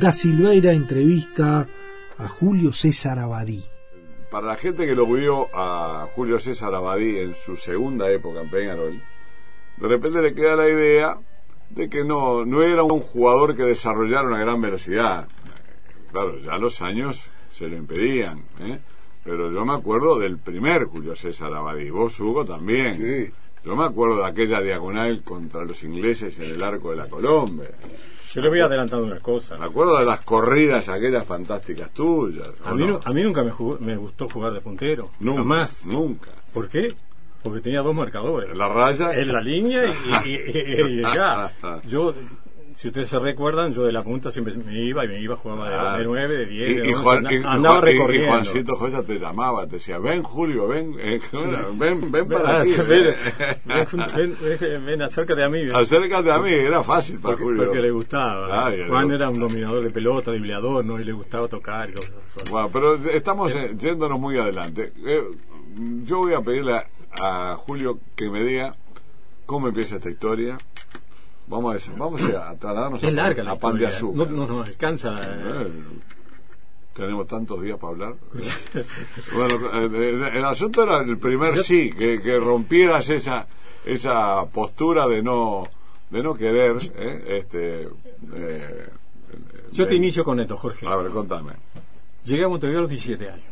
Da 0.00 0.12
Silveira 0.12 0.72
entrevista 0.72 1.66
a 2.18 2.28
Julio 2.28 2.72
César 2.72 3.18
Abadí. 3.18 3.64
Para 4.30 4.48
la 4.48 4.56
gente 4.56 4.86
que 4.86 4.94
lo 4.94 5.06
vio 5.06 5.48
a 5.54 6.08
Julio 6.14 6.38
César 6.38 6.74
Abadí 6.74 7.18
en 7.18 7.34
su 7.34 7.56
segunda 7.56 8.10
época 8.10 8.40
en 8.40 8.50
Peñarol, 8.50 9.02
de 9.76 9.88
repente 9.88 10.20
le 10.20 10.34
queda 10.34 10.56
la 10.56 10.68
idea 10.68 11.18
de 11.70 11.88
que 11.88 12.04
no, 12.04 12.44
no 12.44 12.62
era 12.62 12.82
un 12.82 13.00
jugador 13.00 13.56
que 13.56 13.62
desarrollara 13.62 14.26
una 14.26 14.40
gran 14.40 14.60
velocidad. 14.60 15.28
Claro, 16.12 16.38
ya 16.40 16.56
los 16.58 16.82
años 16.82 17.28
se 17.56 17.68
lo 17.68 17.76
impedían, 17.76 18.38
¿eh? 18.60 18.78
pero 19.24 19.50
yo 19.50 19.64
me 19.64 19.72
acuerdo 19.74 20.18
del 20.18 20.38
primer 20.38 20.84
Julio 20.84 21.16
César 21.16 21.52
Abadí, 21.54 21.90
vos 21.90 22.18
Hugo 22.20 22.44
también. 22.44 23.32
Yo 23.64 23.74
me 23.74 23.84
acuerdo 23.84 24.18
de 24.18 24.26
aquella 24.26 24.60
diagonal 24.60 25.22
contra 25.24 25.64
los 25.64 25.82
ingleses 25.82 26.38
en 26.38 26.52
el 26.52 26.62
arco 26.62 26.90
de 26.90 26.96
la 26.96 27.08
Colombe. 27.08 27.70
Yo 28.32 28.40
le 28.42 28.48
voy 28.48 28.60
adelantando 28.60 29.04
una 29.06 29.18
cosa. 29.18 29.56
Me 29.58 29.66
acuerdo 29.66 29.98
de 29.98 30.04
las 30.04 30.20
corridas 30.20 30.88
aquellas 30.88 31.26
fantásticas 31.26 31.90
tuyas. 31.92 32.48
A 32.64 32.72
¿o 32.72 32.74
mí, 32.76 32.86
no? 32.86 33.00
a 33.04 33.12
mí 33.12 33.22
nunca 33.24 33.42
me, 33.42 33.50
jugó- 33.50 33.78
me 33.80 33.96
gustó 33.96 34.28
jugar 34.28 34.52
de 34.52 34.60
puntero. 34.60 35.10
Nunca, 35.20 35.38
Jamás. 35.38 35.86
Nunca. 35.86 36.30
¿Por 36.52 36.68
qué? 36.68 36.92
Porque 37.42 37.60
tenía 37.60 37.80
dos 37.82 37.94
marcadores. 37.94 38.54
La 38.56 38.68
raya. 38.68 39.12
En 39.14 39.32
la 39.32 39.40
línea 39.40 39.82
y, 40.24 40.28
y- 40.28 40.34
y- 40.34 41.00
y 41.00 41.04
acá. 41.04 41.52
Yo, 41.88 42.14
si 42.76 42.88
ustedes 42.88 43.08
se 43.08 43.18
recuerdan, 43.18 43.72
yo 43.72 43.84
de 43.84 43.92
la 43.92 44.02
punta 44.02 44.30
siempre 44.30 44.54
me 44.58 44.78
iba 44.84 45.02
y 45.04 45.08
me 45.08 45.18
iba, 45.20 45.34
jugaba 45.34 45.68
de, 45.70 45.74
Ah. 45.76 45.96
de 45.96 46.04
9, 46.04 46.36
de 46.36 46.44
10, 46.46 46.70
Y, 46.70 46.74
de 46.74 46.88
y 46.88 46.92
11, 46.92 47.02
Juan- 47.02 47.16
anda- 47.18 47.32
y- 47.32 47.36
andaba 47.42 47.76
Juan- 47.80 47.88
y- 47.88 47.92
recorriendo. 47.92 48.26
Y 48.26 48.28
Juancito 48.30 48.76
Josa 48.76 49.02
te 49.02 49.18
llamaba, 49.18 49.66
te 49.66 49.76
decía, 49.76 49.98
ven 49.98 50.22
Julio, 50.22 50.68
ven, 50.68 50.94
eh, 51.00 51.18
ven, 51.78 52.12
ven 52.12 52.28
para 52.28 52.58
Ah, 52.58 52.60
aquí. 52.60 52.72
ven, 52.76 53.14
ven. 53.64 54.36
ven, 54.60 54.84
ven, 54.86 55.02
acércate 55.02 55.42
a 55.42 55.48
mí. 55.48 55.62
Acércate 55.72 56.30
a 56.30 56.38
mí, 56.38 56.50
era 56.52 56.82
fácil 56.82 57.16
para 57.18 57.32
Porque, 57.32 57.44
Julio. 57.44 57.64
porque 57.64 57.80
le 57.80 57.90
gustaba. 57.90 58.70
Juan 58.88 59.10
era 59.10 59.30
un 59.30 59.40
dominador 59.40 59.82
de 59.82 59.90
pelota, 59.90 60.30
dribleador, 60.30 60.84
¿no? 60.84 61.00
Y 61.00 61.04
le 61.04 61.12
gustaba 61.12 61.48
tocar 61.48 61.90
y 61.90 61.94
cosas 61.94 62.12
así. 62.36 62.50
Bueno, 62.50 62.68
pero 62.72 62.94
estamos 63.10 63.54
eh, 63.54 63.74
yéndonos 63.78 64.20
muy 64.20 64.36
adelante. 64.38 64.92
Eh, 65.06 65.22
yo 66.04 66.18
voy 66.18 66.34
a 66.34 66.40
pedirle 66.42 66.74
a, 66.74 67.52
a 67.52 67.56
Julio 67.56 67.98
que 68.14 68.28
me 68.30 68.42
diga 68.44 68.74
cómo 69.46 69.68
empieza 69.68 69.96
esta 69.96 70.10
historia. 70.10 70.58
Vamos 71.48 71.74
a, 71.74 71.76
eso, 71.76 71.92
vamos 71.96 72.22
a 72.22 72.56
trasladarnos 72.56 73.02
Es 73.02 73.08
a, 73.08 73.12
larga 73.12 73.42
la 73.44 73.52
a 73.52 73.56
pan 73.56 73.78
de 73.78 73.86
azúcar. 73.86 74.30
No, 74.30 74.46
no 74.46 74.54
nos 74.58 74.68
alcanza. 74.68 75.14
eh. 75.20 75.66
Eh, 75.66 75.70
tenemos 76.92 77.26
tantos 77.28 77.60
días 77.62 77.78
para 77.78 77.92
hablar. 77.92 78.14
bueno, 79.34 79.54
eh, 79.72 79.90
eh, 79.92 80.30
el 80.38 80.44
asunto 80.44 80.82
era 80.82 80.98
el 81.02 81.18
primer 81.18 81.58
sí, 81.58 81.92
que, 81.92 82.20
que 82.22 82.38
rompieras 82.38 83.08
esa 83.10 83.46
esa 83.84 84.44
postura 84.46 85.06
de 85.06 85.22
no 85.22 85.64
de 86.10 86.22
no 86.22 86.34
querer. 86.34 86.76
eh, 86.94 87.38
este, 87.40 87.82
eh, 88.34 88.88
Yo 89.72 89.86
te 89.86 89.94
eh, 89.94 89.96
inicio 89.96 90.24
con 90.24 90.40
esto, 90.40 90.56
Jorge. 90.56 90.86
A 90.86 90.96
ver, 90.96 91.10
contame. 91.10 91.52
Llegué 92.24 92.44
a 92.44 92.48
Montevideo 92.48 92.78
a 92.80 92.82
los 92.82 92.90
17 92.90 93.28
años. 93.30 93.44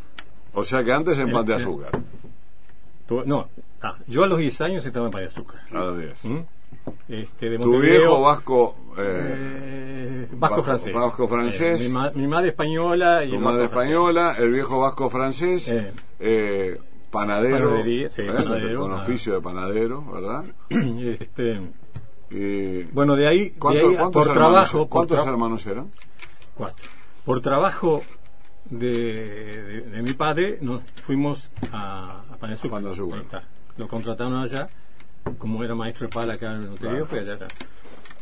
O 0.53 0.63
sea 0.63 0.83
que 0.83 0.91
antes 0.91 1.17
en 1.19 1.31
pan 1.31 1.45
de 1.45 1.53
Eh, 1.53 1.57
eh. 1.57 1.61
azúcar. 1.61 1.91
No, 3.25 3.47
Ah, 3.81 3.95
yo 4.07 4.23
a 4.23 4.27
los 4.27 4.39
10 4.39 4.61
años 4.61 4.85
estaba 4.85 5.05
en 5.05 5.11
Pan 5.11 5.21
de 5.21 5.27
Azúcar. 5.27 5.61
A 5.71 5.75
los 5.75 5.99
10. 5.99 6.25
¿Mm? 6.25 6.37
Este, 7.07 7.49
de 7.49 7.57
Tu 7.57 7.63
Montevideo, 7.63 7.99
viejo 7.99 8.21
vasco. 8.21 8.75
eh, 8.97 10.27
Eh, 10.27 10.27
vasco 10.33 10.63
francés. 10.63 10.93
Vasco 10.93 11.27
francés. 11.27 11.81
Eh, 11.81 11.87
mi, 11.87 11.93
ma- 11.93 12.11
mi 12.11 12.27
madre 12.27 12.49
española 12.49 13.23
y 13.23 13.29
tu 13.29 13.35
el 13.35 13.41
madre 13.41 13.67
francés. 13.69 13.79
española, 13.91 14.35
el 14.39 14.51
viejo 14.51 14.79
vasco 14.79 15.09
francés, 15.09 15.67
Eh. 15.67 15.91
eh, 16.19 16.79
panadero, 17.11 17.69
Panadería, 17.69 18.09
sí, 18.09 18.23
panadero, 18.23 18.81
con 18.81 18.93
oficio 18.93 19.33
de 19.35 19.41
panadero, 19.41 20.03
¿verdad? 20.11 20.45
este, 20.69 21.61
bueno, 22.93 23.15
de 23.15 23.27
ahí, 23.27 23.49
de 23.49 23.59
¿Cuántos- 23.59 23.89
ahí, 23.89 23.95
cuántos 23.95 24.27
por 24.27 24.35
hermanos- 24.35 24.51
trabajo. 24.53 24.77
por 24.79 24.89
¿Cuántos 24.89 25.19
tra- 25.25 25.29
hermanos 25.29 25.65
eran? 25.67 25.91
Cuatro. 26.55 26.85
Por 27.23 27.41
trabajo 27.41 28.01
de, 28.69 29.61
de- 29.63 29.81
de 29.81 30.01
mi 30.01 30.13
padre, 30.13 30.57
nos 30.61 30.83
fuimos 30.91 31.51
a, 31.71 32.23
a. 32.41 32.45
Ahí 32.45 32.53
está. 33.21 33.43
Lo 33.77 33.87
contrataron 33.87 34.35
allá, 34.35 34.69
como 35.37 35.63
era 35.63 35.75
maestro 35.75 36.07
de 36.07 36.13
pala 36.13 36.33
acá 36.33 36.53
en 36.53 36.69
Montevideo, 36.69 37.05
Claro. 37.05 37.07
fue 37.07 37.19
allá. 37.19 37.33
allá. 37.33 37.47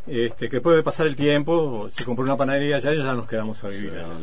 Este, 0.06 0.48
que 0.48 0.56
después 0.56 0.76
de 0.76 0.82
pasar 0.82 1.06
el 1.06 1.16
tiempo, 1.16 1.88
se 1.90 2.04
compró 2.04 2.24
una 2.24 2.36
panadería 2.36 2.76
allá 2.76 2.92
y 2.92 2.98
ya 2.98 3.14
nos 3.14 3.26
quedamos 3.26 3.62
a 3.64 3.68
vivir. 3.68 3.92
allá. 3.92 4.16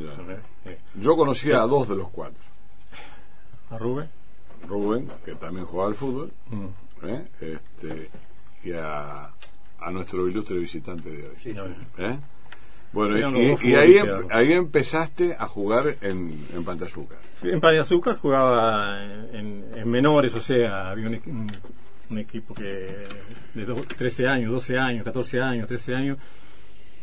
Eh, 0.65 0.77
Yo 0.95 1.15
conocía 1.17 1.61
a 1.61 1.67
dos 1.67 1.87
de 1.89 1.95
los 1.95 2.09
cuatro. 2.09 2.41
¿A 3.71 3.77
Rubén? 3.77 4.09
Rubén, 4.67 5.09
que 5.25 5.33
también 5.35 5.65
jugaba 5.65 5.89
al 5.89 5.95
fútbol, 5.95 6.31
Mm. 6.49 7.05
¿eh? 7.07 7.27
este, 7.41 8.09
y 8.63 8.73
a, 8.73 9.29
a 9.79 9.91
nuestro 9.91 10.27
ilustre 10.27 10.57
visitante 10.59 11.09
de 11.09 11.27
hoy. 11.29 11.79
¿eh? 11.97 12.17
Bueno, 12.93 13.17
y, 13.17 13.73
ahí, 13.73 13.97
em- 13.97 14.27
ahí 14.31 14.51
empezaste 14.53 15.35
a 15.39 15.47
jugar 15.47 15.95
en, 16.01 16.45
en 16.53 16.63
Pantazúcar. 16.65 17.17
En 17.41 17.59
Pan 17.61 17.73
de 17.73 17.79
Azúcar 17.79 18.17
jugaba 18.17 19.01
en, 19.31 19.65
en 19.73 19.89
menores, 19.89 20.35
o 20.35 20.41
sea, 20.41 20.91
había 20.91 21.07
un, 21.07 21.47
un- 22.11 22.17
equipo 22.19 22.53
que 22.53 23.07
de 23.53 23.65
do- 23.65 23.75
13 23.75 24.27
años, 24.27 24.51
12 24.51 24.77
años, 24.77 25.03
14 25.03 25.41
años, 25.41 25.67
13 25.67 25.95
años, 25.95 26.17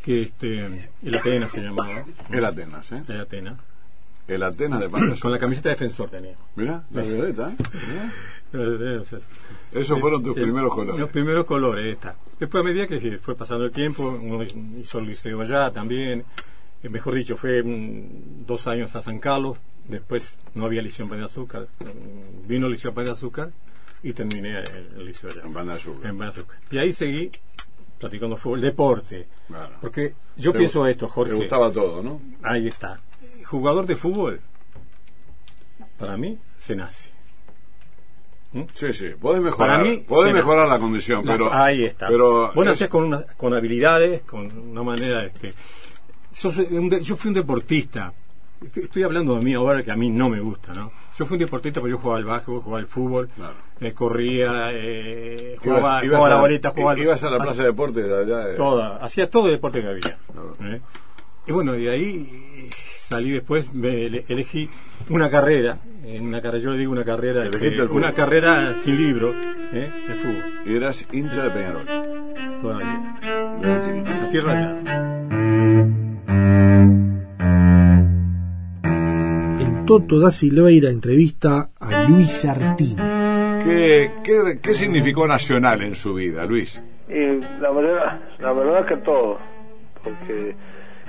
que 0.03 0.23
este, 0.23 0.89
el 1.03 1.15
Atenas 1.15 1.51
se 1.51 1.61
llamaba. 1.63 2.05
El 2.31 2.45
Atenas, 2.45 2.93
¿eh? 2.93 3.03
El 3.09 3.21
Atenas. 3.21 3.59
El 4.29 4.43
Atenas 4.43 4.81
de 4.81 4.89
Pantazúcar. 4.91 5.21
Con 5.21 5.33
la 5.33 5.39
camiseta 5.39 5.69
de 5.71 5.75
defensor 5.75 6.11
tenía. 6.11 6.35
Mirá, 6.57 6.85
la 6.93 7.03
violeta, 7.03 7.51
¿eh? 7.51 8.11
Esos 9.73 10.01
fueron 10.01 10.23
tus 10.23 10.35
primeros 10.35 10.73
colores. 10.75 11.01
Los 11.01 11.11
primeros 11.11 11.45
colores, 11.45 11.93
está. 11.93 12.17
Después, 12.39 12.63
a 12.63 12.65
medida 12.65 12.87
que 12.87 13.19
fue 13.19 13.35
pasando 13.37 13.65
el 13.65 13.71
tiempo, 13.73 14.09
uno 14.23 14.43
hizo 14.81 14.99
el 15.01 15.07
liceo 15.07 15.41
allá 15.43 15.71
también. 15.71 16.25
Eh, 16.83 16.89
mejor 16.89 17.15
dicho, 17.15 17.37
fue 17.37 17.63
mm, 17.63 18.47
dos 18.47 18.67
años 18.69 18.95
a 18.97 19.03
San 19.03 19.19
Carlos. 19.19 19.59
Después 19.87 20.33
no 20.55 20.65
había 20.67 20.81
liceo 20.81 21.05
en 21.05 21.11
Pan 21.11 21.19
de 21.19 21.25
Azúcar. 21.27 21.67
Mm, 21.81 22.47
Vino 22.49 22.67
el 22.67 22.73
liceo 22.73 22.95
Pan 22.95 23.05
de 23.07 23.11
Azúcar 23.13 23.51
y 24.03 24.13
terminé 24.13 24.59
el, 24.61 24.93
el 24.99 25.05
liceo 25.07 25.31
allá. 25.31 25.43
En 25.45 25.71
Azúcar. 25.71 26.11
En 26.11 26.23
Azúcar. 26.23 26.59
Y 26.71 26.79
ahí 26.79 26.93
seguí 26.93 27.31
practicando 27.99 28.37
fútbol, 28.37 28.61
deporte. 28.61 29.27
Claro. 29.49 29.75
Porque 29.81 30.15
yo 30.37 30.53
pienso 30.53 30.87
esto, 30.87 31.09
Jorge. 31.09 31.33
te 31.33 31.37
gustaba 31.39 31.73
todo, 31.73 32.03
¿no? 32.03 32.21
Ahí 32.43 32.69
está. 32.69 33.01
Jugador 33.45 33.87
de 33.87 33.97
fútbol, 33.97 34.41
para 35.99 36.17
mí, 36.17 36.39
se 36.57 36.77
nace. 36.77 37.11
¿Mm? 38.53 38.63
Sí, 38.73 38.93
sí, 38.95 39.09
podés 39.21 39.43
mejorar, 39.43 39.79
Para 39.79 39.91
mí, 39.91 39.99
podés 40.09 40.33
mejorar 40.33 40.65
nace. 40.69 40.71
la 40.75 40.81
condición, 40.81 41.27
La- 41.27 41.33
pero... 41.33 41.53
ahí 41.53 41.85
está. 41.85 42.07
Pero 42.09 42.53
Vos 42.55 42.65
es- 42.65 42.71
nacés 42.73 42.89
con, 42.89 43.05
una- 43.05 43.23
con 43.37 43.53
habilidades, 43.55 44.23
con 44.23 44.51
una 44.71 44.83
manera... 44.83 45.25
Este, 45.27 45.53
yo, 46.35 46.51
soy 46.53 46.67
un 46.71 46.89
de- 46.89 47.03
yo 47.03 47.17
fui 47.17 47.29
un 47.29 47.35
deportista. 47.35 48.13
Estoy 48.75 49.03
hablando 49.03 49.35
de 49.37 49.43
mí 49.45 49.55
ahora 49.55 49.83
que 49.83 49.91
a 49.91 49.97
mí 49.97 50.09
no 50.11 50.29
me 50.31 50.41
gusta, 50.41 50.73
¿no? 50.73 50.91
Yo 51.19 51.27
fui 51.27 51.35
un 51.35 51.41
deportista 51.41 51.81
porque 51.81 51.91
yo 51.93 51.99
jugaba 51.99 52.19
al 52.19 52.25
básquetbol, 52.25 52.61
jugaba 52.63 52.79
al 52.81 52.87
fútbol, 52.87 53.29
eh, 53.81 53.93
corría, 53.93 54.71
eh, 54.73 55.57
jugaba, 55.61 55.81
Ibas- 55.81 56.05
ibas 56.05 56.17
jugaba 56.19 56.27
a 56.27 56.29
la 56.31 56.41
bolita, 56.41 56.71
jugaba 56.71 56.91
al- 56.93 56.99
ibas 57.01 57.25
a 57.25 57.31
la 57.31 57.39
plaza 57.39 57.63
de 57.63 57.69
deportes 57.69 58.07
de 58.07 58.17
allá 58.21 58.39
de- 58.47 58.55
Toda, 58.57 58.97
hacía 58.99 59.29
todo 59.29 59.47
el 59.47 59.53
deporte 59.53 59.81
que 59.83 59.89
había. 59.89 60.19
¿eh? 60.75 60.81
Y 61.49 61.53
bueno, 61.53 61.73
de 61.73 61.91
ahí 61.91 62.29
eh, 62.67 62.71
salí 62.97 63.31
después, 63.33 63.75
me 63.75 64.07
ele- 64.07 64.25
elegí 64.29 64.71
una 65.09 65.29
carrera, 65.29 65.79
en 66.05 66.25
una 66.27 66.41
carrera, 66.41 66.63
yo 66.65 66.71
le 66.71 66.79
digo 66.79 66.93
una 66.93 67.05
carrera, 67.05 67.43
este, 67.45 67.83
una 67.97 68.15
carrera 68.15 68.75
sin 68.77 68.97
libro, 68.97 69.35
¿eh? 69.73 69.91
el 70.09 70.15
fútbol. 70.15 70.45
Y 70.67 70.77
eras 70.77 71.05
hincha 71.11 71.43
de 71.45 71.51
Peñarol. 71.51 71.87
Todavía. 72.63 73.19
Así. 74.25 74.39
Toto 79.89 80.21
da 80.21 80.31
Silveira 80.31 80.91
entrevista 80.91 81.71
a 81.81 82.05
Luis 82.05 82.45
Artini. 82.45 82.95
¿Qué, 83.65 84.11
qué, 84.23 84.59
qué 84.61 84.75
significó 84.75 85.27
Nacional 85.27 85.81
en 85.81 85.95
su 85.95 86.13
vida, 86.13 86.45
Luis? 86.45 86.79
Y 87.09 87.41
la 87.59 87.71
verdad, 87.71 88.21
la 88.39 88.53
verdad 88.53 88.87
que 88.87 88.97
todo, 88.99 89.39
porque 90.05 90.55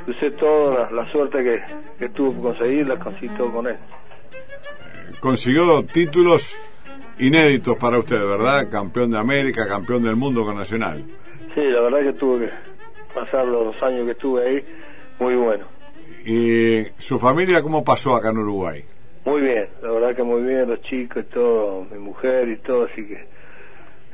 usé 0.08 0.32
toda 0.32 0.92
la, 0.92 0.92
la 0.92 1.12
suerte 1.12 1.44
que, 1.44 1.62
que 2.00 2.08
tuve 2.14 2.32
por 2.36 2.54
conseguir, 2.54 2.88
la 2.88 2.98
conseguí 2.98 3.28
todo 3.36 3.52
con 3.52 3.68
él. 3.68 3.76
Consiguió 5.20 5.84
títulos 5.84 6.56
inéditos 7.20 7.76
para 7.76 8.00
usted, 8.00 8.26
¿verdad? 8.26 8.70
Campeón 8.72 9.12
de 9.12 9.18
América, 9.18 9.68
campeón 9.68 10.04
del 10.04 10.16
mundo 10.16 10.46
con 10.46 10.56
Nacional. 10.56 11.04
Sí, 11.54 11.62
la 11.62 11.82
verdad 11.82 12.00
que 12.00 12.14
tuve 12.14 12.46
que 12.46 12.54
pasar 13.14 13.46
los 13.46 13.76
años 13.84 14.06
que 14.06 14.12
estuve 14.12 14.48
ahí, 14.48 14.66
muy 15.20 15.36
bueno. 15.36 15.79
¿Y 16.32 16.86
su 17.02 17.18
familia 17.18 17.62
cómo 17.64 17.84
pasó 17.84 18.16
acá 18.16 18.30
en 18.30 18.38
Uruguay? 18.38 18.84
Muy 19.26 19.42
bien, 19.42 19.68
la 19.82 19.90
verdad 19.92 20.16
que 20.16 20.24
muy 20.24 20.44
bien, 20.44 20.70
los 20.70 20.82
chicos 20.84 21.24
y 21.28 21.34
todo, 21.34 21.86
mi 21.92 21.98
mujer 21.98 22.48
y 22.50 22.58
todo, 22.58 22.86
así 22.86 23.04
que 23.06 23.26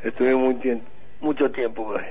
estuve 0.08 0.34
muy 0.36 0.56
tiem- 0.56 0.82
mucho 1.20 1.52
tiempo 1.52 1.84
por 1.86 2.00
ahí. 2.02 2.08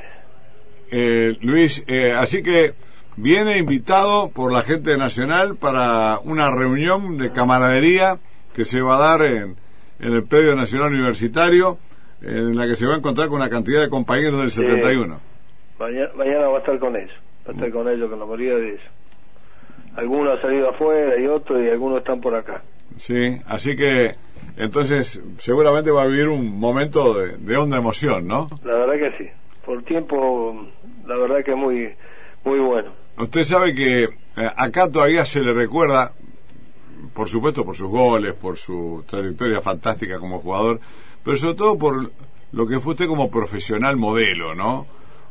Eh, 0.90 1.36
Luis, 1.40 1.82
eh, 1.88 2.12
así 2.12 2.42
que 2.42 2.74
viene 3.16 3.57
invitado 3.59 4.30
por 4.30 4.52
la 4.52 4.62
gente 4.62 4.96
Nacional 4.98 5.57
para 5.57 6.18
una 6.24 6.50
reunión 6.55 7.16
de 7.16 7.32
camaradería 7.32 8.18
que 8.55 8.64
se 8.64 8.80
va 8.82 8.96
a 8.96 9.18
dar 9.18 9.22
en, 9.22 9.57
en 10.00 10.12
el 10.12 10.24
predio 10.24 10.55
nacional 10.55 10.92
universitario, 10.92 11.78
en 12.20 12.57
la 12.57 12.66
que 12.66 12.74
se 12.74 12.86
va 12.86 12.94
a 12.94 12.98
encontrar 12.98 13.28
con 13.28 13.36
una 13.40 13.48
cantidad 13.50 13.80
de 13.80 13.88
compañeros 13.88 14.40
del 14.40 14.50
Sí. 14.50 14.61
71. 14.61 15.18
Mañana, 15.78 16.11
mañana 16.14 16.48
va 16.48 16.57
a 16.59 16.61
estar 16.61 16.78
con 16.78 16.94
ellos, 16.94 17.14
va 17.46 17.52
a 17.52 17.55
estar 17.55 17.70
con 17.72 17.88
ellos, 17.88 18.11
con 18.11 18.18
la 18.18 18.26
mayoría 18.26 18.55
de 18.55 18.68
ellos. 18.68 18.82
Algunos 19.97 20.34
han 20.34 20.42
salido 20.42 20.70
afuera 20.70 21.18
y 21.18 21.26
otros, 21.26 21.62
y 21.62 21.68
algunos 21.68 21.99
están 21.99 22.20
por 22.20 22.34
acá. 22.34 22.62
Sí, 22.97 23.38
así 23.47 23.76
que 23.76 24.14
entonces 24.57 25.20
seguramente 25.38 25.90
va 25.90 26.03
a 26.03 26.07
vivir 26.07 26.28
un 26.28 26.59
momento 26.59 27.14
de, 27.14 27.36
de 27.36 27.57
honda 27.57 27.78
emoción, 27.78 28.26
¿no? 28.26 28.49
La 28.64 28.74
verdad 28.74 28.95
que 28.95 29.24
sí. 29.24 29.30
Por 29.64 29.82
tiempo, 29.84 30.66
la 31.07 31.16
verdad 31.16 31.45
que 31.45 31.53
es 31.53 31.57
muy, 31.57 31.92
muy 32.45 32.59
bueno. 32.61 32.92
Usted 33.16 33.42
sabe 33.45 33.74
que 33.74 34.03
eh, 34.05 34.09
acá 34.57 34.90
todavía 34.90 35.24
se 35.24 35.40
le 35.40 35.55
recuerda, 35.55 36.12
por 37.14 37.28
supuesto 37.28 37.64
por 37.64 37.76
sus 37.76 37.88
goles, 37.88 38.34
por 38.34 38.57
su 38.57 39.05
trayectoria 39.07 39.61
fantástica 39.61 40.18
como 40.18 40.40
jugador, 40.40 40.80
pero 41.24 41.36
sobre 41.36 41.55
todo 41.55 41.78
por 41.78 42.11
lo 42.53 42.66
que 42.66 42.80
fue 42.80 42.92
usted 42.92 43.07
como 43.07 43.30
profesional 43.30 43.97
modelo, 43.97 44.55
¿no? 44.55 44.86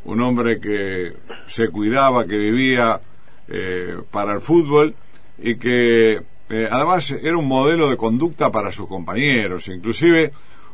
Un 0.05 0.21
hombre 0.21 0.59
que 0.59 1.13
se 1.45 1.69
cuidaba, 1.69 2.25
que 2.25 2.37
vivía 2.37 2.99
eh, 3.47 3.97
para 4.11 4.33
el 4.33 4.39
fútbol 4.39 4.93
y 5.37 5.55
que 5.55 6.21
eh, 6.49 6.67
además 6.71 7.11
era 7.11 7.37
un 7.37 7.47
modelo 7.47 7.89
de 7.89 7.97
conducta 7.97 8.51
para 8.51 8.71
sus 8.71 8.87
compañeros, 8.87 9.67
inclusive 9.67 10.31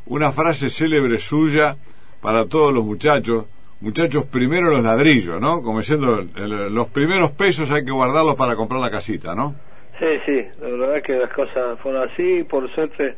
una 0.07 0.31
frase 0.31 0.69
célebre 0.69 1.17
suya 1.19 1.77
para 2.21 2.45
todos 2.45 2.73
los 2.73 2.83
muchachos, 2.83 3.45
muchachos 3.81 4.25
primero 4.25 4.69
los 4.71 4.83
ladrillos, 4.83 5.39
¿no? 5.39 5.61
Como 5.61 5.79
diciendo, 5.79 6.21
los 6.35 6.87
primeros 6.87 7.31
pesos 7.31 7.69
hay 7.71 7.85
que 7.85 7.91
guardarlos 7.91 8.35
para 8.35 8.55
comprar 8.55 8.81
la 8.81 8.89
casita, 8.91 9.33
¿no? 9.35 9.55
Sí, 9.99 10.05
sí, 10.25 10.41
la 10.61 10.67
verdad 10.69 11.01
que 11.05 11.13
las 11.13 11.31
cosas 11.33 11.79
fueron 11.81 12.09
así. 12.09 12.43
Por 12.43 12.69
suerte, 12.73 13.15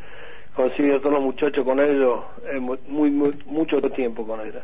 consigo 0.56 0.96
a 0.96 1.00
todos 1.00 1.14
los 1.14 1.24
muchachos 1.24 1.64
con 1.64 1.80
ellos 1.80 2.20
mu- 2.60 2.78
muy, 2.88 3.10
muy, 3.12 3.32
mucho 3.46 3.80
tiempo 3.96 4.26
con 4.28 4.40
ellos. 4.42 4.64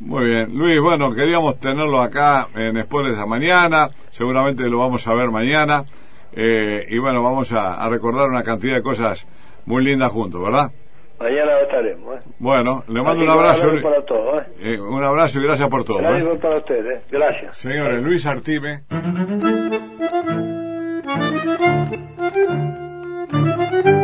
Muy 0.00 0.24
bien, 0.26 0.58
Luis, 0.58 0.80
bueno, 0.80 1.14
queríamos 1.14 1.58
tenerlo 1.60 2.00
acá 2.00 2.48
en 2.54 2.76
Sport 2.78 3.10
esta 3.10 3.26
mañana, 3.26 3.90
seguramente 4.10 4.64
lo 4.68 4.78
vamos 4.78 5.06
a 5.06 5.14
ver 5.14 5.30
mañana, 5.30 5.84
eh, 6.32 6.84
y 6.88 6.98
bueno, 6.98 7.22
vamos 7.22 7.52
a, 7.52 7.74
a 7.82 7.88
recordar 7.88 8.28
una 8.28 8.42
cantidad 8.42 8.74
de 8.74 8.82
cosas 8.82 9.26
muy 9.66 9.84
lindas 9.84 10.10
juntos, 10.10 10.42
¿verdad? 10.42 10.72
Mañana 11.20 11.60
estaremos. 11.62 12.16
¿eh? 12.16 12.20
Bueno, 12.38 12.84
le 12.88 13.02
mando 13.02 13.10
Así 13.10 13.22
un 13.22 13.28
abrazo, 13.30 13.50
abrazo 13.50 13.70
Luis. 13.72 13.82
para 13.82 14.04
todos. 14.04 14.42
¿eh? 14.42 14.46
Eh, 14.74 14.80
un 14.80 15.04
abrazo 15.04 15.40
y 15.40 15.42
gracias 15.42 15.68
por 15.68 15.84
todo. 15.84 15.98
Gracias 15.98 16.22
¿eh? 16.34 16.38
para 16.40 16.56
ustedes. 16.56 17.02
Gracias. 17.10 17.56
Señores, 17.56 18.02
Luis 18.02 18.26
Artime. 18.26 18.82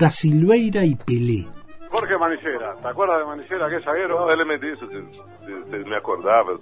Da 0.00 0.08
Silveira 0.08 0.80
y 0.80 0.96
Pelé. 0.96 1.44
Jorge 1.92 2.16
Manicera. 2.16 2.72
¿Te 2.80 2.88
acuerdas 2.88 3.18
de 3.18 3.26
Manicera, 3.26 3.68
que 3.68 3.76
es 3.76 3.84
zaguero? 3.84 4.20
No, 4.20 4.30
él 4.30 4.46
me 4.46 4.58
que 4.58 5.90
me 5.90 5.96
acordaba, 5.96 6.56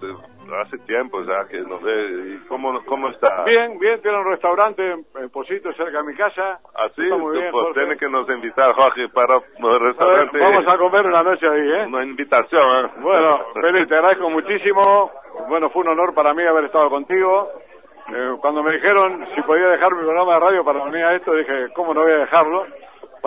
hace 0.64 0.78
tiempo 0.78 1.22
ya 1.22 1.46
que 1.46 1.60
no. 1.60 1.78
¿Y 1.78 2.38
cómo, 2.48 2.82
cómo 2.86 3.10
está? 3.10 3.44
Bien, 3.44 3.78
bien, 3.78 4.02
tiene 4.02 4.18
un 4.18 4.24
restaurante 4.24 4.82
en, 4.90 5.30
Posito, 5.30 5.72
cerca 5.74 5.98
de 5.98 6.02
mi 6.02 6.16
casa. 6.16 6.58
Así, 6.74 7.02
bien, 7.02 7.20
pues 7.20 7.52
Jorge. 7.52 7.80
tiene 7.80 7.96
que 7.96 8.08
nos 8.08 8.28
invitar, 8.28 8.74
Jorge, 8.74 9.08
para 9.10 9.36
el 9.36 9.80
restaurante. 9.80 10.36
Vamos 10.36 10.66
a 10.66 10.76
comer 10.76 11.06
una 11.06 11.22
noche 11.22 11.46
ahí, 11.46 11.70
¿eh? 11.70 11.86
Una 11.86 12.02
invitación, 12.02 12.86
¿eh? 12.86 12.90
Bueno, 13.00 13.38
Feli, 13.54 13.86
te 13.86 13.94
agradezco 13.94 14.30
muchísimo. 14.30 15.12
Bueno, 15.48 15.70
fue 15.70 15.82
un 15.82 15.90
honor 15.90 16.12
para 16.12 16.34
mí 16.34 16.42
haber 16.42 16.64
estado 16.64 16.90
contigo. 16.90 17.50
Eh, 18.12 18.36
cuando 18.40 18.64
me 18.64 18.72
dijeron 18.72 19.24
si 19.34 19.42
podía 19.42 19.68
dejar 19.68 19.92
mi 19.94 20.00
programa 20.00 20.34
de 20.34 20.40
radio 20.40 20.64
para 20.64 20.82
venir 20.86 21.04
a 21.04 21.14
esto, 21.14 21.34
dije, 21.34 21.68
¿cómo 21.74 21.94
no 21.94 22.02
voy 22.02 22.12
a 22.12 22.18
dejarlo? 22.18 22.64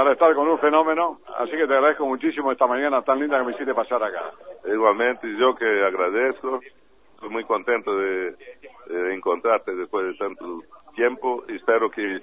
Para 0.01 0.13
estar 0.13 0.33
con 0.33 0.47
un 0.47 0.57
fenómeno. 0.57 1.19
Así 1.37 1.51
que 1.51 1.67
te 1.67 1.75
agradezco 1.75 2.07
muchísimo 2.07 2.51
esta 2.51 2.65
mañana 2.65 3.03
tan 3.03 3.19
linda 3.19 3.37
que 3.37 3.45
me 3.45 3.51
hiciste 3.51 3.75
pasar 3.75 4.01
acá. 4.01 4.31
Igualmente, 4.65 5.31
yo 5.37 5.53
que 5.53 5.63
agradezco, 5.63 6.59
estoy 7.13 7.29
muy 7.29 7.43
contento 7.43 7.95
de, 7.95 8.35
de 8.87 9.13
encontrarte 9.13 9.75
después 9.75 10.07
de 10.07 10.15
tanto 10.15 10.63
tiempo. 10.95 11.43
Espero 11.49 11.91
que 11.91 12.19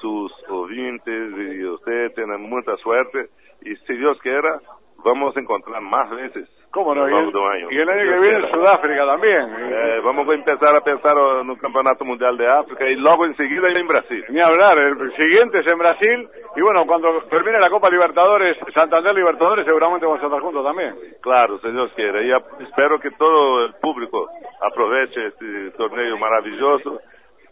sus 0.00 0.32
oyentes 0.48 1.32
y 1.36 1.64
usted 1.64 2.14
tengan 2.14 2.42
mucha 2.42 2.76
suerte 2.76 3.30
y 3.62 3.74
si 3.74 3.96
Dios 3.96 4.16
quiera, 4.20 4.60
vamos 5.04 5.36
a 5.36 5.40
encontrar 5.40 5.80
más 5.82 6.10
veces. 6.10 6.48
¿Cómo 6.70 6.94
no? 6.94 7.08
Y 7.08 7.12
el, 7.12 7.34
año. 7.34 7.68
y 7.70 7.78
el 7.78 7.88
año 7.88 8.02
Dios 8.02 8.14
que 8.14 8.20
viene. 8.20 8.50
Sudáfrica 8.50 9.06
también. 9.06 9.40
Eh, 9.58 10.00
vamos 10.04 10.28
a 10.28 10.34
empezar 10.34 10.76
a 10.76 10.80
pensar 10.82 11.16
en 11.40 11.48
un 11.48 11.56
campeonato 11.56 12.04
mundial 12.04 12.36
de 12.36 12.46
África 12.46 12.86
y 12.86 12.94
luego 12.96 13.24
enseguida 13.24 13.68
en 13.74 13.86
Brasil. 13.86 14.24
Ni 14.28 14.40
hablar, 14.40 14.76
el 14.78 15.16
siguiente 15.16 15.60
es 15.60 15.66
en 15.66 15.78
Brasil. 15.78 16.28
Y 16.56 16.60
bueno, 16.60 16.84
cuando 16.86 17.22
termine 17.30 17.58
la 17.58 17.70
Copa 17.70 17.88
Libertadores, 17.88 18.58
Santander 18.74 19.14
Libertadores, 19.14 19.64
seguramente 19.64 20.04
vamos 20.04 20.22
a 20.22 20.26
estar 20.26 20.40
juntos 20.42 20.64
también. 20.64 20.94
Claro, 21.22 21.58
si 21.58 21.70
Dios 21.70 21.90
quiere. 21.94 22.26
Y 22.26 22.32
espero 22.64 23.00
que 23.00 23.12
todo 23.12 23.64
el 23.64 23.74
público 23.80 24.28
aproveche 24.60 25.28
este 25.28 25.70
torneo 25.70 26.18
maravilloso 26.18 27.00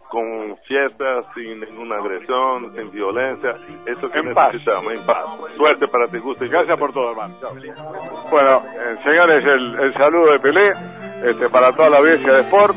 con 0.09 0.57
fiestas, 0.67 1.25
sin 1.35 1.61
ninguna 1.61 1.97
agresión, 1.97 2.73
sin 2.75 2.91
violencia. 2.91 3.57
Eso 3.87 4.11
que 4.11 4.19
En 4.19 4.35
paz. 4.35 4.53
necesitamos, 4.53 4.93
en 4.93 5.07
paz. 5.07 5.25
Suerte 5.57 5.89
para 5.89 6.07
ti, 6.09 6.19
gusto 6.19 6.45
y 6.45 6.49
Gracias 6.49 6.79
por 6.79 6.93
todo, 6.93 7.11
hermano. 7.11 7.35
Bueno, 8.31 8.63
eh, 8.75 8.97
señores, 9.03 9.45
el, 9.45 9.79
el 9.81 9.95
saludo 9.95 10.33
de 10.33 10.39
Pelé 10.41 10.71
este, 11.25 11.49
para 11.49 11.73
toda 11.73 11.91
la 11.91 11.99
audiencia 11.99 12.33
de 12.33 12.41
Sport. 12.43 12.77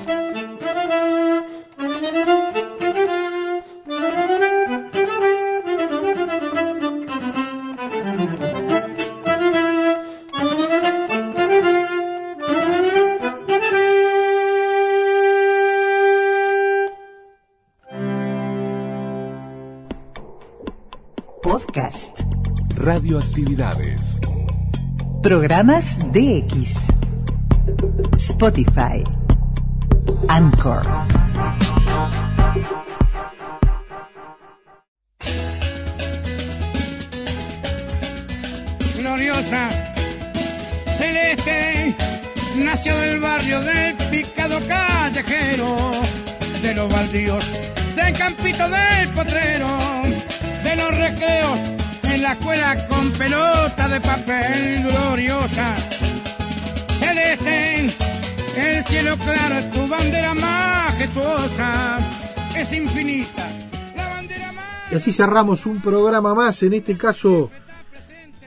Podcast. 21.41 22.21
Radioactividades. 22.75 24.19
Programas 25.21 25.97
DX. 26.11 26.75
Spotify. 28.17 29.03
Anchor. 30.27 30.83
gloriosa, 38.97 39.69
celeste, 40.97 41.95
nació 42.57 42.97
del 42.97 43.19
barrio 43.19 43.61
del 43.61 43.95
picado 44.11 44.59
callejero, 44.67 45.91
de 46.61 46.75
los 46.75 46.91
baldíos, 46.91 47.43
del 47.95 48.13
campito 48.17 48.69
del 48.69 49.09
potrero, 49.09 49.98
de 50.63 50.75
los 50.75 50.91
recreos, 50.91 51.59
en 52.03 52.21
la 52.21 52.33
escuela 52.33 52.87
con 52.87 53.11
pelota 53.11 53.87
de 53.87 54.01
papel 54.01 54.83
gloriosa, 54.83 55.75
celeste, 56.97 57.95
el 58.57 58.83
cielo 58.85 59.15
claro 59.17 59.55
es 59.55 59.71
tu 59.71 59.87
bandera 59.87 60.33
majestuosa, 60.33 61.99
es 62.57 62.73
infinita. 62.73 63.47
Y 64.91 64.95
así 64.95 65.11
cerramos 65.11 65.65
un 65.65 65.79
programa 65.79 66.33
más, 66.33 66.61
en 66.63 66.73
este 66.73 66.97
caso 66.97 67.51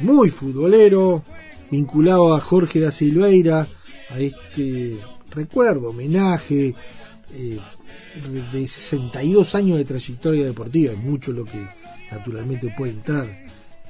muy 0.00 0.28
futbolero, 0.28 1.22
vinculado 1.70 2.34
a 2.34 2.40
Jorge 2.40 2.80
da 2.80 2.90
Silveira, 2.90 3.66
a 4.10 4.18
este 4.18 4.98
recuerdo, 5.30 5.90
homenaje 5.90 6.74
eh, 7.32 7.58
de 8.52 8.66
62 8.66 9.54
años 9.54 9.78
de 9.78 9.84
trayectoria 9.84 10.44
deportiva, 10.44 10.92
es 10.92 10.98
mucho 10.98 11.32
lo 11.32 11.44
que 11.44 11.81
naturalmente 12.12 12.72
puede 12.76 12.92
entrar 12.92 13.24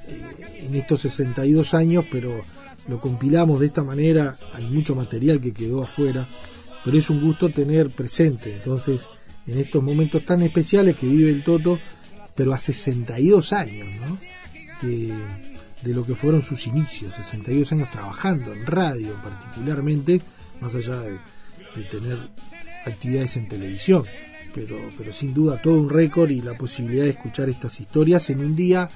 eh, 0.07 0.65
en 0.67 0.75
estos 0.75 1.01
62 1.01 1.73
años, 1.73 2.05
pero 2.11 2.41
lo 2.87 2.99
compilamos 2.99 3.59
de 3.59 3.67
esta 3.67 3.83
manera, 3.83 4.35
hay 4.53 4.65
mucho 4.65 4.95
material 4.95 5.39
que 5.39 5.53
quedó 5.53 5.83
afuera, 5.83 6.27
pero 6.83 6.97
es 6.97 7.09
un 7.09 7.21
gusto 7.21 7.49
tener 7.49 7.89
presente, 7.89 8.53
entonces, 8.53 9.01
en 9.47 9.59
estos 9.59 9.81
momentos 9.83 10.25
tan 10.25 10.41
especiales 10.41 10.97
que 10.97 11.07
vive 11.07 11.29
el 11.29 11.43
Toto, 11.43 11.79
pero 12.35 12.53
a 12.53 12.57
62 12.57 13.53
años, 13.53 13.87
¿no? 14.01 14.17
De 14.81 15.93
lo 15.93 16.05
que 16.05 16.15
fueron 16.15 16.41
sus 16.41 16.67
inicios, 16.67 17.13
62 17.13 17.71
años 17.71 17.91
trabajando 17.91 18.53
en 18.53 18.65
radio 18.65 19.13
particularmente, 19.21 20.21
más 20.59 20.75
allá 20.75 20.99
de 21.01 21.19
tener 21.89 22.29
actividades 22.85 23.37
en 23.37 23.47
televisión, 23.47 24.05
pero, 24.53 24.77
pero 24.97 25.11
sin 25.11 25.33
duda 25.33 25.61
todo 25.61 25.79
un 25.79 25.89
récord 25.89 26.29
y 26.29 26.41
la 26.41 26.57
posibilidad 26.57 27.03
de 27.03 27.11
escuchar 27.11 27.49
estas 27.49 27.79
historias 27.79 28.29
en 28.29 28.39
un 28.39 28.55
día 28.55 28.89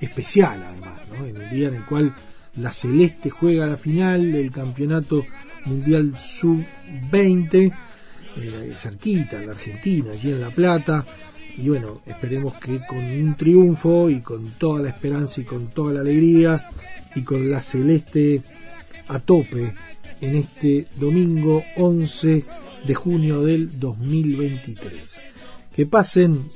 especial 0.00 0.62
además, 0.62 1.00
¿no? 1.08 1.26
en 1.26 1.36
un 1.36 1.50
día 1.50 1.68
en 1.68 1.74
el 1.74 1.84
cual 1.84 2.14
la 2.56 2.70
Celeste 2.70 3.30
juega 3.30 3.66
la 3.66 3.76
final 3.76 4.32
del 4.32 4.50
Campeonato 4.50 5.24
Mundial 5.64 6.12
Sub-20, 6.18 7.72
eh, 8.36 8.72
cerquita, 8.76 9.40
en 9.40 9.46
la 9.46 9.52
Argentina, 9.52 10.12
allí 10.12 10.30
en 10.30 10.40
La 10.40 10.50
Plata, 10.50 11.04
y 11.56 11.68
bueno, 11.68 12.02
esperemos 12.06 12.54
que 12.54 12.80
con 12.86 12.98
un 12.98 13.36
triunfo 13.36 14.10
y 14.10 14.20
con 14.20 14.50
toda 14.52 14.82
la 14.82 14.90
esperanza 14.90 15.40
y 15.40 15.44
con 15.44 15.68
toda 15.68 15.94
la 15.94 16.00
alegría 16.00 16.68
y 17.14 17.22
con 17.22 17.48
la 17.48 17.62
celeste 17.62 18.42
a 19.08 19.20
tope 19.20 19.72
en 20.20 20.36
este 20.36 20.86
domingo 20.96 21.62
11 21.76 22.44
de 22.86 22.94
junio 22.94 23.42
del 23.42 23.78
2023. 23.78 25.18
Que 25.74 25.86
pasen 25.86 26.48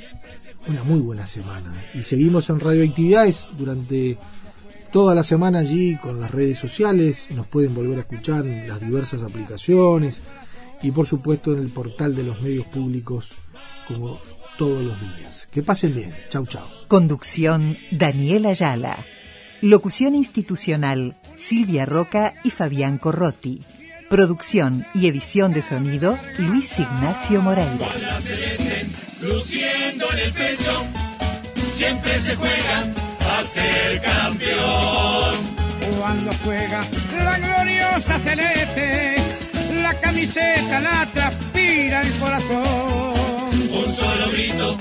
una 0.67 0.85
muy 0.85 1.01
buena 1.01 1.27
semana 1.27 1.75
y 1.95 2.03
seguimos 2.03 2.51
en 2.51 2.61
radioactividades 2.61 3.49
durante 3.57 4.19
toda 4.93 5.15
la 5.15 5.25
semana 5.25 5.61
allí 5.61 5.97
con 5.97 6.21
las 6.21 6.31
redes 6.31 6.59
sociales, 6.59 7.29
nos 7.31 7.47
pueden 7.47 7.75
volver 7.75 7.99
a 7.99 8.03
escuchar 8.03 8.47
en 8.47 8.69
las 8.69 8.81
diversas 8.81 9.23
aplicaciones 9.23 10.21
y 10.83 10.91
por 10.91 11.07
supuesto 11.07 11.53
en 11.53 11.61
el 11.61 11.69
portal 11.69 12.15
de 12.15 12.23
los 12.23 12.41
medios 12.41 12.67
públicos 12.67 13.31
como 13.87 14.21
todos 14.59 14.83
los 14.83 15.01
días. 15.01 15.49
Que 15.51 15.63
pasen 15.63 15.95
bien. 15.95 16.15
Chau, 16.31 16.47
chau. 16.47 16.67
Conducción 16.89 17.77
Daniel 17.91 18.47
Ayala. 18.47 19.07
Locución 19.61 20.15
institucional 20.15 21.17
Silvia 21.37 21.87
Roca 21.87 22.35
y 22.45 22.51
Fabián 22.51 22.99
Corrotti. 22.99 23.61
Producción 24.09 24.87
y 24.95 25.07
edición 25.07 25.53
de 25.53 25.61
sonido 25.61 26.19
Luis 26.39 26.79
Ignacio 26.79 27.43
Moreira. 27.43 27.89
La 28.01 28.19
celeste, 28.23 28.87
luciendo 29.21 30.11
en 30.13 30.19
el 30.19 30.33
pecho, 30.33 30.87
siempre 31.75 32.19
se 32.21 32.35
juega 32.35 32.87
a 33.39 33.45
ser 33.45 34.01
campeón. 34.01 35.35
cuando 35.99 36.33
juega 36.43 36.87
la 37.23 37.39
gloriosa 37.39 38.19
celeste, 38.19 39.17
la 39.83 39.93
camiseta 40.01 40.81
la 40.81 41.07
transpira 41.13 42.01
el 42.01 42.13
corazón. 42.15 43.61
Un 43.71 43.93
solo 43.95 44.31
grito, 44.31 44.79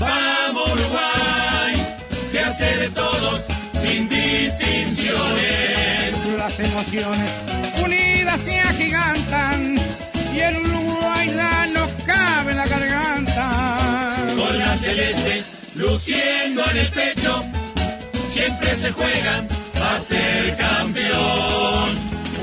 vamos 0.00 0.72
Uruguay, 0.72 1.96
se 2.28 2.40
hace 2.40 2.76
de 2.76 2.90
todos 2.90 3.46
sin 3.74 4.08
distinciones. 4.08 5.73
Las 6.44 6.60
emociones 6.60 7.30
unidas 7.82 8.38
se 8.38 8.60
agigantan 8.60 9.78
y 10.34 10.40
el 10.40 10.58
Uruguay 10.58 11.30
la 11.30 11.66
no 11.68 11.88
cabe 12.04 12.50
en 12.50 12.58
la 12.58 12.66
garganta. 12.66 14.14
Con 14.36 14.58
la 14.58 14.76
celeste, 14.76 15.42
luciendo 15.74 16.62
en 16.70 16.76
el 16.76 16.88
pecho, 16.88 17.42
siempre 18.28 18.76
se 18.76 18.92
juega 18.92 19.42
a 19.86 19.98
ser 19.98 20.54
campeón. 20.58 21.88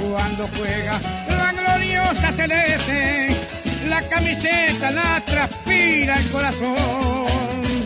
Cuando 0.10 0.48
juega 0.58 1.00
la 1.30 1.54
gloriosa 1.54 2.32
celeste, 2.32 3.36
la 3.88 4.02
camiseta 4.10 4.90
la 4.90 5.24
transpira 5.24 6.18
el 6.18 6.28
corazón. 6.32 6.76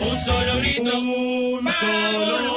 Un 0.00 0.24
solo 0.24 0.56
grito, 0.60 0.98
un 0.98 1.68
solo 1.78 2.56